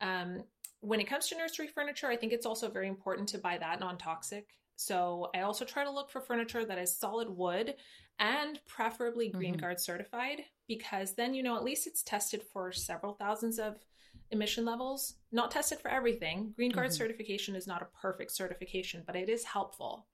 Um, 0.00 0.42
when 0.80 1.00
it 1.00 1.08
comes 1.08 1.28
to 1.28 1.36
nursery 1.36 1.68
furniture, 1.68 2.08
I 2.08 2.16
think 2.16 2.32
it's 2.32 2.46
also 2.46 2.68
very 2.68 2.88
important 2.88 3.28
to 3.30 3.38
buy 3.38 3.58
that 3.58 3.80
non 3.80 3.98
toxic. 3.98 4.46
So 4.76 5.30
I 5.34 5.40
also 5.40 5.64
try 5.64 5.84
to 5.84 5.90
look 5.90 6.10
for 6.10 6.20
furniture 6.20 6.64
that 6.64 6.78
is 6.78 6.96
solid 6.96 7.28
wood 7.28 7.74
and 8.18 8.60
preferably 8.66 9.28
Green 9.28 9.54
mm-hmm. 9.54 9.60
Guard 9.60 9.80
certified 9.80 10.42
because 10.68 11.14
then, 11.14 11.34
you 11.34 11.42
know, 11.42 11.56
at 11.56 11.64
least 11.64 11.86
it's 11.86 12.02
tested 12.02 12.42
for 12.52 12.72
several 12.72 13.14
thousands 13.14 13.58
of 13.58 13.76
emission 14.30 14.64
levels. 14.64 15.14
Not 15.32 15.50
tested 15.50 15.80
for 15.80 15.90
everything. 15.90 16.52
Green 16.56 16.70
Guard 16.70 16.88
mm-hmm. 16.88 16.96
certification 16.96 17.56
is 17.56 17.66
not 17.66 17.82
a 17.82 18.00
perfect 18.00 18.32
certification, 18.32 19.02
but 19.06 19.16
it 19.16 19.28
is 19.28 19.44
helpful. 19.44 20.06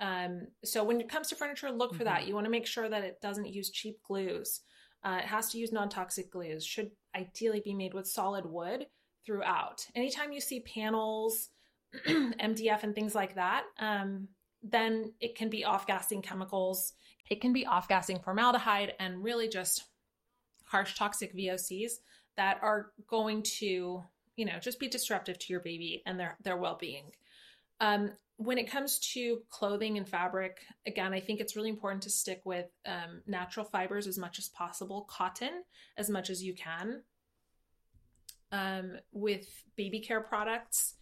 Um, 0.00 0.46
so 0.64 0.82
when 0.82 1.00
it 1.00 1.10
comes 1.10 1.28
to 1.28 1.36
furniture, 1.36 1.70
look 1.70 1.92
for 1.92 2.04
mm-hmm. 2.04 2.14
that. 2.14 2.26
You 2.26 2.34
want 2.34 2.46
to 2.46 2.50
make 2.50 2.66
sure 2.66 2.88
that 2.88 3.04
it 3.04 3.20
doesn't 3.20 3.52
use 3.52 3.70
cheap 3.70 4.02
glues. 4.02 4.60
Uh, 5.02 5.18
it 5.20 5.26
has 5.26 5.50
to 5.50 5.58
use 5.58 5.72
non-toxic 5.72 6.30
glues. 6.30 6.64
Should 6.64 6.90
ideally 7.14 7.60
be 7.64 7.74
made 7.74 7.94
with 7.94 8.06
solid 8.06 8.46
wood 8.46 8.86
throughout. 9.24 9.86
Anytime 9.94 10.32
you 10.32 10.40
see 10.40 10.60
panels, 10.60 11.50
MDF, 12.06 12.82
and 12.82 12.94
things 12.94 13.14
like 13.14 13.34
that, 13.34 13.64
um, 13.78 14.28
then 14.62 15.12
it 15.20 15.34
can 15.34 15.50
be 15.50 15.64
off-gassing 15.64 16.22
chemicals. 16.22 16.92
It 17.28 17.40
can 17.40 17.52
be 17.52 17.66
off-gassing 17.66 18.20
formaldehyde 18.20 18.94
and 18.98 19.24
really 19.24 19.48
just 19.48 19.84
harsh 20.64 20.94
toxic 20.96 21.34
VOCs 21.34 21.92
that 22.36 22.58
are 22.62 22.92
going 23.08 23.42
to, 23.42 24.02
you 24.36 24.44
know, 24.44 24.58
just 24.60 24.78
be 24.78 24.88
disruptive 24.88 25.38
to 25.38 25.52
your 25.52 25.60
baby 25.60 26.02
and 26.06 26.18
their 26.18 26.36
their 26.42 26.56
well-being. 26.56 27.12
Um, 27.80 28.12
when 28.36 28.56
it 28.56 28.70
comes 28.70 28.98
to 29.14 29.42
clothing 29.50 29.98
and 29.98 30.08
fabric, 30.08 30.60
again, 30.86 31.12
I 31.12 31.20
think 31.20 31.40
it's 31.40 31.56
really 31.56 31.68
important 31.68 32.02
to 32.04 32.10
stick 32.10 32.40
with 32.44 32.66
um, 32.86 33.22
natural 33.26 33.66
fibers 33.66 34.06
as 34.06 34.16
much 34.16 34.38
as 34.38 34.48
possible, 34.48 35.06
cotton 35.10 35.64
as 35.96 36.08
much 36.08 36.30
as 36.30 36.42
you 36.42 36.54
can. 36.54 37.02
um, 38.52 38.98
with 39.12 39.46
baby 39.76 40.00
care 40.00 40.20
products, 40.20 40.94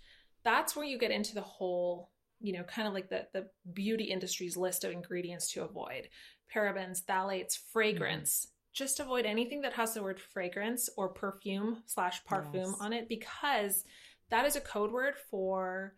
that's 0.45 0.77
where 0.77 0.85
you 0.85 0.99
get 0.99 1.11
into 1.11 1.35
the 1.35 1.41
whole, 1.41 2.11
you 2.41 2.53
know, 2.53 2.63
kind 2.65 2.89
of 2.89 2.95
like 2.95 3.09
the 3.09 3.27
the 3.33 3.49
beauty 3.73 4.05
industry's 4.05 4.57
list 4.57 4.85
of 4.85 4.93
ingredients 4.93 5.53
to 5.53 5.65
avoid: 5.65 6.09
parabens, 6.55 7.05
phthalates, 7.05 7.59
fragrance. 7.73 8.47
Mm-hmm. 8.47 8.55
Just 8.75 9.01
avoid 9.01 9.27
anything 9.27 9.63
that 9.63 9.73
has 9.73 9.95
the 9.95 10.03
word 10.03 10.21
fragrance 10.21 10.89
or 10.97 11.09
perfume 11.09 11.83
slash 11.87 12.23
parfum 12.25 12.67
yes. 12.67 12.75
on 12.81 12.93
it 12.93 13.09
because 13.09 13.85
that 14.31 14.45
is 14.45 14.57
a 14.57 14.61
code 14.61 14.93
word 14.93 15.15
for 15.31 15.95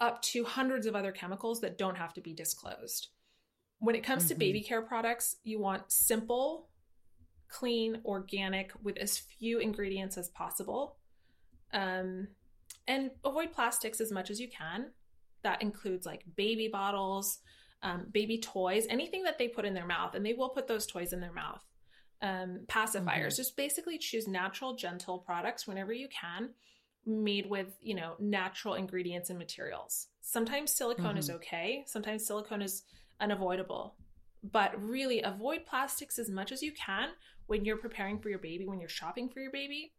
up 0.00 0.22
to 0.22 0.44
hundreds 0.44 0.86
of 0.86 0.96
other 0.96 1.12
chemicals 1.12 1.60
that 1.60 1.78
don't 1.78 1.96
have 1.96 2.14
to 2.14 2.20
be 2.20 2.32
disclosed. 2.32 3.08
When 3.78 3.94
it 3.94 4.04
comes 4.04 4.24
mm-hmm. 4.24 4.28
to 4.30 4.34
baby 4.36 4.60
care 4.60 4.82
products, 4.82 5.36
you 5.44 5.60
want 5.60 5.90
simple, 5.90 6.68
clean, 7.48 8.00
organic 8.04 8.72
with 8.82 8.96
as 8.96 9.18
few 9.18 9.58
ingredients 9.58 10.16
as 10.16 10.28
possible. 10.28 10.96
Um, 11.72 12.28
and 12.86 13.10
avoid 13.24 13.52
plastics 13.52 14.00
as 14.00 14.12
much 14.12 14.30
as 14.30 14.40
you 14.40 14.48
can. 14.48 14.86
That 15.42 15.62
includes 15.62 16.06
like 16.06 16.24
baby 16.36 16.68
bottles, 16.68 17.38
um, 17.82 18.06
baby 18.12 18.38
toys, 18.38 18.86
anything 18.88 19.24
that 19.24 19.38
they 19.38 19.48
put 19.48 19.64
in 19.64 19.74
their 19.74 19.86
mouth, 19.86 20.14
and 20.14 20.24
they 20.24 20.34
will 20.34 20.50
put 20.50 20.68
those 20.68 20.86
toys 20.86 21.12
in 21.12 21.20
their 21.20 21.32
mouth. 21.32 21.62
Um, 22.20 22.60
pacifiers, 22.68 23.04
mm-hmm. 23.04 23.36
just 23.36 23.56
basically 23.56 23.98
choose 23.98 24.28
natural, 24.28 24.76
gentle 24.76 25.18
products 25.18 25.66
whenever 25.66 25.92
you 25.92 26.06
can, 26.08 26.50
made 27.04 27.50
with 27.50 27.76
you 27.80 27.94
know 27.94 28.14
natural 28.20 28.74
ingredients 28.74 29.30
and 29.30 29.38
materials. 29.38 30.06
Sometimes 30.20 30.72
silicone 30.72 31.10
mm-hmm. 31.10 31.18
is 31.18 31.30
okay. 31.30 31.84
Sometimes 31.86 32.24
silicone 32.24 32.62
is 32.62 32.84
unavoidable, 33.20 33.96
but 34.44 34.80
really 34.80 35.20
avoid 35.22 35.66
plastics 35.66 36.18
as 36.20 36.30
much 36.30 36.52
as 36.52 36.62
you 36.62 36.72
can 36.72 37.08
when 37.46 37.64
you're 37.64 37.76
preparing 37.76 38.20
for 38.20 38.28
your 38.28 38.38
baby, 38.38 38.66
when 38.66 38.78
you're 38.78 38.88
shopping 38.88 39.28
for 39.28 39.40
your 39.40 39.50
baby 39.50 39.92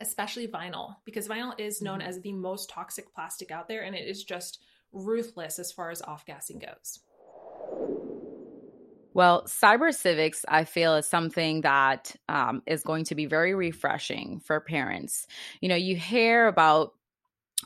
especially 0.00 0.48
vinyl, 0.48 0.96
because 1.04 1.28
vinyl 1.28 1.58
is 1.58 1.82
known 1.82 2.00
mm-hmm. 2.00 2.08
as 2.08 2.20
the 2.20 2.32
most 2.32 2.70
toxic 2.70 3.14
plastic 3.14 3.50
out 3.50 3.68
there 3.68 3.82
and 3.82 3.94
it 3.94 4.06
is 4.08 4.24
just 4.24 4.62
ruthless 4.92 5.58
as 5.58 5.72
far 5.72 5.90
as 5.90 6.02
off 6.02 6.26
gassing 6.26 6.58
goes. 6.58 7.00
Well, 9.12 9.44
cyber 9.44 9.92
civics, 9.92 10.44
I 10.48 10.64
feel, 10.64 10.94
is 10.94 11.08
something 11.08 11.62
that 11.62 12.14
um, 12.28 12.62
is 12.66 12.84
going 12.84 13.04
to 13.06 13.14
be 13.16 13.26
very 13.26 13.54
refreshing 13.54 14.40
for 14.40 14.60
parents. 14.60 15.26
You 15.60 15.68
know, 15.68 15.74
you 15.74 15.96
hear 15.96 16.46
about 16.46 16.92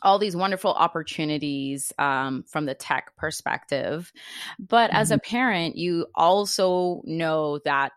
all 0.03 0.19
these 0.19 0.35
wonderful 0.35 0.73
opportunities 0.73 1.93
um, 1.99 2.45
from 2.49 2.65
the 2.65 2.75
tech 2.75 3.15
perspective. 3.17 4.13
But 4.59 4.91
mm-hmm. 4.91 5.01
as 5.01 5.11
a 5.11 5.17
mm-hmm. 5.17 5.31
parent, 5.31 5.77
you 5.77 6.07
also 6.15 7.03
know 7.05 7.59
that 7.65 7.93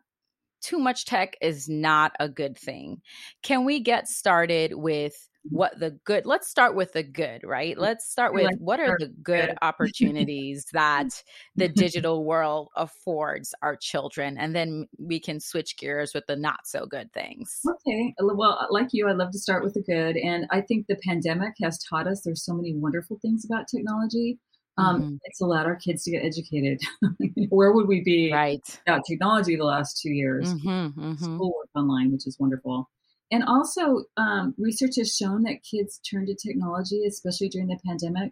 too 0.68 0.80
much 0.80 1.06
tech 1.06 1.38
is 1.42 1.70
not 1.70 2.12
a 2.20 2.28
good 2.28 2.58
thing. 2.58 3.02
Can 3.42 3.64
we 3.64 3.80
get 3.80 4.10
started 4.10 4.74
with 4.74 5.14
mm-hmm. 5.14 5.56
what 5.56 5.80
the 5.80 5.92
good 6.04 6.26
let's 6.26 6.50
start 6.50 6.76
with 6.76 6.92
the 6.92 7.04
good 7.04 7.42
right? 7.46 7.76
Mm-hmm. 7.76 7.84
Let's 7.84 8.12
start 8.12 8.34
with 8.34 8.52
what 8.60 8.82
are 8.82 8.98
the 9.00 9.14
good 9.24 9.56
opportunities 9.62 10.66
that 10.74 11.24
the 11.56 11.70
digital 11.84 12.26
world 12.26 12.68
affords 12.76 13.56
our 13.62 13.78
children 13.78 14.38
and 14.38 14.54
then 14.54 14.88
we 15.00 15.22
can 15.22 15.40
switch 15.40 15.78
gears 15.78 16.14
with 16.14 16.26
the 16.28 16.36
not 16.36 16.68
so 16.68 16.86
good 16.86 17.14
things? 17.14 17.62
Okay 17.66 18.14
uh, 18.20 18.26
well 18.36 18.60
uh, 18.62 18.66
like 18.70 18.90
you 18.92 19.08
i 19.08 19.14
love 19.14 19.32
to 19.32 19.40
start 19.40 19.64
with 19.64 19.74
the 19.74 19.84
good 19.84 20.18
and 20.18 20.48
i 20.52 20.60
think 20.60 20.88
the 20.88 20.98
pandemic 21.08 21.54
has 21.62 21.80
taught 21.90 22.08
us 22.08 22.22
there's 22.26 22.44
so 22.44 22.54
many 22.54 22.76
wonderful 22.76 23.18
things 23.22 23.46
about 23.46 23.68
technology 23.70 24.38
um, 24.78 25.02
mm-hmm. 25.02 25.16
It's 25.24 25.42
allowed 25.42 25.66
our 25.66 25.76
kids 25.76 26.04
to 26.04 26.12
get 26.12 26.24
educated. 26.24 26.80
Where 27.50 27.72
would 27.72 27.88
we 27.88 28.04
be 28.04 28.32
right. 28.32 28.62
without 28.86 29.04
technology 29.08 29.56
the 29.56 29.66
last 29.66 30.00
two 30.02 30.12
years? 30.12 30.54
Mm-hmm, 30.54 31.00
mm-hmm. 31.00 31.14
Schoolwork 31.24 31.70
online, 31.76 32.12
which 32.12 32.28
is 32.28 32.38
wonderful. 32.40 32.90
And 33.32 33.44
also, 33.44 34.04
um, 34.16 34.54
research 34.58 34.96
has 34.98 35.16
shown 35.16 35.44
that 35.44 35.64
kids 35.64 36.00
turn 36.10 36.28
to 36.28 36.36
technology, 36.36 37.06
especially 37.06 37.50
during 37.50 37.68
the 37.68 37.80
pandemic, 37.86 38.32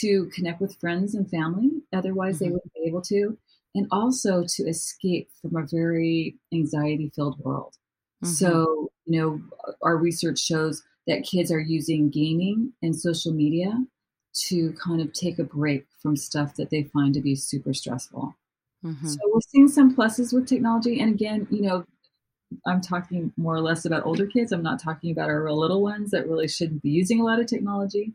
to 0.00 0.30
connect 0.34 0.60
with 0.60 0.78
friends 0.80 1.14
and 1.14 1.28
family. 1.28 1.70
Otherwise, 1.92 2.38
they 2.38 2.46
mm-hmm. 2.46 2.54
wouldn't 2.54 2.74
be 2.74 2.86
able 2.86 3.02
to. 3.02 3.36
And 3.74 3.86
also 3.90 4.44
to 4.46 4.62
escape 4.64 5.30
from 5.40 5.56
a 5.56 5.66
very 5.66 6.36
anxiety 6.52 7.10
filled 7.14 7.38
world. 7.40 7.74
So, 8.22 8.48
mm-hmm. 8.48 9.12
you 9.12 9.20
know, 9.20 9.40
our 9.82 9.96
research 9.96 10.38
shows 10.38 10.82
that 11.06 11.24
kids 11.24 11.50
are 11.50 11.60
using 11.60 12.10
gaming 12.10 12.72
and 12.82 12.94
social 12.94 13.32
media 13.32 13.72
to 14.34 14.72
kind 14.72 15.00
of 15.00 15.12
take 15.12 15.38
a 15.38 15.44
break 15.44 15.86
from 16.00 16.16
stuff 16.16 16.56
that 16.56 16.70
they 16.70 16.84
find 16.84 17.14
to 17.14 17.20
be 17.20 17.34
super 17.34 17.74
stressful. 17.74 18.34
Mm-hmm. 18.84 19.06
So 19.06 19.18
we're 19.26 19.40
seeing 19.40 19.68
some 19.68 19.94
pluses 19.94 20.32
with 20.32 20.46
technology. 20.46 21.00
And 21.00 21.14
again, 21.14 21.46
you 21.50 21.62
know, 21.62 21.84
I'm 22.66 22.80
talking 22.80 23.32
more 23.36 23.54
or 23.54 23.60
less 23.60 23.84
about 23.84 24.04
older 24.04 24.26
kids. 24.26 24.52
I'm 24.52 24.62
not 24.62 24.82
talking 24.82 25.10
about 25.10 25.30
our 25.30 25.42
real 25.42 25.58
little 25.58 25.82
ones 25.82 26.10
that 26.10 26.28
really 26.28 26.48
shouldn't 26.48 26.82
be 26.82 26.90
using 26.90 27.20
a 27.20 27.24
lot 27.24 27.40
of 27.40 27.46
technology. 27.46 28.12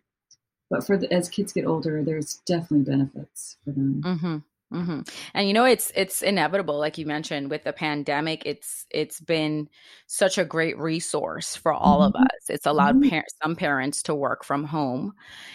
But 0.70 0.86
for 0.86 0.98
the, 0.98 1.12
as 1.14 1.30
kids 1.30 1.54
get 1.54 1.66
older, 1.66 2.04
there's 2.04 2.42
definitely 2.46 2.82
benefits 2.82 3.58
for 3.64 3.72
them. 3.72 4.02
Mm-hmm. 4.04 4.38
Mm-hmm. 4.74 5.02
And 5.34 5.48
you 5.48 5.54
know, 5.54 5.64
it's 5.64 5.92
it's 5.96 6.22
inevitable, 6.22 6.78
like 6.78 6.98
you 6.98 7.06
mentioned, 7.06 7.50
with 7.50 7.64
the 7.64 7.72
pandemic. 7.72 8.44
It's 8.46 8.86
it's 8.92 9.22
been 9.22 9.70
such 10.08 10.38
a 10.38 10.44
great 10.44 10.78
resource 10.78 11.56
for 11.56 11.72
all 11.72 12.00
mm-hmm. 12.00 12.18
of 12.18 12.22
us. 12.22 12.50
It's 12.50 12.66
allowed 12.66 12.98
mm-hmm. 12.98 13.10
par- 13.10 13.26
some 13.42 13.56
parents 13.56 14.04
to 14.04 14.16
work 14.16 14.44
from 14.44 14.66
home, 14.66 15.14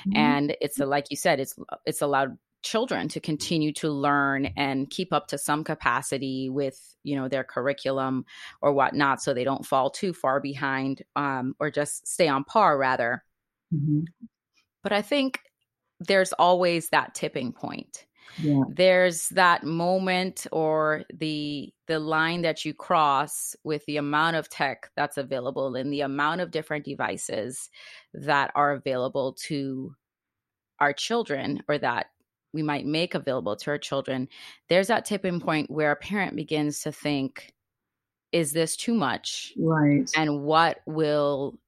mm-hmm. 0.09 0.17
and 0.17 0.57
it's 0.63 0.81
a, 0.81 0.87
like 0.87 1.07
you 1.11 1.17
said, 1.17 1.41
it's 1.41 1.55
it's 1.85 2.01
allowed 2.01 2.39
children 2.63 3.09
to 3.09 3.21
continue 3.21 3.73
to 3.73 3.91
learn 3.91 4.47
and 4.57 4.89
keep 4.89 5.13
up 5.13 5.27
to 5.27 5.37
some 5.37 5.63
capacity 5.63 6.49
with 6.49 6.79
you 7.03 7.15
know 7.15 7.29
their 7.29 7.45
curriculum 7.45 8.25
or 8.63 8.73
whatnot, 8.73 9.21
so 9.21 9.35
they 9.35 9.45
don't 9.45 9.67
fall 9.67 9.91
too 9.91 10.15
far 10.15 10.41
behind, 10.41 11.03
um, 11.17 11.55
or 11.61 11.71
just 11.71 12.07
stay 12.07 12.29
on 12.29 12.45
par 12.45 12.79
rather. 12.79 13.23
Mm-hmm. 13.75 14.05
But 14.83 14.93
I 14.93 15.03
think 15.03 15.39
there's 16.01 16.33
always 16.33 16.89
that 16.89 17.15
tipping 17.15 17.53
point 17.53 18.07
yeah. 18.39 18.63
there's 18.69 19.29
that 19.31 19.65
moment 19.65 20.47
or 20.53 21.05
the 21.15 21.73
the 21.87 21.99
line 21.99 22.43
that 22.43 22.65
you 22.65 22.73
cross 22.73 23.55
with 23.65 23.85
the 23.87 23.97
amount 23.97 24.37
of 24.37 24.49
tech 24.49 24.91
that's 24.97 25.17
available 25.17 25.75
and 25.75 25.93
the 25.93 26.01
amount 26.01 26.41
of 26.41 26.51
different 26.51 26.85
devices 26.85 27.71
that 28.15 28.51
are 28.55 28.73
available 28.73 29.33
to 29.35 29.95
our 30.81 30.93
children 30.93 31.63
or 31.69 31.79
that 31.79 32.07
we 32.53 32.63
might 32.63 32.87
make 32.87 33.15
available 33.15 33.57
to 33.57 33.71
our 33.71 33.79
children 33.79 34.29
there's 34.69 34.89
that 34.89 35.05
tipping 35.05 35.41
point 35.41 35.71
where 35.71 35.93
a 35.93 35.97
parent 35.97 36.37
begins 36.37 36.81
to 36.81 36.93
think 36.93 37.53
is 38.33 38.53
this 38.53 38.77
too 38.77 38.95
much? 38.95 39.53
Right. 39.59 40.11
And 40.17 40.43
what 40.43 40.81
will 40.87 41.59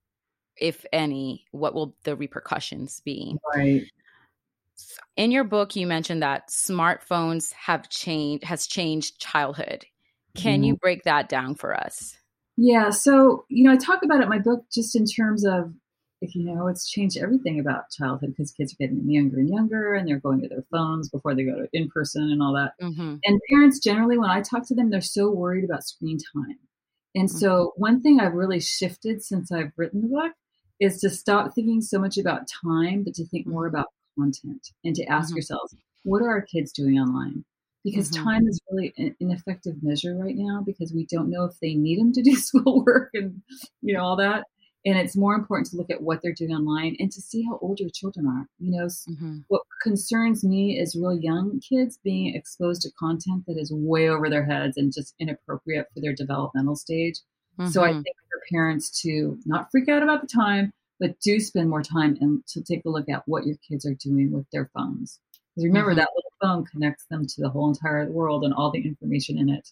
if 0.56 0.86
any 0.92 1.44
what 1.50 1.74
will 1.74 1.94
the 2.04 2.16
repercussions 2.16 3.00
be? 3.04 3.36
Right 3.54 3.84
in 5.16 5.30
your 5.30 5.44
book 5.44 5.76
you 5.76 5.86
mentioned 5.86 6.22
that 6.22 6.48
smartphones 6.48 7.52
have 7.52 7.88
changed 7.88 8.44
has 8.44 8.66
changed 8.66 9.18
childhood 9.20 9.84
can 10.36 10.56
mm-hmm. 10.56 10.64
you 10.64 10.76
break 10.76 11.02
that 11.04 11.28
down 11.28 11.54
for 11.54 11.74
us 11.78 12.16
yeah 12.56 12.90
so 12.90 13.44
you 13.48 13.64
know 13.64 13.72
i 13.72 13.76
talk 13.76 14.02
about 14.02 14.20
it 14.20 14.24
in 14.24 14.28
my 14.28 14.38
book 14.38 14.64
just 14.72 14.96
in 14.96 15.04
terms 15.04 15.44
of 15.44 15.72
if 16.24 16.34
you 16.34 16.44
know 16.44 16.66
it's 16.66 16.88
changed 16.88 17.18
everything 17.18 17.60
about 17.60 17.90
childhood 17.90 18.30
because 18.30 18.50
kids 18.52 18.72
are 18.72 18.76
getting 18.78 19.08
younger 19.08 19.38
and 19.38 19.48
younger 19.48 19.94
and 19.94 20.08
they're 20.08 20.18
going 20.18 20.40
to 20.40 20.48
their 20.48 20.64
phones 20.70 21.08
before 21.08 21.34
they 21.34 21.44
go 21.44 21.54
to 21.56 21.68
in 21.72 21.88
person 21.90 22.22
and 22.22 22.42
all 22.42 22.54
that 22.54 22.72
mm-hmm. 22.84 23.16
and 23.24 23.40
parents 23.50 23.78
generally 23.78 24.18
when 24.18 24.30
i 24.30 24.40
talk 24.40 24.66
to 24.66 24.74
them 24.74 24.90
they're 24.90 25.00
so 25.00 25.30
worried 25.30 25.64
about 25.64 25.84
screen 25.84 26.18
time 26.34 26.58
and 27.14 27.28
mm-hmm. 27.28 27.38
so 27.38 27.72
one 27.76 28.00
thing 28.00 28.20
i've 28.20 28.34
really 28.34 28.60
shifted 28.60 29.22
since 29.22 29.52
i've 29.52 29.72
written 29.76 30.00
the 30.00 30.08
book 30.08 30.32
is 30.80 31.00
to 31.00 31.10
stop 31.10 31.54
thinking 31.54 31.80
so 31.80 31.98
much 31.98 32.18
about 32.18 32.48
time 32.64 33.04
but 33.04 33.14
to 33.14 33.26
think 33.26 33.46
more 33.46 33.66
mm-hmm. 33.66 33.76
about 33.76 33.88
content 34.18 34.68
and 34.84 34.94
to 34.94 35.04
ask 35.04 35.28
mm-hmm. 35.28 35.36
yourselves, 35.36 35.74
what 36.02 36.22
are 36.22 36.30
our 36.30 36.42
kids 36.42 36.72
doing 36.72 36.98
online? 36.98 37.44
Because 37.84 38.10
mm-hmm. 38.10 38.24
time 38.24 38.46
is 38.46 38.60
really 38.70 38.94
an 38.96 39.14
ineffective 39.20 39.82
measure 39.82 40.16
right 40.16 40.36
now 40.36 40.62
because 40.64 40.92
we 40.92 41.06
don't 41.06 41.30
know 41.30 41.44
if 41.44 41.58
they 41.60 41.74
need 41.74 42.00
them 42.00 42.12
to 42.12 42.22
do 42.22 42.34
schoolwork 42.36 43.10
and 43.14 43.42
you 43.82 43.94
know 43.94 44.02
all 44.02 44.16
that. 44.16 44.44
And 44.86 44.98
it's 44.98 45.16
more 45.16 45.34
important 45.34 45.70
to 45.70 45.78
look 45.78 45.88
at 45.88 46.02
what 46.02 46.20
they're 46.22 46.34
doing 46.34 46.52
online 46.52 46.94
and 46.98 47.10
to 47.10 47.20
see 47.20 47.42
how 47.42 47.58
old 47.62 47.80
your 47.80 47.88
children 47.88 48.26
are. 48.26 48.46
You 48.58 48.70
know, 48.70 48.86
mm-hmm. 48.86 49.38
what 49.48 49.62
concerns 49.82 50.44
me 50.44 50.78
is 50.78 50.94
real 50.94 51.18
young 51.18 51.58
kids 51.66 51.98
being 52.04 52.34
exposed 52.34 52.82
to 52.82 52.90
content 52.98 53.44
that 53.46 53.56
is 53.56 53.72
way 53.72 54.10
over 54.10 54.28
their 54.28 54.44
heads 54.44 54.76
and 54.76 54.92
just 54.92 55.14
inappropriate 55.18 55.86
for 55.94 56.00
their 56.00 56.12
developmental 56.12 56.76
stage. 56.76 57.16
So 57.70 57.82
I 57.82 57.90
mm-hmm. 57.90 58.02
think 58.02 58.16
for 58.28 58.40
parents 58.50 59.00
to 59.02 59.38
not 59.46 59.70
freak 59.70 59.88
out 59.88 60.02
about 60.02 60.22
the 60.22 60.26
time, 60.26 60.72
but 61.00 61.18
do 61.20 61.40
spend 61.40 61.70
more 61.70 61.82
time 61.82 62.16
and 62.20 62.46
to 62.48 62.62
take 62.62 62.82
a 62.84 62.90
look 62.90 63.08
at 63.08 63.22
what 63.26 63.46
your 63.46 63.56
kids 63.68 63.86
are 63.86 63.94
doing 63.94 64.32
with 64.32 64.46
their 64.52 64.70
phones. 64.74 65.20
Because 65.54 65.66
remember, 65.66 65.90
mm-hmm. 65.90 65.98
that 65.98 66.10
little 66.14 66.32
phone 66.40 66.64
connects 66.64 67.06
them 67.10 67.26
to 67.26 67.34
the 67.38 67.48
whole 67.48 67.68
entire 67.68 68.10
world 68.10 68.44
and 68.44 68.54
all 68.54 68.70
the 68.70 68.84
information 68.84 69.38
in 69.38 69.48
it. 69.48 69.68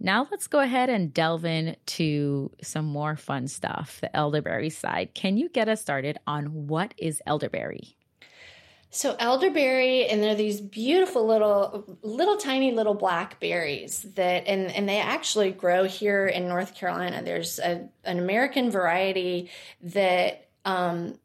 Now 0.00 0.28
let's 0.30 0.46
go 0.46 0.60
ahead 0.60 0.90
and 0.90 1.12
delve 1.12 1.44
into 1.44 2.52
some 2.62 2.84
more 2.84 3.16
fun 3.16 3.48
stuff, 3.48 3.98
the 4.00 4.14
elderberry 4.14 4.70
side. 4.70 5.12
Can 5.14 5.36
you 5.36 5.48
get 5.48 5.68
us 5.68 5.80
started 5.80 6.18
on 6.26 6.68
what 6.68 6.94
is 6.96 7.20
elderberry? 7.26 7.97
So 8.90 9.14
elderberry, 9.18 10.06
and 10.06 10.22
they're 10.22 10.34
these 10.34 10.62
beautiful 10.62 11.26
little, 11.26 11.98
little 12.02 12.38
tiny 12.38 12.72
little 12.72 12.94
black 12.94 13.38
berries 13.38 14.02
that, 14.14 14.46
and 14.46 14.70
and 14.70 14.88
they 14.88 14.98
actually 14.98 15.50
grow 15.50 15.84
here 15.84 16.26
in 16.26 16.48
North 16.48 16.74
Carolina. 16.74 17.22
There's 17.22 17.58
a, 17.58 17.86
an 18.04 18.18
American 18.18 18.70
variety 18.70 19.50
that 19.82 20.48
um, 20.64 21.18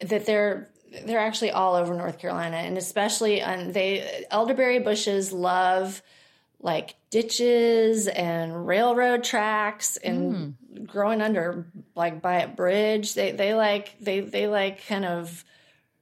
that 0.00 0.26
they're 0.26 0.70
they're 1.04 1.18
actually 1.18 1.50
all 1.50 1.74
over 1.74 1.92
North 1.92 2.18
Carolina, 2.20 2.58
and 2.58 2.78
especially 2.78 3.42
on 3.42 3.72
they 3.72 4.24
elderberry 4.30 4.78
bushes 4.78 5.32
love 5.32 6.02
like 6.60 6.96
ditches 7.10 8.08
and 8.08 8.66
railroad 8.66 9.22
tracks 9.24 9.96
and 9.96 10.56
mm. 10.72 10.86
growing 10.86 11.20
under 11.20 11.66
like 11.94 12.20
by 12.22 12.40
a 12.42 12.48
bridge. 12.48 13.14
They 13.14 13.32
they 13.32 13.54
like 13.54 13.98
they 14.00 14.20
they 14.20 14.46
like 14.46 14.86
kind 14.86 15.04
of 15.04 15.44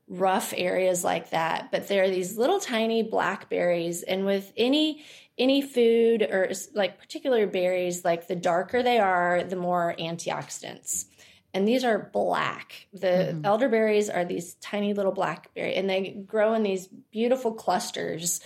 rough 0.09 0.54
areas 0.57 1.02
like 1.04 1.30
that. 1.30 1.70
But 1.70 1.88
there 1.88 2.04
are 2.04 2.11
these 2.11 2.36
little 2.38 2.61
tiny 2.61 3.02
blackberries, 3.02 4.02
and 4.02 4.24
with 4.26 4.52
any 4.57 5.04
any 5.38 5.61
food 5.61 6.22
or 6.22 6.50
like 6.74 6.98
particular 6.98 7.46
berries, 7.46 8.04
like 8.04 8.26
the 8.26 8.36
darker 8.36 8.82
they 8.82 8.98
are, 8.98 9.44
the 9.44 9.57
more 9.57 9.94
antioxidants. 9.98 11.07
And 11.52 11.66
these 11.66 11.84
are 11.84 12.11
black. 12.12 12.86
The 12.92 13.07
mm-hmm. 13.07 13.44
elderberries 13.44 14.11
are 14.11 14.24
these 14.24 14.54
tiny 14.54 14.94
little 14.94 15.12
blackberry, 15.12 15.74
and 15.74 15.88
they 15.88 16.11
grow 16.26 16.54
in 16.54 16.62
these 16.62 16.86
beautiful 16.86 17.52
clusters 17.52 18.40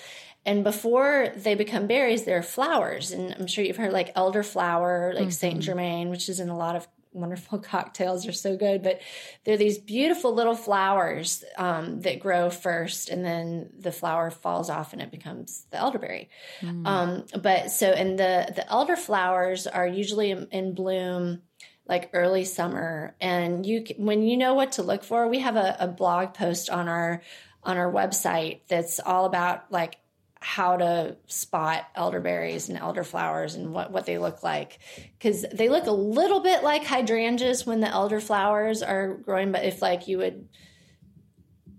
and 0.46 0.64
before 0.64 1.32
they 1.36 1.54
become 1.54 1.86
berries, 1.86 2.24
they're 2.24 2.42
flowers. 2.42 3.12
And 3.12 3.34
I'm 3.38 3.46
sure 3.46 3.64
you've 3.64 3.76
heard 3.76 3.92
like 3.92 4.14
elderflower, 4.14 5.14
like 5.14 5.24
mm-hmm. 5.24 5.30
Saint 5.30 5.61
Germain, 5.61 6.08
which 6.08 6.28
is 6.28 6.40
in 6.40 6.48
a 6.48 6.56
lot 6.56 6.76
of 6.76 6.88
wonderful 7.12 7.58
cocktails. 7.72 8.24
They're 8.24 8.32
so 8.32 8.56
good. 8.56 8.82
But 8.82 9.00
they're 9.44 9.56
these 9.56 9.78
beautiful 9.78 10.34
little 10.34 10.54
flowers 10.54 11.44
um, 11.56 12.00
that 12.02 12.20
grow 12.20 12.50
first, 12.50 13.08
and 13.08 13.24
then 13.24 13.70
the 13.78 13.92
flower 13.92 14.30
falls 14.30 14.70
off 14.70 14.92
and 14.92 15.02
it 15.02 15.11
becomes 15.11 15.66
the 15.70 15.78
elderberry. 15.78 16.28
Mm. 16.61 16.86
Um, 16.86 17.24
but 17.40 17.70
so, 17.70 17.90
and 17.90 18.18
the 18.18 18.52
the 18.54 18.68
elder 18.70 18.96
flowers 18.96 19.66
are 19.66 19.86
usually 19.86 20.30
in, 20.30 20.48
in 20.50 20.74
bloom 20.74 21.42
like 21.90 22.11
early 22.12 22.44
summer 22.44 23.16
and 23.20 23.66
you 23.66 23.84
when 23.96 24.22
you 24.22 24.36
know 24.36 24.54
what 24.54 24.72
to 24.72 24.82
look 24.82 25.02
for 25.02 25.26
we 25.26 25.40
have 25.40 25.56
a, 25.56 25.76
a 25.80 25.88
blog 25.88 26.32
post 26.34 26.70
on 26.70 26.88
our 26.88 27.20
on 27.64 27.76
our 27.76 27.92
website 27.92 28.61
that's 28.68 29.00
all 29.00 29.24
about 29.24 29.70
like 29.72 29.96
how 30.41 30.76
to 30.78 31.16
spot 31.26 31.86
elderberries 31.95 32.70
and 32.70 32.78
elderflowers 32.78 33.55
and 33.55 33.72
what, 33.72 33.93
what 33.93 34.07
they 34.07 34.18
look 34.18 34.43
like. 34.43 34.78
Because 35.18 35.45
they 35.53 35.68
look 35.68 35.86
a 35.86 35.93
little 35.93 36.41
bit 36.41 36.62
like 36.62 36.84
hydrangeas 36.84 37.66
when 37.66 37.80
the 37.80 37.86
elderflowers 37.86 38.86
are 38.86 39.14
growing 39.16 39.53
but 39.53 39.64
if 39.64 39.82
like 39.82 40.09
you 40.09 40.18
would 40.18 40.49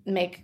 make 0.06 0.44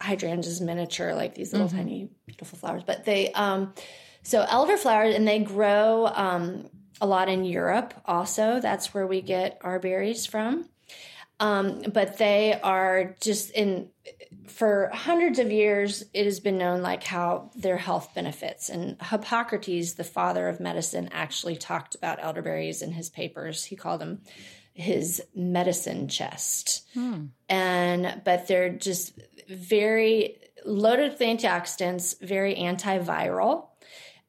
hydrangeas 0.00 0.60
miniature 0.60 1.14
like 1.14 1.34
these 1.34 1.52
little 1.52 1.68
mm-hmm. 1.68 1.76
tiny 1.76 2.08
beautiful 2.26 2.58
flowers. 2.58 2.82
But 2.86 3.04
they 3.04 3.30
um 3.32 3.74
so 4.22 4.44
elderflowers 4.44 5.14
and 5.14 5.28
they 5.28 5.40
grow 5.40 6.06
um 6.06 6.70
a 7.00 7.06
lot 7.06 7.28
in 7.28 7.44
europe 7.44 7.94
also. 8.06 8.58
That's 8.60 8.94
where 8.94 9.06
we 9.06 9.20
get 9.20 9.58
our 9.62 9.78
berries 9.78 10.24
from. 10.24 10.68
Um, 11.40 11.82
but 11.92 12.18
they 12.18 12.58
are 12.60 13.14
just 13.20 13.50
in 13.50 13.90
for 14.48 14.90
hundreds 14.92 15.38
of 15.38 15.52
years 15.52 16.04
it 16.12 16.24
has 16.24 16.40
been 16.40 16.58
known 16.58 16.82
like 16.82 17.04
how 17.04 17.50
their 17.54 17.76
health 17.76 18.14
benefits. 18.14 18.68
And 18.68 18.96
hippocrates 19.00 19.94
the 19.94 20.04
father 20.04 20.48
of 20.48 20.60
medicine 20.60 21.08
actually 21.12 21.56
talked 21.56 21.94
about 21.94 22.22
elderberries 22.22 22.82
in 22.82 22.92
his 22.92 23.10
papers. 23.10 23.64
He 23.64 23.76
called 23.76 24.00
them 24.00 24.22
his 24.74 25.22
medicine 25.34 26.08
chest. 26.08 26.86
Hmm. 26.94 27.26
and 27.48 28.22
but 28.24 28.46
they're 28.46 28.70
just 28.70 29.12
very 29.48 30.36
loaded 30.64 31.12
with 31.12 31.20
antioxidants 31.20 32.18
very 32.20 32.54
antiviral 32.54 33.68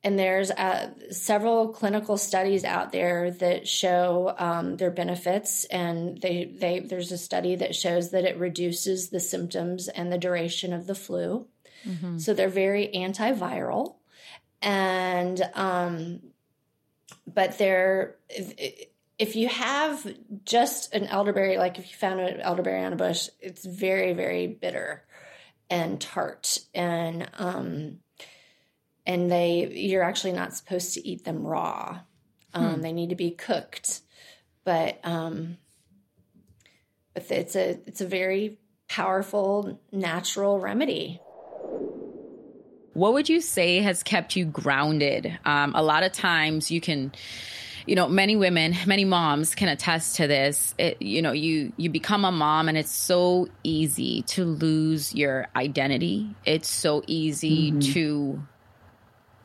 and 0.03 0.17
there's 0.17 0.49
uh, 0.49 0.91
several 1.11 1.69
clinical 1.69 2.17
studies 2.17 2.63
out 2.63 2.91
there 2.93 3.31
that 3.31 3.67
show 3.67 4.33
um, 4.37 4.77
their 4.77 4.91
benefits. 4.91 5.65
And 5.65 6.21
they, 6.21 6.45
they 6.45 6.79
there's 6.79 7.11
a 7.11 7.17
study 7.17 7.55
that 7.57 7.75
shows 7.75 8.11
that 8.11 8.23
it 8.23 8.37
reduces 8.37 9.09
the 9.09 9.19
symptoms 9.19 9.89
and 9.89 10.11
the 10.11 10.17
duration 10.17 10.73
of 10.73 10.87
the 10.87 10.95
flu. 10.95 11.47
Mm-hmm. 11.87 12.17
so 12.17 12.33
they're 12.33 12.49
very 12.49 12.89
antiviral. 12.93 13.95
And 14.61 15.41
um, 15.53 16.19
but 17.25 17.57
they're 17.57 18.15
if, 18.27 18.87
if 19.17 19.35
you 19.37 19.47
have 19.47 20.05
just 20.45 20.93
an 20.93 21.07
elderberry 21.07 21.57
like 21.57 21.79
if 21.79 21.89
you 21.89 21.97
found 21.97 22.19
an 22.19 22.41
elderberry 22.41 22.83
on 22.83 22.91
a 22.91 22.97
bush 22.97 23.29
it's 23.39 23.65
very 23.65 24.11
very 24.11 24.47
bitter 24.47 25.05
and 25.69 26.01
tart. 26.01 26.59
And 26.73 27.29
um, 27.37 27.99
and 29.09 29.31
they 29.31 29.67
you're 29.73 30.03
actually 30.03 30.33
not 30.33 30.53
supposed 30.53 30.93
to 30.93 31.05
eat 31.05 31.25
them 31.25 31.45
raw. 31.45 31.99
Um, 32.53 32.75
hmm. 32.75 32.81
They 32.81 32.91
need 32.93 33.09
to 33.09 33.15
be 33.15 33.31
cooked, 33.31 34.01
but 34.63 34.99
um, 35.03 35.57
but 37.15 37.29
it's 37.31 37.55
a 37.55 37.79
it's 37.87 38.01
a 38.01 38.05
very 38.05 38.59
powerful 38.87 39.81
natural 39.91 40.59
remedy. 40.59 41.19
What 42.93 43.13
would 43.13 43.29
you 43.29 43.41
say 43.41 43.79
has 43.79 44.03
kept 44.03 44.35
you 44.35 44.45
grounded? 44.45 45.39
Um, 45.43 45.73
a 45.75 45.81
lot 45.81 46.03
of 46.03 46.11
times 46.11 46.69
you 46.69 46.79
can 46.79 47.11
you 47.87 47.95
know 47.95 48.07
many 48.07 48.35
women 48.35 48.75
many 48.85 49.05
moms 49.05 49.55
can 49.55 49.69
attest 49.69 50.17
to 50.17 50.27
this 50.27 50.75
it, 50.77 51.01
you 51.01 51.23
know 51.23 51.31
you 51.31 51.73
you 51.77 51.89
become 51.89 52.25
a 52.25 52.31
mom 52.31 52.69
and 52.69 52.77
it's 52.77 52.91
so 52.91 53.47
easy 53.63 54.21
to 54.23 54.45
lose 54.45 55.15
your 55.15 55.47
identity 55.55 56.35
it's 56.45 56.69
so 56.69 57.01
easy 57.07 57.71
mm-hmm. 57.71 57.79
to 57.93 58.43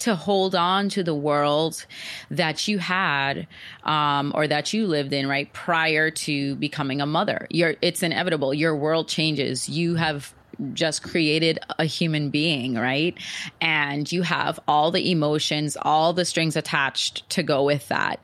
to 0.05 0.15
hold 0.15 0.55
on 0.55 0.89
to 0.89 1.03
the 1.03 1.15
world 1.15 1.87
that 2.31 2.69
you 2.69 2.79
had 2.79 3.47
um, 3.85 4.33
or 4.35 4.47
that 4.47 4.73
you 4.73 4.87
lived 4.87 5.13
in 5.13 5.27
right 5.27 5.53
prior 5.53 6.11
to 6.11 6.55
becoming 6.57 7.01
a 7.01 7.07
mother 7.07 7.47
you're 7.51 7.75
it's 7.81 8.03
inevitable 8.03 8.53
your 8.53 8.77
world 8.77 9.09
changes 9.09 9.69
you 9.69 9.95
have 9.95 10.35
just 10.73 11.03
created 11.03 11.59
a 11.79 11.85
human 11.85 12.31
being, 12.31 12.75
right? 12.75 13.17
And 13.61 14.11
you 14.11 14.23
have 14.23 14.61
all 14.69 14.91
the 14.91 15.11
emotions, 15.11 15.77
all 15.81 16.13
the 16.13 16.25
strings 16.25 16.57
attached 16.57 17.29
to 17.31 17.43
go 17.43 17.65
with 17.65 17.89
that. 17.89 18.21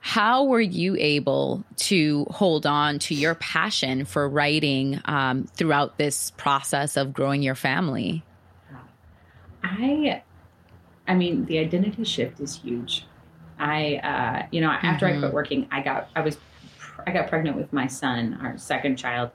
How 0.00 0.44
were 0.44 0.60
you 0.60 0.96
able 0.96 1.64
to 1.76 2.26
hold 2.30 2.66
on 2.66 2.98
to 3.00 3.14
your 3.14 3.34
passion 3.34 4.04
for 4.04 4.28
writing 4.28 5.00
um, 5.04 5.44
throughout 5.54 5.98
this 5.98 6.30
process 6.32 6.96
of 6.96 7.12
growing 7.12 7.42
your 7.42 7.54
family? 7.54 8.24
I 9.62 10.22
I 11.08 11.14
mean, 11.14 11.46
the 11.46 11.58
identity 11.58 12.04
shift 12.04 12.38
is 12.38 12.56
huge. 12.56 13.06
I, 13.58 13.96
uh, 13.96 14.46
you 14.52 14.60
know, 14.60 14.70
after 14.70 15.06
mm-hmm. 15.06 15.16
I 15.16 15.20
quit 15.20 15.32
working, 15.32 15.68
I 15.72 15.80
got, 15.80 16.10
I 16.14 16.20
was, 16.20 16.36
I 17.06 17.10
got 17.10 17.28
pregnant 17.28 17.56
with 17.56 17.72
my 17.72 17.86
son, 17.86 18.38
our 18.42 18.56
second 18.58 18.96
child, 18.96 19.30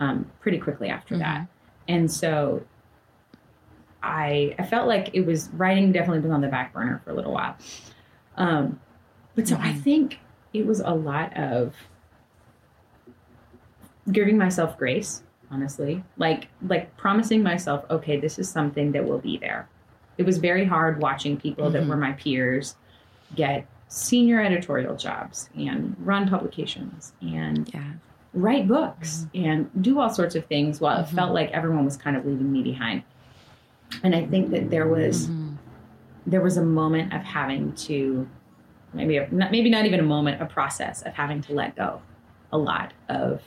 um, 0.00 0.30
pretty 0.40 0.58
quickly 0.58 0.88
after 0.88 1.14
mm-hmm. 1.14 1.22
that. 1.22 1.46
And 1.86 2.10
so 2.10 2.64
I, 4.02 4.56
I 4.58 4.64
felt 4.64 4.88
like 4.88 5.10
it 5.12 5.26
was 5.26 5.50
writing 5.50 5.92
definitely 5.92 6.20
was 6.20 6.30
on 6.32 6.40
the 6.40 6.48
back 6.48 6.72
burner 6.72 7.00
for 7.04 7.10
a 7.10 7.14
little 7.14 7.32
while. 7.32 7.56
Um, 8.36 8.80
but 9.34 9.46
so 9.46 9.56
mm-hmm. 9.56 9.66
I 9.66 9.74
think 9.74 10.18
it 10.54 10.66
was 10.66 10.80
a 10.80 10.94
lot 10.94 11.36
of 11.36 11.74
giving 14.10 14.38
myself 14.38 14.78
grace, 14.78 15.22
honestly, 15.50 16.02
like, 16.16 16.48
like 16.66 16.96
promising 16.96 17.42
myself, 17.42 17.84
okay, 17.90 18.18
this 18.18 18.38
is 18.38 18.48
something 18.48 18.92
that 18.92 19.04
will 19.04 19.18
be 19.18 19.36
there 19.36 19.68
it 20.18 20.26
was 20.26 20.38
very 20.38 20.64
hard 20.64 21.00
watching 21.00 21.38
people 21.38 21.64
mm-hmm. 21.64 21.74
that 21.74 21.86
were 21.86 21.96
my 21.96 22.12
peers 22.12 22.76
get 23.34 23.66
senior 23.88 24.40
editorial 24.40 24.96
jobs 24.96 25.50
and 25.54 25.96
run 25.98 26.28
publications 26.28 27.12
and 27.20 27.72
yeah. 27.74 27.92
write 28.34 28.68
books 28.68 29.26
mm-hmm. 29.34 29.46
and 29.46 29.82
do 29.82 29.98
all 29.98 30.10
sorts 30.10 30.34
of 30.34 30.46
things 30.46 30.80
while 30.80 31.02
mm-hmm. 31.02 31.12
it 31.12 31.18
felt 31.18 31.32
like 31.32 31.50
everyone 31.50 31.84
was 31.84 31.96
kind 31.96 32.16
of 32.16 32.24
leaving 32.24 32.50
me 32.50 32.62
behind. 32.62 33.02
And 34.02 34.14
I 34.14 34.26
think 34.26 34.50
that 34.50 34.70
there 34.70 34.86
was 34.86 35.26
mm-hmm. 35.26 35.56
there 36.26 36.40
was 36.40 36.56
a 36.56 36.62
moment 36.62 37.12
of 37.12 37.22
having 37.22 37.72
to 37.74 38.28
maybe 38.92 39.16
a, 39.16 39.28
maybe 39.30 39.70
not 39.70 39.86
even 39.86 40.00
a 40.00 40.04
moment, 40.04 40.40
a 40.40 40.46
process 40.46 41.02
of 41.02 41.14
having 41.14 41.40
to 41.42 41.52
let 41.52 41.76
go 41.76 42.00
a 42.52 42.58
lot 42.58 42.92
of 43.08 43.42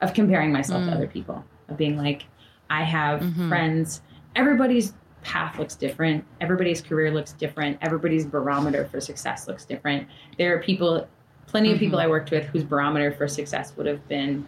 of 0.00 0.14
comparing 0.14 0.52
myself 0.52 0.84
to 0.84 0.90
mm. 0.90 0.94
other 0.94 1.06
people, 1.06 1.44
of 1.68 1.76
being 1.76 1.96
like, 1.96 2.24
I 2.68 2.82
have 2.82 3.20
mm-hmm. 3.20 3.48
friends, 3.48 4.02
everybody's 4.34 4.94
path 5.22 5.58
looks 5.58 5.74
different. 5.74 6.24
Everybody's 6.40 6.80
career 6.80 7.10
looks 7.10 7.32
different. 7.32 7.78
Everybody's 7.80 8.26
barometer 8.26 8.86
for 8.86 9.00
success 9.00 9.48
looks 9.48 9.64
different. 9.64 10.08
There 10.38 10.54
are 10.54 10.62
people, 10.62 11.08
plenty 11.46 11.70
of 11.70 11.76
mm-hmm. 11.76 11.84
people 11.84 11.98
I 11.98 12.06
worked 12.06 12.30
with 12.30 12.44
whose 12.46 12.64
barometer 12.64 13.12
for 13.12 13.28
success 13.28 13.76
would 13.76 13.86
have 13.86 14.06
been 14.08 14.46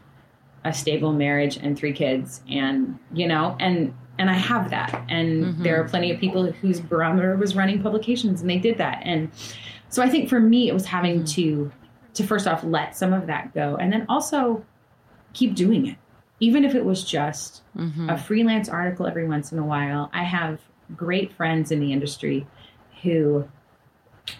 a 0.64 0.72
stable 0.72 1.12
marriage 1.12 1.56
and 1.58 1.76
three 1.76 1.92
kids 1.92 2.42
and 2.48 2.98
you 3.12 3.28
know 3.28 3.56
and 3.60 3.94
and 4.18 4.30
I 4.30 4.34
have 4.34 4.70
that 4.70 5.04
and 5.08 5.44
mm-hmm. 5.44 5.62
there 5.62 5.80
are 5.80 5.88
plenty 5.88 6.10
of 6.10 6.18
people 6.18 6.50
whose 6.50 6.80
barometer 6.80 7.36
was 7.36 7.54
running 7.54 7.82
publications 7.82 8.40
and 8.40 8.48
they 8.48 8.58
did 8.58 8.78
that 8.78 9.00
and 9.02 9.30
so 9.90 10.02
I 10.02 10.08
think 10.08 10.28
for 10.28 10.40
me 10.40 10.68
it 10.68 10.72
was 10.72 10.86
having 10.86 11.16
mm-hmm. 11.16 11.24
to 11.26 11.72
to 12.14 12.26
first 12.26 12.46
off 12.46 12.64
let 12.64 12.96
some 12.96 13.12
of 13.12 13.26
that 13.26 13.52
go 13.54 13.76
and 13.76 13.92
then 13.92 14.06
also 14.08 14.64
keep 15.34 15.54
doing 15.54 15.86
it 15.86 15.98
even 16.40 16.64
if 16.64 16.74
it 16.74 16.84
was 16.84 17.04
just 17.04 17.62
mm-hmm. 17.76 18.10
a 18.10 18.18
freelance 18.18 18.68
article 18.68 19.06
every 19.06 19.26
once 19.26 19.52
in 19.52 19.58
a 19.58 19.64
while. 19.64 20.10
I 20.12 20.24
have 20.24 20.60
great 20.94 21.32
friends 21.32 21.70
in 21.70 21.80
the 21.80 21.92
industry 21.92 22.46
who 23.02 23.48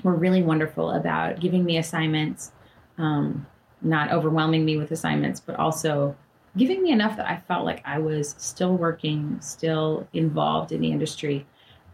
were 0.03 0.15
really 0.15 0.43
wonderful 0.43 0.91
about 0.91 1.41
giving 1.41 1.65
me 1.65 1.79
assignments, 1.79 2.53
um, 2.99 3.47
not 3.83 4.11
overwhelming 4.11 4.65
me 4.65 4.77
with 4.77 4.91
assignments, 4.91 5.41
but 5.41 5.57
also 5.57 6.17
giving 6.57 6.83
me 6.83 6.91
enough 6.91 7.17
that 7.17 7.29
I 7.29 7.43
felt 7.49 7.65
like 7.65 7.83
I 7.85 7.99
was 7.99 8.35
still 8.39 8.77
working, 8.77 9.39
still 9.41 10.07
involved 10.13 10.73
in 10.73 10.81
the 10.81 10.91
industry, 10.91 11.47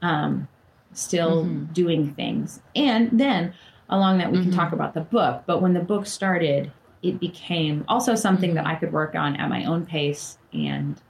um, 0.03 0.49
still 0.93 1.45
mm-hmm. 1.45 1.73
doing 1.73 2.15
things. 2.15 2.61
And 2.75 3.11
then 3.19 3.55
along 3.89 4.19
that, 4.19 4.31
we 4.31 4.39
mm-hmm. 4.39 4.51
can 4.51 4.59
talk 4.59 4.73
about 4.73 4.95
the 4.95 5.01
book. 5.01 5.45
But 5.47 5.63
when 5.63 5.75
the 5.75 5.81
book 5.81 6.07
started, 6.07 6.73
it 7.03 7.19
became 7.19 7.85
also 7.89 8.15
something 8.15 8.55
that 8.55 8.67
I 8.67 8.75
could 8.75 8.93
work 8.93 9.15
on 9.15 9.37
at 9.37 9.49
my 9.49 9.65
own 9.65 9.87
pace 9.87 10.39
and 10.53 11.01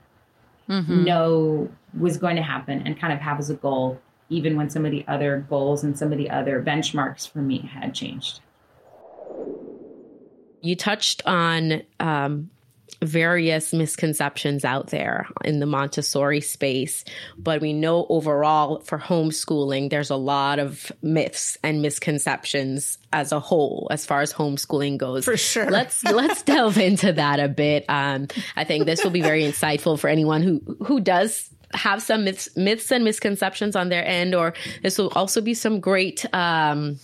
mm-hmm. 0.69 1.03
know 1.03 1.69
was 1.97 2.17
going 2.17 2.37
to 2.37 2.41
happen 2.41 2.83
and 2.85 2.99
kind 2.99 3.11
of 3.11 3.19
have 3.19 3.39
as 3.39 3.49
a 3.49 3.55
goal, 3.55 3.99
even 4.29 4.55
when 4.55 4.69
some 4.69 4.85
of 4.85 4.91
the 4.91 5.05
other 5.07 5.45
goals 5.49 5.83
and 5.83 5.97
some 5.97 6.11
of 6.11 6.17
the 6.17 6.29
other 6.29 6.61
benchmarks 6.63 7.29
for 7.29 7.39
me 7.39 7.59
had 7.59 7.93
changed. 7.93 8.39
You 10.61 10.75
touched 10.75 11.23
on 11.25 11.81
um, 11.99 12.51
various 13.01 13.73
misconceptions 13.73 14.63
out 14.63 14.87
there 14.87 15.27
in 15.43 15.59
the 15.59 15.65
Montessori 15.65 16.41
space, 16.41 17.03
but 17.37 17.61
we 17.61 17.73
know 17.73 18.05
overall 18.09 18.79
for 18.81 18.99
homeschooling, 18.99 19.89
there's 19.89 20.09
a 20.09 20.15
lot 20.15 20.59
of 20.59 20.91
myths 21.01 21.57
and 21.63 21.81
misconceptions 21.81 22.97
as 23.11 23.31
a 23.31 23.39
whole 23.39 23.87
as 23.91 24.05
far 24.05 24.21
as 24.21 24.31
homeschooling 24.31 24.97
goes. 24.97 25.25
For 25.25 25.37
sure. 25.37 25.69
Let's 25.69 26.03
let's 26.03 26.41
delve 26.43 26.77
into 26.77 27.13
that 27.13 27.39
a 27.39 27.47
bit. 27.47 27.85
Um, 27.89 28.27
I 28.55 28.63
think 28.63 28.85
this 28.85 29.03
will 29.03 29.11
be 29.11 29.21
very 29.21 29.43
insightful 29.51 29.99
for 29.99 30.07
anyone 30.07 30.43
who 30.43 30.61
who 30.85 30.99
does 30.99 31.49
have 31.73 32.01
some 32.01 32.25
myths, 32.25 32.49
myths 32.55 32.91
and 32.91 33.03
misconceptions 33.03 33.75
on 33.75 33.89
their 33.89 34.05
end, 34.05 34.35
or 34.35 34.53
this 34.81 34.97
will 34.97 35.09
also 35.09 35.41
be 35.41 35.53
some 35.53 35.79
great, 35.79 36.25
um, 36.33 36.99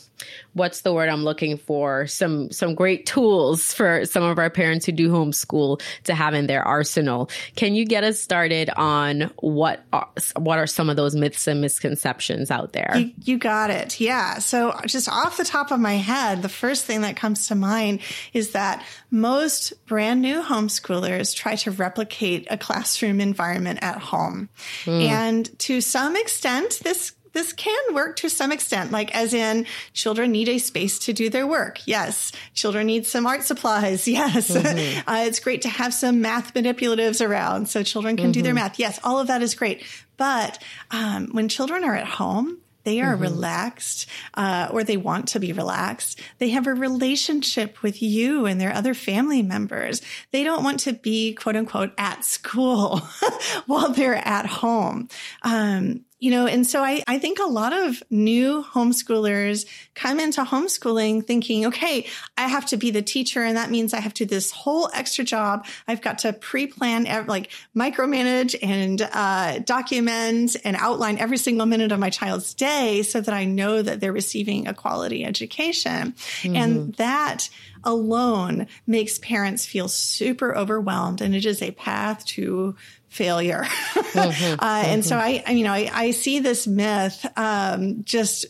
what's 0.53 0.81
the 0.81 0.93
word 0.93 1.09
I'm 1.09 1.23
looking 1.23 1.57
for? 1.57 2.07
Some 2.07 2.51
some 2.51 2.75
great 2.75 3.05
tools 3.05 3.73
for 3.73 4.05
some 4.05 4.23
of 4.23 4.37
our 4.39 4.49
parents 4.49 4.85
who 4.85 4.91
do 4.91 5.09
homeschool 5.09 5.81
to 6.05 6.15
have 6.15 6.33
in 6.33 6.47
their 6.47 6.63
arsenal. 6.63 7.29
Can 7.55 7.75
you 7.75 7.85
get 7.85 8.03
us 8.03 8.19
started 8.19 8.69
on 8.75 9.31
what 9.39 9.83
are, 9.93 10.09
what 10.35 10.59
are 10.59 10.67
some 10.67 10.89
of 10.89 10.95
those 10.95 11.15
myths 11.15 11.47
and 11.47 11.61
misconceptions 11.61 12.51
out 12.51 12.73
there? 12.73 12.93
You, 12.95 13.11
you 13.23 13.37
got 13.37 13.69
it. 13.69 13.99
Yeah. 13.99 14.39
So 14.39 14.77
just 14.85 15.09
off 15.09 15.37
the 15.37 15.45
top 15.45 15.71
of 15.71 15.79
my 15.79 15.95
head, 15.95 16.41
the 16.41 16.49
first 16.49 16.85
thing 16.85 17.01
that 17.01 17.15
comes 17.15 17.47
to 17.47 17.55
mind 17.55 17.99
is 18.33 18.51
that 18.51 18.85
most 19.11 19.73
brand 19.85 20.21
new 20.21 20.41
homeschoolers 20.41 21.35
try 21.35 21.55
to 21.57 21.71
replicate 21.71 22.47
a 22.49 22.57
classroom 22.57 23.21
environment 23.21 23.79
at 23.81 23.97
home. 23.97 24.49
Mm. 24.85 25.01
And 25.07 25.59
to 25.59 25.81
some 25.81 26.15
extent, 26.15 26.79
this 26.83 27.13
this 27.37 27.53
can 27.53 27.93
work 27.93 28.15
to 28.17 28.29
some 28.29 28.51
extent, 28.51 28.91
like 28.91 29.15
as 29.15 29.31
in 29.31 29.67
children 29.93 30.31
need 30.31 30.49
a 30.49 30.57
space 30.57 30.97
to 30.99 31.13
do 31.13 31.29
their 31.29 31.45
work. 31.45 31.79
Yes. 31.85 32.31
Children 32.55 32.87
need 32.87 33.05
some 33.05 33.27
art 33.27 33.43
supplies. 33.43 34.07
Yes. 34.17 34.49
Mm-hmm. 34.49 35.07
Uh, 35.07 35.25
it's 35.27 35.39
great 35.39 35.61
to 35.61 35.69
have 35.69 35.93
some 35.93 36.21
math 36.21 36.55
manipulatives 36.55 37.23
around 37.23 37.69
so 37.69 37.83
children 37.83 38.17
can 38.17 38.27
mm-hmm. 38.27 38.31
do 38.31 38.41
their 38.41 38.53
mm-hmm. 38.53 38.63
math. 38.63 38.79
Yes. 38.79 38.99
All 39.03 39.19
of 39.19 39.27
that 39.27 39.43
is 39.43 39.53
great. 39.53 39.83
But 40.15 40.57
um, 40.89 41.27
when 41.33 41.49
children 41.49 41.83
are 41.83 41.95
at 41.95 42.07
home, 42.07 42.57
they 42.83 43.01
are 43.01 43.13
mm-hmm. 43.13 43.23
relaxed 43.23 44.07
uh, 44.33 44.69
or 44.71 44.83
they 44.83 44.97
want 44.97 45.27
to 45.29 45.39
be 45.39 45.53
relaxed. 45.53 46.19
They 46.39 46.49
have 46.49 46.65
a 46.65 46.73
relationship 46.73 47.83
with 47.83 48.01
you 48.01 48.45
and 48.45 48.59
their 48.59 48.73
other 48.73 48.93
family 48.93 49.43
members. 49.43 50.01
They 50.31 50.43
don't 50.43 50.63
want 50.63 50.79
to 50.81 50.93
be 50.93 51.33
quote 51.35 51.57
unquote 51.57 51.91
at 51.97 52.23
school 52.23 52.99
while 53.67 53.89
they're 53.91 54.15
at 54.15 54.45
home. 54.47 55.09
Um, 55.43 56.05
you 56.19 56.31
know, 56.31 56.47
and 56.47 56.65
so 56.65 56.83
I, 56.83 57.03
I 57.07 57.19
think 57.19 57.37
a 57.39 57.45
lot 57.45 57.73
of 57.73 58.01
new 58.09 58.63
homeschoolers 58.63 59.67
come 59.93 60.19
into 60.19 60.43
homeschooling 60.43 61.25
thinking, 61.25 61.67
okay, 61.67 62.07
I 62.35 62.47
have 62.47 62.65
to 62.67 62.77
be 62.77 62.89
the 62.89 63.03
teacher. 63.03 63.43
And 63.43 63.55
that 63.55 63.69
means 63.69 63.93
I 63.93 63.99
have 63.99 64.15
to 64.15 64.25
do 64.25 64.33
this 64.33 64.51
whole 64.51 64.89
extra 64.93 65.23
job. 65.23 65.67
I've 65.87 66.01
got 66.01 66.19
to 66.19 66.33
pre-plan, 66.33 67.27
like 67.27 67.51
micromanage 67.75 68.55
and 68.63 69.01
uh, 69.13 69.59
document 69.59 70.55
and 70.63 70.75
outline 70.77 71.19
every 71.19 71.37
single 71.37 71.67
minute 71.67 71.91
of 71.91 71.99
my 71.99 72.09
child's 72.09 72.53
day 72.55 73.03
so 73.03 73.21
that 73.21 73.33
I 73.33 73.45
know 73.45 73.81
that 73.81 73.99
they're 73.99 74.11
receiving 74.11 74.67
a 74.67 74.73
quality 74.73 75.23
education. 75.23 76.13
Mm-hmm. 76.41 76.55
And 76.55 76.93
that 76.95 77.49
alone 77.83 78.67
makes 78.85 79.19
parents 79.19 79.65
feel 79.65 79.87
super 79.87 80.57
overwhelmed. 80.57 81.21
And 81.21 81.35
it 81.35 81.45
is 81.45 81.61
a 81.61 81.71
path 81.71 82.25
to 82.25 82.75
failure. 83.09 83.63
mm-hmm, 83.93 84.59
uh, 84.59 84.83
and 84.85 85.05
so 85.05 85.15
mm-hmm. 85.15 85.49
I, 85.49 85.51
you 85.51 85.63
know, 85.63 85.73
I, 85.73 85.89
I 85.93 86.11
see 86.11 86.39
this 86.39 86.67
myth 86.67 87.25
um, 87.37 88.03
just 88.03 88.45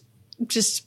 just 0.45 0.86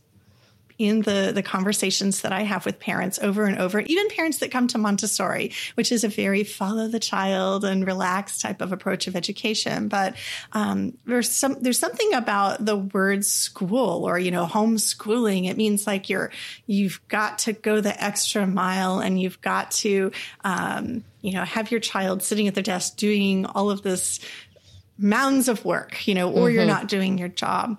in 0.80 1.02
the 1.02 1.30
the 1.34 1.42
conversations 1.42 2.22
that 2.22 2.32
I 2.32 2.40
have 2.40 2.64
with 2.64 2.80
parents 2.80 3.18
over 3.18 3.44
and 3.44 3.58
over, 3.58 3.80
even 3.80 4.08
parents 4.08 4.38
that 4.38 4.50
come 4.50 4.66
to 4.68 4.78
Montessori, 4.78 5.52
which 5.74 5.92
is 5.92 6.04
a 6.04 6.08
very 6.08 6.42
follow 6.42 6.88
the 6.88 6.98
child 6.98 7.66
and 7.66 7.86
relaxed 7.86 8.40
type 8.40 8.62
of 8.62 8.72
approach 8.72 9.06
of 9.06 9.14
education. 9.14 9.88
But 9.88 10.16
um, 10.54 10.96
there's 11.04 11.30
some 11.30 11.58
there's 11.60 11.78
something 11.78 12.14
about 12.14 12.64
the 12.64 12.78
word 12.78 13.26
school 13.26 14.08
or 14.08 14.18
you 14.18 14.30
know 14.30 14.46
homeschooling. 14.46 15.50
It 15.50 15.58
means 15.58 15.86
like 15.86 16.08
you're 16.08 16.32
you've 16.66 17.06
got 17.08 17.40
to 17.40 17.52
go 17.52 17.82
the 17.82 18.02
extra 18.02 18.46
mile 18.46 19.00
and 19.00 19.20
you've 19.20 19.42
got 19.42 19.72
to 19.72 20.12
um, 20.44 21.04
you 21.20 21.34
know 21.34 21.44
have 21.44 21.70
your 21.70 21.80
child 21.80 22.22
sitting 22.22 22.48
at 22.48 22.54
their 22.54 22.62
desk 22.62 22.96
doing 22.96 23.44
all 23.44 23.70
of 23.70 23.82
this 23.82 24.18
mounds 24.96 25.46
of 25.46 25.62
work, 25.66 26.08
you 26.08 26.14
know, 26.14 26.30
or 26.30 26.46
mm-hmm. 26.46 26.54
you're 26.54 26.64
not 26.64 26.88
doing 26.88 27.18
your 27.18 27.28
job. 27.28 27.76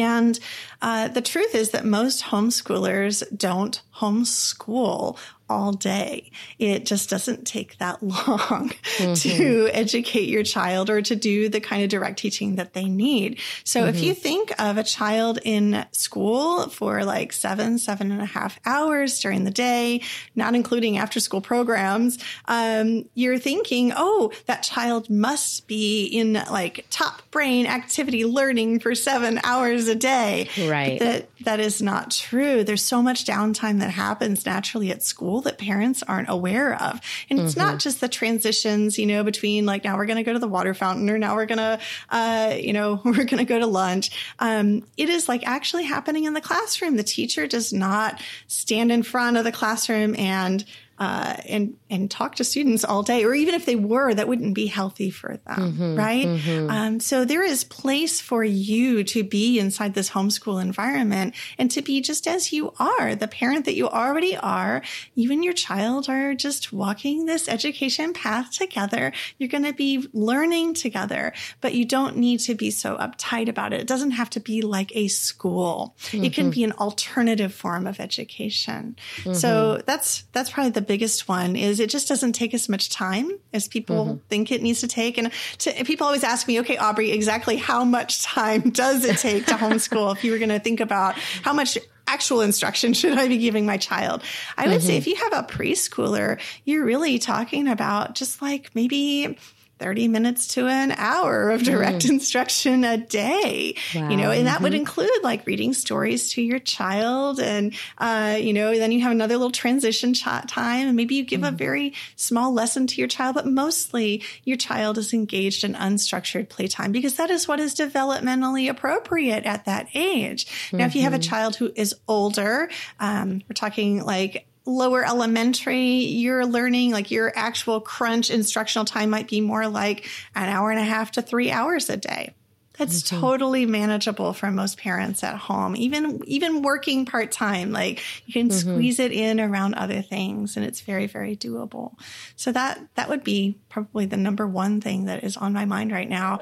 And 0.00 0.38
uh, 0.82 1.08
the 1.08 1.20
truth 1.20 1.54
is 1.54 1.70
that 1.70 1.84
most 1.84 2.24
homeschoolers 2.24 3.22
don't 3.36 3.80
homeschool 3.96 5.18
all 5.54 5.72
day. 5.72 6.32
It 6.58 6.84
just 6.84 7.08
doesn't 7.08 7.46
take 7.46 7.78
that 7.78 8.02
long 8.02 8.70
mm-hmm. 8.70 9.14
to 9.14 9.68
educate 9.72 10.28
your 10.28 10.42
child 10.42 10.90
or 10.90 11.00
to 11.02 11.14
do 11.14 11.48
the 11.48 11.60
kind 11.60 11.84
of 11.84 11.90
direct 11.90 12.18
teaching 12.18 12.56
that 12.56 12.74
they 12.74 12.86
need. 12.86 13.38
So 13.62 13.80
mm-hmm. 13.80 13.88
if 13.90 14.02
you 14.02 14.14
think 14.14 14.52
of 14.60 14.76
a 14.76 14.82
child 14.82 15.38
in 15.44 15.86
school 15.92 16.68
for 16.70 17.04
like 17.04 17.32
seven, 17.32 17.78
seven 17.78 18.10
and 18.10 18.20
a 18.20 18.26
half 18.26 18.58
hours 18.66 19.20
during 19.20 19.44
the 19.44 19.52
day, 19.52 20.02
not 20.34 20.56
including 20.56 20.98
after 20.98 21.20
school 21.20 21.40
programs, 21.40 22.18
um, 22.46 23.04
you're 23.14 23.38
thinking, 23.38 23.92
oh, 23.94 24.32
that 24.46 24.64
child 24.64 25.08
must 25.08 25.68
be 25.68 26.06
in 26.06 26.32
like 26.50 26.84
top 26.90 27.22
brain 27.30 27.66
activity 27.66 28.24
learning 28.24 28.80
for 28.80 28.94
seven 28.96 29.40
hours 29.44 29.86
a 29.86 29.94
day. 29.94 30.48
Right. 30.66 30.98
But 30.98 31.04
that, 31.04 31.28
that 31.44 31.60
is 31.60 31.80
not 31.80 32.10
true. 32.10 32.64
There's 32.64 32.82
so 32.82 33.02
much 33.02 33.24
downtime 33.24 33.78
that 33.80 33.90
happens 33.90 34.44
naturally 34.44 34.90
at 34.90 35.02
school 35.02 35.43
that 35.44 35.58
parents 35.58 36.02
aren't 36.02 36.28
aware 36.28 36.74
of. 36.74 37.00
And 37.30 37.38
it's 37.38 37.52
mm-hmm. 37.52 37.60
not 37.60 37.78
just 37.78 38.00
the 38.00 38.08
transitions, 38.08 38.98
you 38.98 39.06
know, 39.06 39.24
between 39.24 39.66
like 39.66 39.84
now 39.84 39.96
we're 39.96 40.06
going 40.06 40.16
to 40.16 40.22
go 40.22 40.32
to 40.32 40.38
the 40.38 40.48
water 40.48 40.74
fountain 40.74 41.08
or 41.08 41.18
now 41.18 41.34
we're 41.36 41.46
going 41.46 41.58
to, 41.58 41.80
uh, 42.10 42.54
you 42.58 42.72
know, 42.72 43.00
we're 43.04 43.24
going 43.24 43.38
to 43.38 43.44
go 43.44 43.58
to 43.58 43.66
lunch. 43.66 44.10
Um, 44.38 44.84
it 44.96 45.08
is 45.08 45.28
like 45.28 45.46
actually 45.46 45.84
happening 45.84 46.24
in 46.24 46.34
the 46.34 46.40
classroom. 46.40 46.96
The 46.96 47.02
teacher 47.02 47.46
does 47.46 47.72
not 47.72 48.20
stand 48.48 48.92
in 48.92 49.02
front 49.02 49.36
of 49.36 49.44
the 49.44 49.52
classroom 49.52 50.14
and 50.16 50.64
uh, 50.98 51.36
and 51.48 51.76
and 51.90 52.10
talk 52.10 52.36
to 52.36 52.44
students 52.44 52.84
all 52.84 53.02
day, 53.02 53.24
or 53.24 53.34
even 53.34 53.54
if 53.54 53.66
they 53.66 53.76
were, 53.76 54.14
that 54.14 54.28
wouldn't 54.28 54.54
be 54.54 54.66
healthy 54.66 55.10
for 55.10 55.38
them, 55.46 55.72
mm-hmm, 55.72 55.96
right? 55.96 56.26
Mm-hmm. 56.26 56.70
Um, 56.70 57.00
so 57.00 57.24
there 57.24 57.42
is 57.42 57.64
place 57.64 58.20
for 58.20 58.44
you 58.44 59.02
to 59.04 59.24
be 59.24 59.58
inside 59.58 59.94
this 59.94 60.10
homeschool 60.10 60.62
environment 60.62 61.34
and 61.58 61.70
to 61.72 61.82
be 61.82 62.00
just 62.00 62.28
as 62.28 62.52
you 62.52 62.72
are, 62.78 63.14
the 63.14 63.28
parent 63.28 63.64
that 63.64 63.74
you 63.74 63.88
already 63.88 64.36
are. 64.36 64.82
You 65.14 65.32
and 65.32 65.44
your 65.44 65.52
child 65.52 66.08
are 66.08 66.34
just 66.34 66.72
walking 66.72 67.26
this 67.26 67.48
education 67.48 68.12
path 68.12 68.52
together. 68.52 69.12
You're 69.38 69.48
going 69.48 69.64
to 69.64 69.72
be 69.72 70.08
learning 70.12 70.74
together, 70.74 71.32
but 71.60 71.74
you 71.74 71.84
don't 71.84 72.16
need 72.16 72.40
to 72.40 72.54
be 72.54 72.70
so 72.70 72.96
uptight 72.96 73.48
about 73.48 73.72
it. 73.72 73.80
It 73.80 73.86
doesn't 73.88 74.12
have 74.12 74.30
to 74.30 74.40
be 74.40 74.62
like 74.62 74.94
a 74.94 75.08
school. 75.08 75.96
Mm-hmm. 76.04 76.24
It 76.24 76.32
can 76.32 76.44
mm-hmm. 76.44 76.50
be 76.50 76.64
an 76.64 76.72
alternative 76.72 77.52
form 77.52 77.86
of 77.86 77.98
education. 77.98 78.96
So 79.24 79.30
mm-hmm. 79.32 79.82
that's 79.86 80.24
that's 80.32 80.50
probably 80.50 80.70
the 80.70 80.83
biggest 80.84 81.28
one 81.28 81.56
is 81.56 81.80
it 81.80 81.90
just 81.90 82.08
doesn't 82.08 82.32
take 82.32 82.54
as 82.54 82.68
much 82.68 82.90
time 82.90 83.30
as 83.52 83.68
people 83.68 84.06
mm-hmm. 84.06 84.16
think 84.28 84.52
it 84.52 84.62
needs 84.62 84.80
to 84.80 84.88
take. 84.88 85.18
And 85.18 85.32
to, 85.58 85.84
people 85.84 86.06
always 86.06 86.24
ask 86.24 86.46
me, 86.46 86.60
okay, 86.60 86.76
Aubrey, 86.76 87.10
exactly 87.10 87.56
how 87.56 87.84
much 87.84 88.22
time 88.22 88.70
does 88.70 89.04
it 89.04 89.18
take 89.18 89.46
to 89.46 89.54
homeschool? 89.54 90.14
if 90.14 90.24
you 90.24 90.32
were 90.32 90.38
going 90.38 90.50
to 90.50 90.60
think 90.60 90.80
about 90.80 91.14
how 91.42 91.52
much 91.52 91.78
actual 92.06 92.40
instruction 92.40 92.92
should 92.94 93.18
I 93.18 93.28
be 93.28 93.38
giving 93.38 93.66
my 93.66 93.76
child? 93.76 94.22
I 94.56 94.68
would 94.68 94.78
mm-hmm. 94.78 94.86
say 94.86 94.96
if 94.96 95.06
you 95.06 95.16
have 95.16 95.32
a 95.32 95.42
preschooler, 95.42 96.40
you're 96.64 96.84
really 96.84 97.18
talking 97.18 97.68
about 97.68 98.14
just 98.14 98.42
like 98.42 98.70
maybe 98.74 99.36
30 99.84 100.08
minutes 100.08 100.46
to 100.46 100.66
an 100.66 100.92
hour 100.92 101.50
of 101.50 101.62
direct 101.62 102.06
mm. 102.06 102.10
instruction 102.12 102.84
a 102.84 102.96
day 102.96 103.76
wow. 103.94 104.08
you 104.08 104.16
know 104.16 104.30
and 104.30 104.46
that 104.46 104.54
mm-hmm. 104.54 104.64
would 104.64 104.72
include 104.72 105.10
like 105.22 105.46
reading 105.46 105.74
stories 105.74 106.30
to 106.30 106.40
your 106.40 106.58
child 106.58 107.38
and 107.38 107.74
uh, 107.98 108.38
you 108.40 108.54
know 108.54 108.74
then 108.74 108.92
you 108.92 109.02
have 109.02 109.12
another 109.12 109.36
little 109.36 109.50
transition 109.50 110.14
chat 110.14 110.48
time 110.48 110.86
and 110.86 110.96
maybe 110.96 111.16
you 111.16 111.22
give 111.22 111.42
mm. 111.42 111.48
a 111.48 111.50
very 111.50 111.92
small 112.16 112.50
lesson 112.54 112.86
to 112.86 112.96
your 112.96 113.08
child 113.08 113.34
but 113.34 113.46
mostly 113.46 114.22
your 114.44 114.56
child 114.56 114.96
is 114.96 115.12
engaged 115.12 115.64
in 115.64 115.74
unstructured 115.74 116.48
playtime 116.48 116.90
because 116.90 117.16
that 117.16 117.28
is 117.28 117.46
what 117.46 117.60
is 117.60 117.74
developmentally 117.74 118.70
appropriate 118.70 119.44
at 119.44 119.66
that 119.66 119.86
age 119.92 120.46
mm-hmm. 120.46 120.78
now 120.78 120.86
if 120.86 120.94
you 120.94 121.02
have 121.02 121.12
a 121.12 121.18
mm-hmm. 121.18 121.28
child 121.28 121.56
who 121.56 121.70
is 121.76 121.94
older 122.08 122.70
um, 123.00 123.42
we're 123.46 123.54
talking 123.54 124.02
like 124.02 124.46
lower 124.66 125.04
elementary, 125.04 126.04
you're 126.04 126.46
learning 126.46 126.90
like 126.90 127.10
your 127.10 127.32
actual 127.36 127.80
crunch 127.80 128.30
instructional 128.30 128.84
time 128.84 129.10
might 129.10 129.28
be 129.28 129.40
more 129.40 129.68
like 129.68 130.08
an 130.34 130.48
hour 130.48 130.70
and 130.70 130.80
a 130.80 130.84
half 130.84 131.12
to 131.12 131.22
three 131.22 131.50
hours 131.50 131.90
a 131.90 131.96
day. 131.96 132.34
That's 132.78 133.04
mm-hmm. 133.04 133.20
totally 133.20 133.66
manageable 133.66 134.32
for 134.32 134.50
most 134.50 134.78
parents 134.78 135.22
at 135.22 135.36
home. 135.36 135.76
Even 135.76 136.20
even 136.26 136.62
working 136.62 137.06
part 137.06 137.30
time, 137.30 137.70
like 137.70 138.02
you 138.26 138.32
can 138.32 138.48
mm-hmm. 138.48 138.58
squeeze 138.58 138.98
it 138.98 139.12
in 139.12 139.38
around 139.38 139.74
other 139.74 140.02
things, 140.02 140.56
and 140.56 140.66
it's 140.66 140.80
very 140.80 141.06
very 141.06 141.36
doable. 141.36 141.96
So 142.34 142.50
that 142.50 142.80
that 142.96 143.08
would 143.08 143.22
be 143.22 143.58
probably 143.68 144.06
the 144.06 144.16
number 144.16 144.46
one 144.46 144.80
thing 144.80 145.04
that 145.04 145.22
is 145.22 145.36
on 145.36 145.52
my 145.52 145.66
mind 145.66 145.92
right 145.92 146.08
now. 146.08 146.40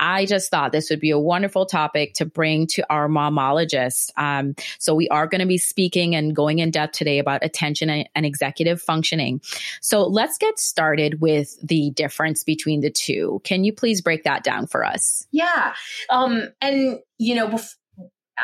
I 0.00 0.24
just 0.24 0.50
thought 0.50 0.72
this 0.72 0.90
would 0.90 0.98
be 0.98 1.10
a 1.10 1.18
wonderful 1.18 1.66
topic 1.66 2.14
to 2.14 2.24
bring 2.24 2.66
to 2.68 2.84
our 2.90 3.06
momologists. 3.08 4.10
Um, 4.16 4.54
so 4.78 4.94
we 4.94 5.08
are 5.10 5.26
going 5.26 5.40
to 5.40 5.46
be 5.46 5.58
speaking 5.58 6.16
and 6.16 6.34
going 6.34 6.58
in 6.58 6.70
depth 6.70 6.94
today 6.94 7.18
about 7.18 7.44
attention 7.44 7.90
and, 7.90 8.08
and, 8.14 8.26
executive 8.30 8.80
functioning. 8.80 9.40
So 9.80 10.06
let's 10.06 10.38
get 10.38 10.58
started 10.58 11.20
with 11.20 11.56
the 11.62 11.90
difference 11.90 12.44
between 12.44 12.80
the 12.80 12.90
two. 12.90 13.40
Can 13.44 13.64
you 13.64 13.72
please 13.72 14.00
break 14.00 14.24
that 14.24 14.42
down 14.42 14.66
for 14.66 14.84
us? 14.84 15.26
Yeah. 15.32 15.74
Um, 16.08 16.44
and 16.62 17.00
you 17.18 17.34
know, 17.34 17.48
bef- 17.48 17.74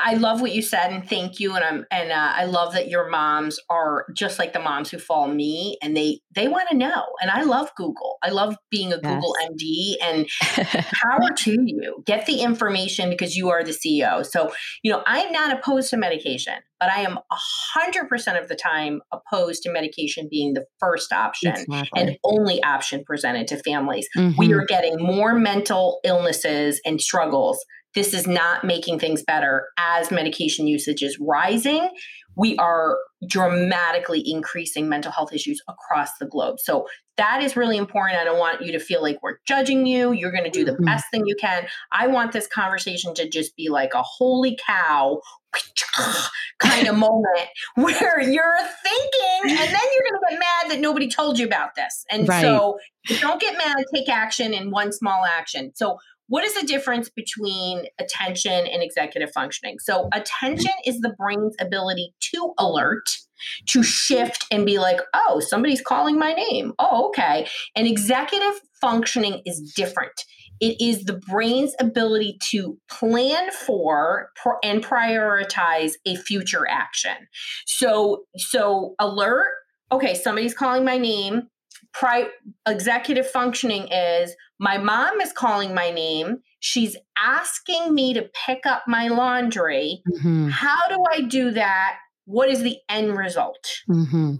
I 0.05 0.15
love 0.15 0.41
what 0.41 0.53
you 0.53 0.63
said 0.63 0.93
and 0.93 1.09
thank 1.09 1.41
you 1.41 1.55
and 1.55 1.65
I'm 1.65 1.87
and 1.91 2.13
uh, 2.13 2.33
I 2.35 2.45
love 2.45 2.75
that 2.75 2.89
your 2.89 3.09
moms 3.09 3.59
are 3.71 4.07
just 4.15 4.39
like 4.39 4.53
the 4.53 4.61
moms 4.61 4.91
who 4.91 4.99
follow 4.99 5.29
me 5.29 5.79
and 5.83 5.97
they 5.97 6.21
they 6.37 6.49
want 6.49 6.69
to 6.69 6.77
know 6.77 7.05
and 7.21 7.31
I 7.31 7.43
love 7.43 7.71
Google. 7.77 8.19
I 8.23 8.31
love 8.31 8.57
being 8.71 8.93
a 8.93 9.01
yes. 9.03 9.15
Google 9.15 9.35
MD 9.51 9.95
and 10.03 10.27
power 11.03 11.31
to 11.39 11.59
you. 11.65 12.03
Get 12.07 12.27
the 12.27 12.43
information 12.43 13.11
because 13.11 13.37
you 13.37 13.49
are 13.49 13.65
the 13.65 13.73
CEO. 13.73 14.25
So, 14.25 14.53
you 14.83 14.93
know, 14.93 15.03
I'm 15.07 15.33
not 15.33 15.59
opposed 15.59 15.91
to 15.91 15.97
medication, 15.97 16.55
but 16.79 16.91
I 16.91 17.01
am 17.01 17.19
100% 17.77 18.41
of 18.41 18.49
the 18.49 18.55
time 18.55 19.01
opposed 19.11 19.63
to 19.65 19.73
medication 19.73 20.29
being 20.31 20.55
the 20.55 20.67
first 20.79 21.13
option 21.13 21.53
exactly. 21.53 22.01
and 22.01 22.19
only 22.23 22.63
option 22.63 23.03
presented 23.05 23.49
to 23.49 23.57
families. 23.63 24.07
Mm-hmm. 24.17 24.39
We 24.39 24.53
are 24.53 24.65
getting 24.67 24.97
more 24.99 25.35
mental 25.35 26.01
illnesses 26.05 26.81
and 26.85 27.01
struggles 27.01 27.65
this 27.97 28.13
is 28.13 28.27
not 28.27 28.63
making 28.63 28.99
things 28.99 29.25
better 29.27 29.69
as 29.79 30.11
medication 30.11 30.69
usage 30.69 31.03
is 31.03 31.19
rising. 31.19 31.89
We 32.37 32.57
are 32.59 32.97
dramatically 33.27 34.23
increasing 34.25 34.89
mental 34.89 35.11
health 35.11 35.33
issues 35.33 35.61
across 35.69 36.17
the 36.19 36.27
globe. 36.27 36.61
So 36.61 36.87
that 37.17 37.43
is 37.43 37.57
really 37.57 37.79
important. 37.79 38.21
I 38.21 38.25
don't 38.25 38.39
want 38.39 38.61
you 38.63 38.73
to 38.73 38.79
feel 38.79 39.03
like 39.03 39.19
we're 39.23 39.39
judging 39.47 39.87
you. 39.87 40.13
You're 40.13 40.31
going 40.31 40.45
to 40.45 40.51
do 40.51 40.65
the 40.65 40.73
mm-hmm. 40.73 40.85
best 40.85 41.07
thing 41.11 41.23
you 41.27 41.37
can. 41.41 41.67
I 41.93 42.07
want 42.09 42.33
this 42.33 42.47
conversation 42.47 43.15
to 43.15 43.29
just 43.29 43.57
be 43.57 43.69
like 43.71 43.95
a 43.95 44.03
holy 44.03 44.59
cow 44.65 45.21
kind 46.59 46.89
of 46.89 46.97
moment 46.99 47.49
where 47.75 48.21
you're 48.21 48.59
thinking 48.83 49.59
and 49.59 49.59
then 49.59 49.81
you're 49.95 50.11
going 50.11 50.21
to 50.21 50.27
get 50.31 50.39
mad 50.39 50.71
that 50.71 50.81
nobody 50.81 51.09
told 51.09 51.39
you 51.39 51.47
about 51.47 51.75
this. 51.75 52.05
And 52.11 52.29
right. 52.29 52.43
so 52.43 52.79
don't 53.21 53.41
get 53.41 53.57
mad, 53.57 53.77
take 53.95 54.09
action 54.09 54.53
in 54.53 54.71
one 54.71 54.93
small 54.93 55.25
action. 55.25 55.73
So 55.75 55.99
what 56.29 56.45
is 56.45 56.55
the 56.55 56.67
difference 56.67 57.09
between 57.09 57.85
attention 57.99 58.67
and 58.67 58.83
executive 58.83 59.33
functioning? 59.33 59.79
So, 59.79 60.09
attention 60.13 60.73
is 60.85 61.01
the 61.01 61.15
brain's 61.19 61.55
ability 61.61 62.15
to 62.33 62.55
alert, 62.59 63.09
to 63.67 63.83
shift 63.83 64.47
and 64.51 64.67
be 64.67 64.79
like, 64.79 65.01
oh, 65.15 65.41
somebody's 65.41 65.83
calling 65.83 66.19
my 66.19 66.33
name. 66.33 66.73
Oh, 66.79 67.09
okay. 67.09 67.47
And 67.75 67.87
executive 67.87 68.61
functioning 68.81 69.43
is 69.47 69.73
different. 69.77 70.25
It 70.61 70.81
is 70.81 71.05
the 71.05 71.21
brain's 71.29 71.75
ability 71.81 72.39
to 72.51 72.79
plan 72.91 73.51
for 73.53 74.31
and 74.65 74.83
prioritize 74.83 75.93
a 76.07 76.17
future 76.17 76.67
action. 76.69 77.17
So, 77.67 78.25
so 78.37 78.95
alert, 78.99 79.51
okay, 79.93 80.15
somebody's 80.15 80.55
calling 80.55 80.85
my 80.85 80.97
name 80.97 81.49
pri- 81.99 82.29
executive 82.67 83.29
functioning 83.31 83.89
is 83.89 84.35
my 84.59 84.79
mom 84.79 85.21
is 85.21 85.33
calling 85.33 85.75
my 85.75 85.91
name. 85.91 86.39
She's 86.61 86.97
asking 87.19 87.95
me 87.95 88.15
to 88.15 88.29
pick 88.47 88.67
up 88.67 88.85
my 88.87 89.09
laundry. 89.09 90.03
Mm-hmm. 90.15 90.49
How 90.49 90.89
do 90.89 91.05
I 91.13 91.23
do 91.23 91.51
that? 91.53 91.97
What 92.27 92.51
is 92.51 92.63
the 92.63 92.79
end 92.89 93.17
result? 93.17 93.83
Mm-hmm. 93.89 94.37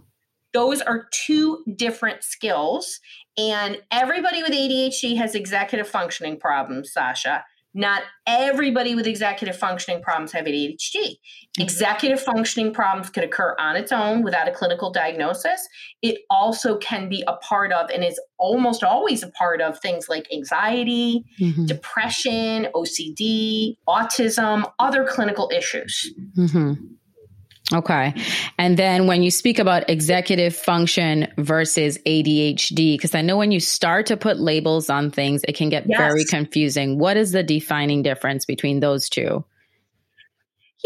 Those 0.53 0.81
are 0.81 1.07
two 1.11 1.63
different 1.75 2.23
skills. 2.23 2.99
And 3.37 3.77
everybody 3.91 4.41
with 4.41 4.51
ADHD 4.51 5.17
has 5.17 5.35
executive 5.35 5.87
functioning 5.87 6.39
problems, 6.39 6.91
Sasha. 6.91 7.45
Not 7.77 8.01
everybody 8.25 8.95
with 8.95 9.05
executive 9.05 9.55
functioning 9.55 10.01
problems 10.01 10.31
have 10.31 10.45
ADHD. 10.45 10.95
Mm-hmm. 10.95 11.61
Executive 11.61 12.19
functioning 12.19 12.73
problems 12.73 13.11
could 13.11 13.23
occur 13.23 13.55
on 13.59 13.75
its 13.75 13.91
own 13.91 14.23
without 14.23 14.47
a 14.47 14.51
clinical 14.51 14.91
diagnosis. 14.91 15.67
It 16.01 16.21
also 16.31 16.79
can 16.79 17.07
be 17.07 17.23
a 17.27 17.33
part 17.33 17.71
of, 17.71 17.91
and 17.91 18.03
is 18.03 18.19
almost 18.39 18.83
always 18.83 19.21
a 19.21 19.29
part 19.29 19.61
of 19.61 19.79
things 19.79 20.09
like 20.09 20.27
anxiety, 20.33 21.23
mm-hmm. 21.39 21.65
depression, 21.65 22.67
OCD, 22.73 23.77
autism, 23.87 24.71
other 24.79 25.05
clinical 25.05 25.51
issues. 25.55 26.11
Mm-hmm. 26.35 26.73
Okay. 27.73 28.13
And 28.57 28.77
then 28.77 29.07
when 29.07 29.23
you 29.23 29.31
speak 29.31 29.59
about 29.59 29.89
executive 29.89 30.55
function 30.55 31.27
versus 31.37 31.97
ADHD, 32.05 32.93
because 32.93 33.13
I 33.13 33.21
know 33.21 33.37
when 33.37 33.51
you 33.51 33.59
start 33.59 34.05
to 34.05 34.15
put 34.17 34.39
labels 34.39 34.89
on 34.89 35.11
things, 35.11 35.41
it 35.47 35.55
can 35.55 35.67
get 35.67 35.85
yes. 35.85 35.97
very 35.97 36.23
confusing. 36.23 36.97
What 36.97 37.17
is 37.17 37.33
the 37.33 37.43
defining 37.43 38.03
difference 38.03 38.45
between 38.45 38.79
those 38.79 39.09
two? 39.09 39.43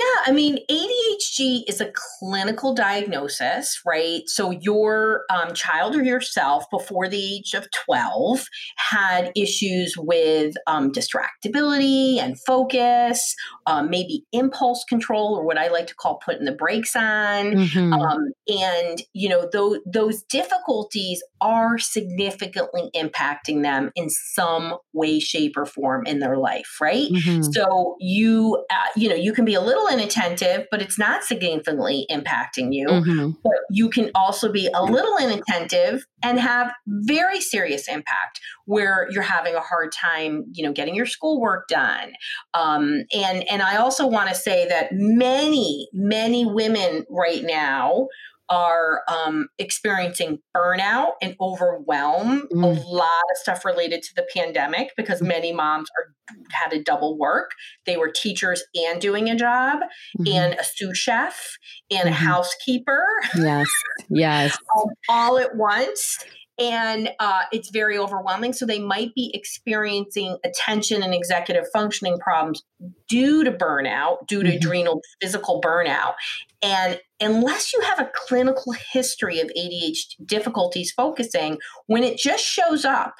Yeah, 0.02 0.32
I 0.32 0.32
mean, 0.32 0.58
ADHD 0.70 1.64
is 1.68 1.80
a 1.80 1.92
clinical 1.94 2.74
diagnosis, 2.74 3.80
right? 3.86 4.22
So 4.26 4.50
your 4.50 5.26
um, 5.30 5.54
child 5.54 5.96
or 5.96 6.04
yourself 6.04 6.66
before 6.72 7.08
the 7.08 7.36
age 7.36 7.54
of 7.54 7.70
12 7.86 8.44
had 8.78 9.32
issues 9.36 9.94
with 9.98 10.56
um, 10.66 10.92
distractibility 10.92 12.18
and 12.18 12.36
focus, 12.48 13.36
um, 13.68 13.92
maybe 13.92 14.24
impulse 14.32 14.84
control, 14.86 15.36
or 15.36 15.46
what 15.46 15.60
I 15.60 15.68
like 15.68 15.86
to 15.88 15.96
call 15.96 16.20
putting 16.26 16.46
the 16.46 16.52
brakes 16.52 16.96
on. 16.96 17.54
Mm-hmm. 17.54 17.94
Um, 17.94 18.32
and, 18.48 19.04
you 19.14 19.30
know, 19.30 19.48
those, 19.52 19.80
those 19.86 20.24
difficulties 20.24 21.22
are 21.42 21.78
significantly 21.78 22.90
impacting 22.96 23.62
them 23.62 23.92
in 23.96 24.10
some 24.10 24.78
way, 24.94 25.20
shape, 25.20 25.58
or 25.58 25.66
form 25.66 26.08
in 26.08 26.20
their 26.20 26.38
life, 26.38 26.78
right? 26.82 27.08
Mm-hmm. 27.12 27.44
So 27.52 27.98
you, 28.00 28.66
uh, 28.72 28.90
you 28.96 29.08
know, 29.08 29.16
you 29.16 29.34
can 29.34 29.46
be 29.46 29.54
a 29.54 29.62
little 29.62 29.91
inattentive, 29.92 30.68
but 30.72 30.82
it's 30.82 30.98
not 30.98 31.24
significantly 31.24 32.06
impacting 32.10 32.74
you. 32.74 32.88
Mm-hmm. 32.88 33.32
But 33.44 33.54
you 33.70 33.90
can 33.90 34.12
also 34.16 34.52
be 34.52 34.70
a 34.74 34.84
little 34.84 35.18
inattentive 35.18 36.06
and 36.24 36.40
have 36.40 36.72
very 36.88 37.42
serious 37.42 37.88
impact 37.88 38.40
where 38.66 39.08
you're 39.12 39.24
having 39.24 39.56
a 39.56 39.60
hard 39.60 39.92
time, 39.92 40.46
you 40.54 40.66
know, 40.66 40.72
getting 40.72 40.96
your 40.96 41.06
schoolwork 41.06 41.68
done. 41.68 42.14
Um, 42.54 43.04
and 43.14 43.48
and 43.50 43.62
I 43.62 43.78
also 43.78 44.08
want 44.08 44.30
to 44.30 44.36
say 44.36 44.68
that 44.68 44.90
many 44.92 45.90
many 45.94 46.46
women 46.46 47.06
right 47.10 47.44
now 47.44 48.08
are 48.52 49.02
um, 49.08 49.48
experiencing 49.58 50.40
burnout 50.56 51.14
and 51.22 51.36
overwhelm, 51.40 52.48
mm. 52.54 52.64
a 52.64 52.90
lot 52.90 53.24
of 53.32 53.38
stuff 53.38 53.64
related 53.64 54.04
to 54.04 54.10
the 54.16 54.28
pandemic 54.36 54.92
because 54.98 55.22
mm. 55.22 55.28
many 55.28 55.54
moms 55.54 55.90
are 55.98 56.14
had 56.52 56.72
a 56.74 56.82
double 56.82 57.18
work. 57.18 57.52
They 57.86 57.98
were 57.98 58.10
teachers 58.10 58.64
and 58.76 59.02
doing 59.02 59.30
a 59.30 59.36
job, 59.36 59.80
mm-hmm. 60.20 60.28
and 60.28 60.54
a 60.54 60.64
sous 60.64 60.98
chef 60.98 61.58
and 61.90 62.02
mm-hmm. 62.02 62.10
a 62.10 62.12
housekeeper. 62.12 63.06
Yes, 63.36 63.68
yes, 64.10 64.58
um, 64.78 64.90
all 65.10 65.38
at 65.38 65.56
once 65.56 66.20
and 66.62 67.10
uh, 67.20 67.44
it's 67.52 67.70
very 67.72 67.98
overwhelming. 67.98 68.54
So 68.54 68.66
they 68.66 68.80
might 68.80 69.16
be 69.16 69.32
experiencing 69.34 70.38
attention 70.44 71.02
and 71.02 71.14
executive 71.14 71.66
functioning 71.74 72.20
problems 72.20 72.64
due 73.08 73.44
to 73.44 73.52
burnout, 73.52 74.28
due 74.28 74.44
to 74.44 74.50
mm-hmm. 74.50 74.58
adrenal 74.58 75.02
physical 75.20 75.60
burnout. 75.60 76.14
And 76.64 77.00
unless 77.20 77.74
you 77.74 77.82
have 77.82 78.00
a 78.00 78.12
clinical 78.28 78.74
history 78.92 79.40
of 79.40 79.50
ADHD 79.58 80.26
difficulties 80.26 80.92
focusing, 80.92 81.58
when 81.88 82.04
it 82.04 82.18
just 82.18 82.44
shows 82.44 82.86
up, 82.86 83.16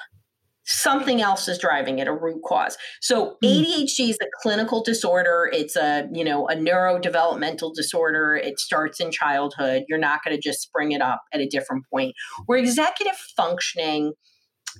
something 0.64 1.20
else 1.20 1.48
is 1.48 1.58
driving 1.58 1.98
it 1.98 2.06
a 2.06 2.12
root 2.12 2.40
cause. 2.46 2.76
So 3.00 3.36
mm. 3.42 3.64
adhd 3.64 4.08
is 4.10 4.18
a 4.22 4.26
clinical 4.42 4.82
disorder. 4.82 5.50
It's 5.52 5.76
a 5.76 6.08
you 6.12 6.24
know 6.24 6.48
a 6.48 6.54
neurodevelopmental 6.54 7.74
disorder. 7.74 8.36
It 8.36 8.60
starts 8.60 9.00
in 9.00 9.10
childhood. 9.10 9.84
You're 9.88 9.98
not 9.98 10.20
going 10.24 10.36
to 10.36 10.40
just 10.40 10.60
spring 10.60 10.92
it 10.92 11.02
up 11.02 11.22
at 11.32 11.40
a 11.40 11.46
different 11.46 11.84
point. 11.92 12.14
Where 12.46 12.58
executive 12.58 13.16
functioning 13.36 14.12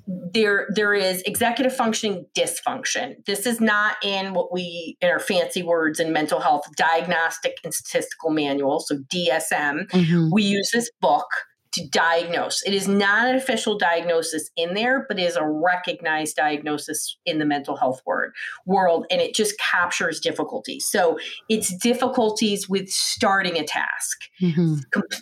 there 0.07 0.69
there 0.75 0.95
is 0.95 1.23
executive 1.23 1.75
functioning 1.75 2.27
dysfunction 2.37 3.15
this 3.27 3.47
is 3.47 3.61
not 3.61 3.97
in 4.03 4.33
what 4.33 4.53
we 4.53 4.97
in 5.01 5.09
our 5.09 5.19
fancy 5.19 5.63
words 5.63 6.01
in 6.01 6.13
mental 6.13 6.41
health 6.41 6.65
diagnostic 6.77 7.57
and 7.65 7.75
statistical 7.75 8.31
manual 8.31 8.81
so 8.81 8.97
dsm 9.13 9.87
mm-hmm. 9.89 10.29
we 10.33 10.43
use 10.43 10.71
this 10.73 10.91
book 11.01 11.27
to 11.73 11.87
diagnose. 11.89 12.63
It 12.65 12.75
is 12.75 12.87
not 12.87 13.29
an 13.29 13.35
official 13.35 13.79
diagnosis 13.79 14.51
in 14.57 14.75
there, 14.75 15.07
but 15.09 15.19
is 15.19 15.37
a 15.37 15.45
recognized 15.45 16.37
diagnosis 16.37 17.17
in 17.25 17.39
the 17.39 17.45
mental 17.45 17.77
health 17.77 18.03
word, 18.05 18.33
world, 18.67 19.07
and 19.11 19.21
it 19.21 19.35
just 19.35 19.59
captures 19.59 20.21
difficulties. 20.21 20.87
So 20.87 21.19
it's 21.49 21.75
difficulties 21.77 22.69
with 22.69 22.89
starting 22.89 23.57
a 23.57 23.65
task, 23.65 24.19
mm-hmm. 24.41 24.77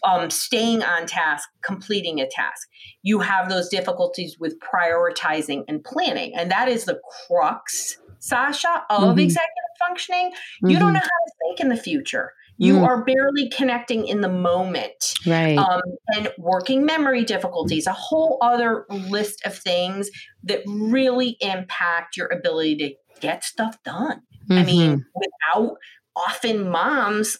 um, 0.05 0.31
staying 0.31 0.83
on 0.83 1.07
task, 1.07 1.49
completing 1.63 2.21
a 2.21 2.29
task. 2.29 2.69
You 3.03 3.21
have 3.21 3.49
those 3.49 3.69
difficulties 3.69 4.37
with 4.39 4.57
prioritizing 4.61 5.65
and 5.69 5.83
planning, 5.85 6.35
and 6.35 6.51
that 6.51 6.69
is 6.69 6.85
the 6.85 7.01
crux, 7.27 7.99
Sasha, 8.19 8.85
of 8.91 9.03
mm-hmm. 9.03 9.19
executive 9.21 9.55
functioning. 9.79 10.33
You 10.63 10.69
mm-hmm. 10.69 10.79
don't 10.79 10.93
know 10.95 11.01
how 11.01 11.05
to 11.05 11.33
think 11.43 11.61
in 11.61 11.69
the 11.69 11.77
future. 11.77 12.33
You 12.61 12.75
mm. 12.75 12.87
are 12.87 13.03
barely 13.05 13.49
connecting 13.49 14.07
in 14.07 14.21
the 14.21 14.29
moment. 14.29 15.15
Right. 15.27 15.57
Um, 15.57 15.81
and 16.15 16.31
working 16.37 16.85
memory 16.85 17.25
difficulties, 17.25 17.87
a 17.87 17.95
whole 17.95 18.37
other 18.43 18.85
list 18.91 19.41
of 19.47 19.57
things 19.57 20.11
that 20.43 20.61
really 20.67 21.39
impact 21.41 22.19
your 22.19 22.27
ability 22.27 22.77
to 22.77 22.95
get 23.21 23.45
stuff 23.45 23.83
done. 23.83 24.21
Mm-hmm. 24.45 24.53
I 24.53 24.65
mean, 24.65 24.91
mm-hmm. 24.91 25.21
without 25.55 25.77
often 26.15 26.69
moms 26.69 27.39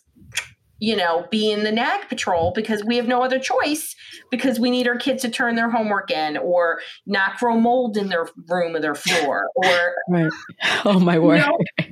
you 0.83 0.97
know, 0.97 1.27
be 1.31 1.53
in 1.53 1.63
the 1.63 1.71
nag 1.71 2.09
patrol 2.09 2.53
because 2.55 2.83
we 2.83 2.97
have 2.97 3.07
no 3.07 3.23
other 3.23 3.39
choice 3.39 3.95
because 4.31 4.59
we 4.59 4.71
need 4.71 4.89
our 4.89 4.97
kids 4.97 5.21
to 5.21 5.29
turn 5.29 5.55
their 5.55 5.69
homework 5.69 6.11
in 6.11 6.39
or 6.39 6.81
not 7.05 7.39
grow 7.39 7.61
mold 7.61 7.99
in 7.99 8.09
their 8.09 8.27
room 8.49 8.75
or 8.75 8.81
their 8.81 8.95
floor 8.95 9.51
or 9.57 9.95
right. 10.09 10.33
Oh 10.87 10.99
my 10.99 11.19
word. 11.19 11.43
You 11.43 11.47
know, 11.47 11.87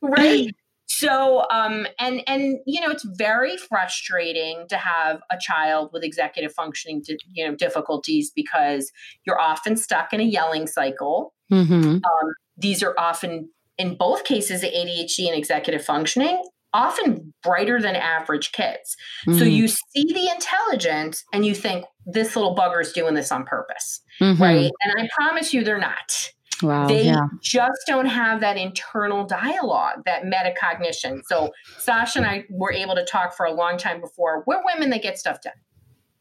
right. 0.00 0.56
So, 1.02 1.44
um, 1.50 1.86
and 1.98 2.22
and 2.26 2.58
you 2.66 2.80
know, 2.80 2.90
it's 2.90 3.04
very 3.16 3.56
frustrating 3.56 4.66
to 4.68 4.76
have 4.76 5.20
a 5.30 5.36
child 5.40 5.90
with 5.92 6.04
executive 6.04 6.52
functioning, 6.52 7.02
you 7.32 7.46
know, 7.46 7.54
difficulties 7.54 8.30
because 8.34 8.90
you're 9.26 9.40
often 9.40 9.76
stuck 9.76 10.12
in 10.12 10.20
a 10.20 10.24
yelling 10.24 10.66
cycle. 10.66 11.34
Mm-hmm. 11.52 11.96
Um, 11.96 12.34
these 12.56 12.82
are 12.82 12.94
often, 12.98 13.50
in 13.78 13.96
both 13.96 14.24
cases, 14.24 14.62
ADHD 14.62 15.26
and 15.26 15.36
executive 15.36 15.84
functioning, 15.84 16.42
often 16.72 17.34
brighter 17.42 17.80
than 17.80 17.96
average 17.96 18.52
kids. 18.52 18.96
Mm-hmm. 19.26 19.38
So 19.38 19.44
you 19.44 19.68
see 19.68 20.12
the 20.12 20.30
intelligence 20.32 21.24
and 21.32 21.44
you 21.44 21.54
think 21.54 21.84
this 22.06 22.36
little 22.36 22.56
bugger 22.56 22.80
is 22.80 22.92
doing 22.92 23.14
this 23.14 23.30
on 23.32 23.44
purpose, 23.44 24.00
mm-hmm. 24.20 24.42
right? 24.42 24.70
And 24.82 24.94
I 24.98 25.08
promise 25.14 25.52
you, 25.52 25.64
they're 25.64 25.78
not. 25.78 26.30
Wow, 26.62 26.86
they 26.86 27.06
yeah. 27.06 27.26
just 27.40 27.80
don't 27.86 28.06
have 28.06 28.40
that 28.40 28.56
internal 28.56 29.26
dialogue, 29.26 30.02
that 30.06 30.22
metacognition. 30.24 31.22
So 31.26 31.52
Sasha 31.78 32.20
and 32.20 32.26
I 32.26 32.44
were 32.50 32.72
able 32.72 32.94
to 32.94 33.04
talk 33.04 33.36
for 33.36 33.46
a 33.46 33.52
long 33.52 33.78
time 33.78 34.00
before. 34.00 34.44
We're 34.46 34.62
women 34.64 34.90
that 34.90 35.02
get 35.02 35.18
stuff 35.18 35.40
done, 35.42 35.52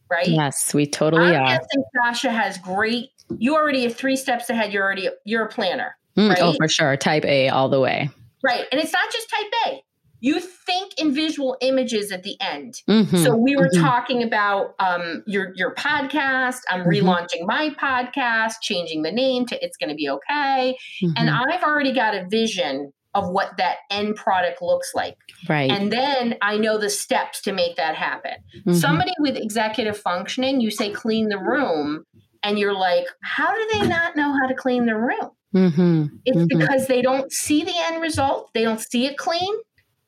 right? 0.10 0.28
Yes, 0.28 0.74
we 0.74 0.86
totally 0.86 1.36
I'm 1.36 1.44
are. 1.44 1.46
Guessing 1.46 1.84
Sasha 1.96 2.32
has 2.32 2.58
great. 2.58 3.10
You 3.38 3.56
already 3.56 3.84
have 3.84 3.96
three 3.96 4.16
steps 4.16 4.50
ahead. 4.50 4.74
You're 4.74 4.84
already 4.84 5.10
you're 5.26 5.46
a 5.46 5.50
planner, 5.50 5.98
mm, 6.18 6.30
right? 6.30 6.40
Oh, 6.42 6.54
for 6.54 6.68
sure, 6.68 6.98
type 6.98 7.26
A 7.26 7.50
all 7.50 7.70
the 7.70 7.80
way. 7.80 8.10
Right, 8.44 8.66
and 8.72 8.82
it's 8.82 8.94
not 8.94 9.12
just 9.12 9.30
type 9.30 9.54
A 9.68 9.84
you 10.22 10.40
think 10.40 10.94
in 11.00 11.14
visual 11.14 11.58
images 11.62 12.12
at 12.12 12.24
the 12.24 12.40
end. 12.40 12.76
Mm-hmm. 12.88 13.18
So 13.18 13.36
we 13.36 13.56
were 13.58 13.68
mm-hmm. 13.68 13.84
talking 13.84 14.24
about 14.24 14.76
um, 14.80 15.24
your 15.28 15.52
your 15.56 15.74
podcast. 15.76 16.60
I'm 16.70 16.82
mm-hmm. 16.82 16.90
relaunching 16.90 17.46
my 17.46 17.72
podcast, 17.72 18.54
changing 18.62 19.02
the 19.02 19.12
name 19.12 19.46
to 19.48 19.66
"It's 19.66 19.76
Going 19.76 19.90
to 19.90 19.96
Be 19.96 20.10
Okay," 20.10 20.78
and 21.02 21.16
mm-hmm. 21.16 21.52
I've 21.52 21.64
already 21.64 21.92
got 21.92 22.16
a 22.16 22.26
vision 22.30 22.94
of 23.14 23.30
what 23.30 23.58
that 23.58 23.78
end 23.90 24.16
product 24.16 24.62
looks 24.62 24.92
like. 24.96 25.18
Right. 25.50 25.70
And 25.70 25.92
then 25.92 26.36
I 26.42 26.58
know 26.58 26.78
the 26.78 26.90
steps 26.90 27.42
to 27.42 27.52
make 27.52 27.76
that 27.76 27.96
happen. 27.96 28.36
Mm-hmm. 28.56 28.74
Somebody 28.74 29.12
with 29.20 29.36
executive 29.36 29.98
functioning, 29.98 30.62
you 30.62 30.72
say 30.72 30.92
clean 30.92 31.28
the 31.28 31.38
room, 31.38 32.06
and 32.44 32.58
you're 32.58 32.74
like, 32.74 33.06
how 33.24 33.54
do 33.54 33.68
they 33.74 33.88
not 33.88 34.16
know 34.16 34.32
how 34.32 34.48
to 34.48 34.54
clean 34.54 34.86
the 34.86 34.96
room? 34.96 35.32
Mm-hmm. 35.54 36.06
It's 36.24 36.46
because 36.46 36.88
they 36.88 37.02
don't 37.02 37.30
see 37.34 37.64
the 37.64 37.74
end 37.76 38.02
result. 38.02 38.52
They 38.54 38.64
don't 38.64 38.80
see 38.80 39.08
it 39.08 39.18
clean 39.18 39.54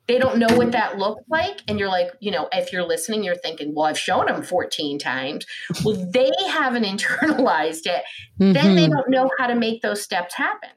they 0.08 0.20
don't 0.20 0.38
know 0.38 0.48
what 0.58 0.72
that 0.72 0.98
looks 0.98 1.24
like 1.30 1.62
and 1.68 1.80
you're 1.80 1.90
like 1.90 2.12
you 2.20 2.32
know 2.32 2.48
if 2.52 2.74
you're 2.74 2.86
listening 2.86 3.24
you're 3.24 3.36
thinking 3.36 3.74
well 3.74 3.86
i've 3.86 3.98
shown 3.98 4.26
them 4.26 4.42
14 4.42 5.00
times 5.00 5.46
well 5.84 5.96
they 6.14 6.32
haven't 6.48 6.84
internalized 6.84 7.86
it 7.86 8.04
mm-hmm. 8.40 8.54
then 8.54 8.76
they 8.76 8.84
mm-hmm. 8.84 8.94
don't 8.94 9.10
know 9.10 9.30
how 9.40 9.48
to 9.48 9.56
make 9.56 9.82
those 9.82 10.02
steps 10.02 10.36
happen 10.36 10.70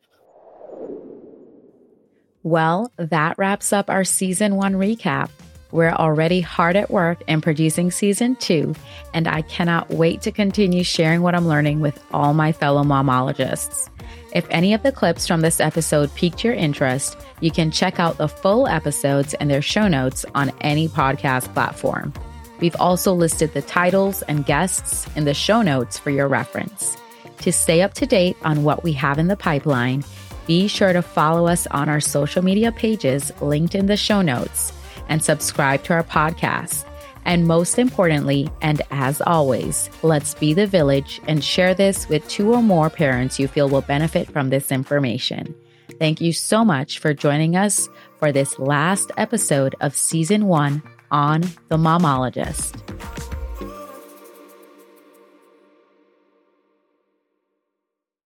well 2.43 2.91
that 2.97 3.37
wraps 3.39 3.73
up 3.73 3.91
our 3.91 4.05
season 4.05 4.57
one 4.57 4.75
recap 4.75 5.31
we're 5.73 5.93
already 5.93 6.41
hard 6.41 6.77
at 6.77 6.91
work 6.91 7.23
in 7.27 7.41
producing 7.41 7.91
season 7.91 8.37
two, 8.37 8.75
and 9.13 9.27
I 9.27 9.43
cannot 9.43 9.91
wait 9.91 10.23
to 10.23 10.33
continue 10.33 10.85
sharing 10.85 11.23
what 11.23 11.35
I'm 11.35 11.49
learning 11.49 11.81
with 11.81 12.03
all 12.13 12.35
my 12.35 12.53
fellow 12.53 12.83
momologists. 12.83 13.91
If 14.37 14.47
any 14.51 14.75
of 14.75 14.83
the 14.83 14.93
clips 14.93 15.27
from 15.27 15.41
this 15.41 15.61
episode 15.61 16.15
piqued 16.15 16.45
your 16.45 16.53
interest, 16.53 17.17
you 17.41 17.51
can 17.51 17.71
check 17.71 17.99
out 17.99 18.19
the 18.19 18.29
full 18.29 18.67
episodes 18.67 19.33
and 19.33 19.51
their 19.51 19.63
show 19.63 19.89
notes 19.89 20.27
on 20.35 20.53
any 20.61 20.89
podcast 20.89 21.51
platform. 21.55 22.13
We've 22.61 22.77
also 22.79 23.15
listed 23.15 23.55
the 23.55 23.63
titles 23.63 24.21
and 24.21 24.45
guests 24.45 25.07
in 25.17 25.25
the 25.25 25.33
show 25.33 25.63
notes 25.63 25.99
for 25.99 26.11
your 26.11 26.29
reference. 26.29 26.99
To 27.39 27.51
stay 27.51 27.81
up 27.81 27.95
to 27.95 28.05
date 28.05 28.37
on 28.45 28.63
what 28.63 28.85
we 28.85 28.93
have 28.93 29.19
in 29.19 29.29
the 29.29 29.39
pipeline, 29.39 30.05
be 30.47 30.69
sure 30.69 30.93
to 30.93 31.01
follow 31.01 31.47
us 31.47 31.67
on 31.69 31.89
our 31.89 32.01
social 32.01 32.45
media 32.45 32.73
pages 32.73 33.33
linked 33.41 33.75
in 33.75 33.87
the 33.87 33.97
show 33.97 34.21
notes 34.21 34.71
and 35.09 35.25
subscribe 35.25 35.83
to 35.85 35.95
our 35.95 36.05
podcast. 36.05 36.85
And 37.27 37.47
most 37.47 37.79
importantly, 37.79 38.49
and 38.63 38.81
as 38.93 39.21
always, 39.21 39.91
let's 40.03 40.35
be 40.35 40.55
the 40.55 40.67
village 40.67 41.21
and 41.27 41.43
share 41.43 41.75
this 41.75 42.09
with 42.09 42.27
two 42.29 42.55
or 42.55 42.63
more 42.63 42.89
parents 42.89 43.39
you 43.39 43.49
feel 43.49 43.69
will 43.69 43.83
benefit 43.83 44.31
from 44.31 44.49
this 44.49 44.71
information. 44.71 45.55
Thank 45.99 46.21
you 46.21 46.33
so 46.33 46.65
much 46.65 47.01
for 47.01 47.13
joining 47.13 47.57
us 47.57 47.89
for 48.19 48.31
this 48.31 48.59
last 48.61 49.11
episode 49.17 49.75
of 49.81 49.95
season 49.97 50.47
one 50.47 50.83
on 51.11 51.41
The 51.69 51.77
Momologist. 51.77 53.26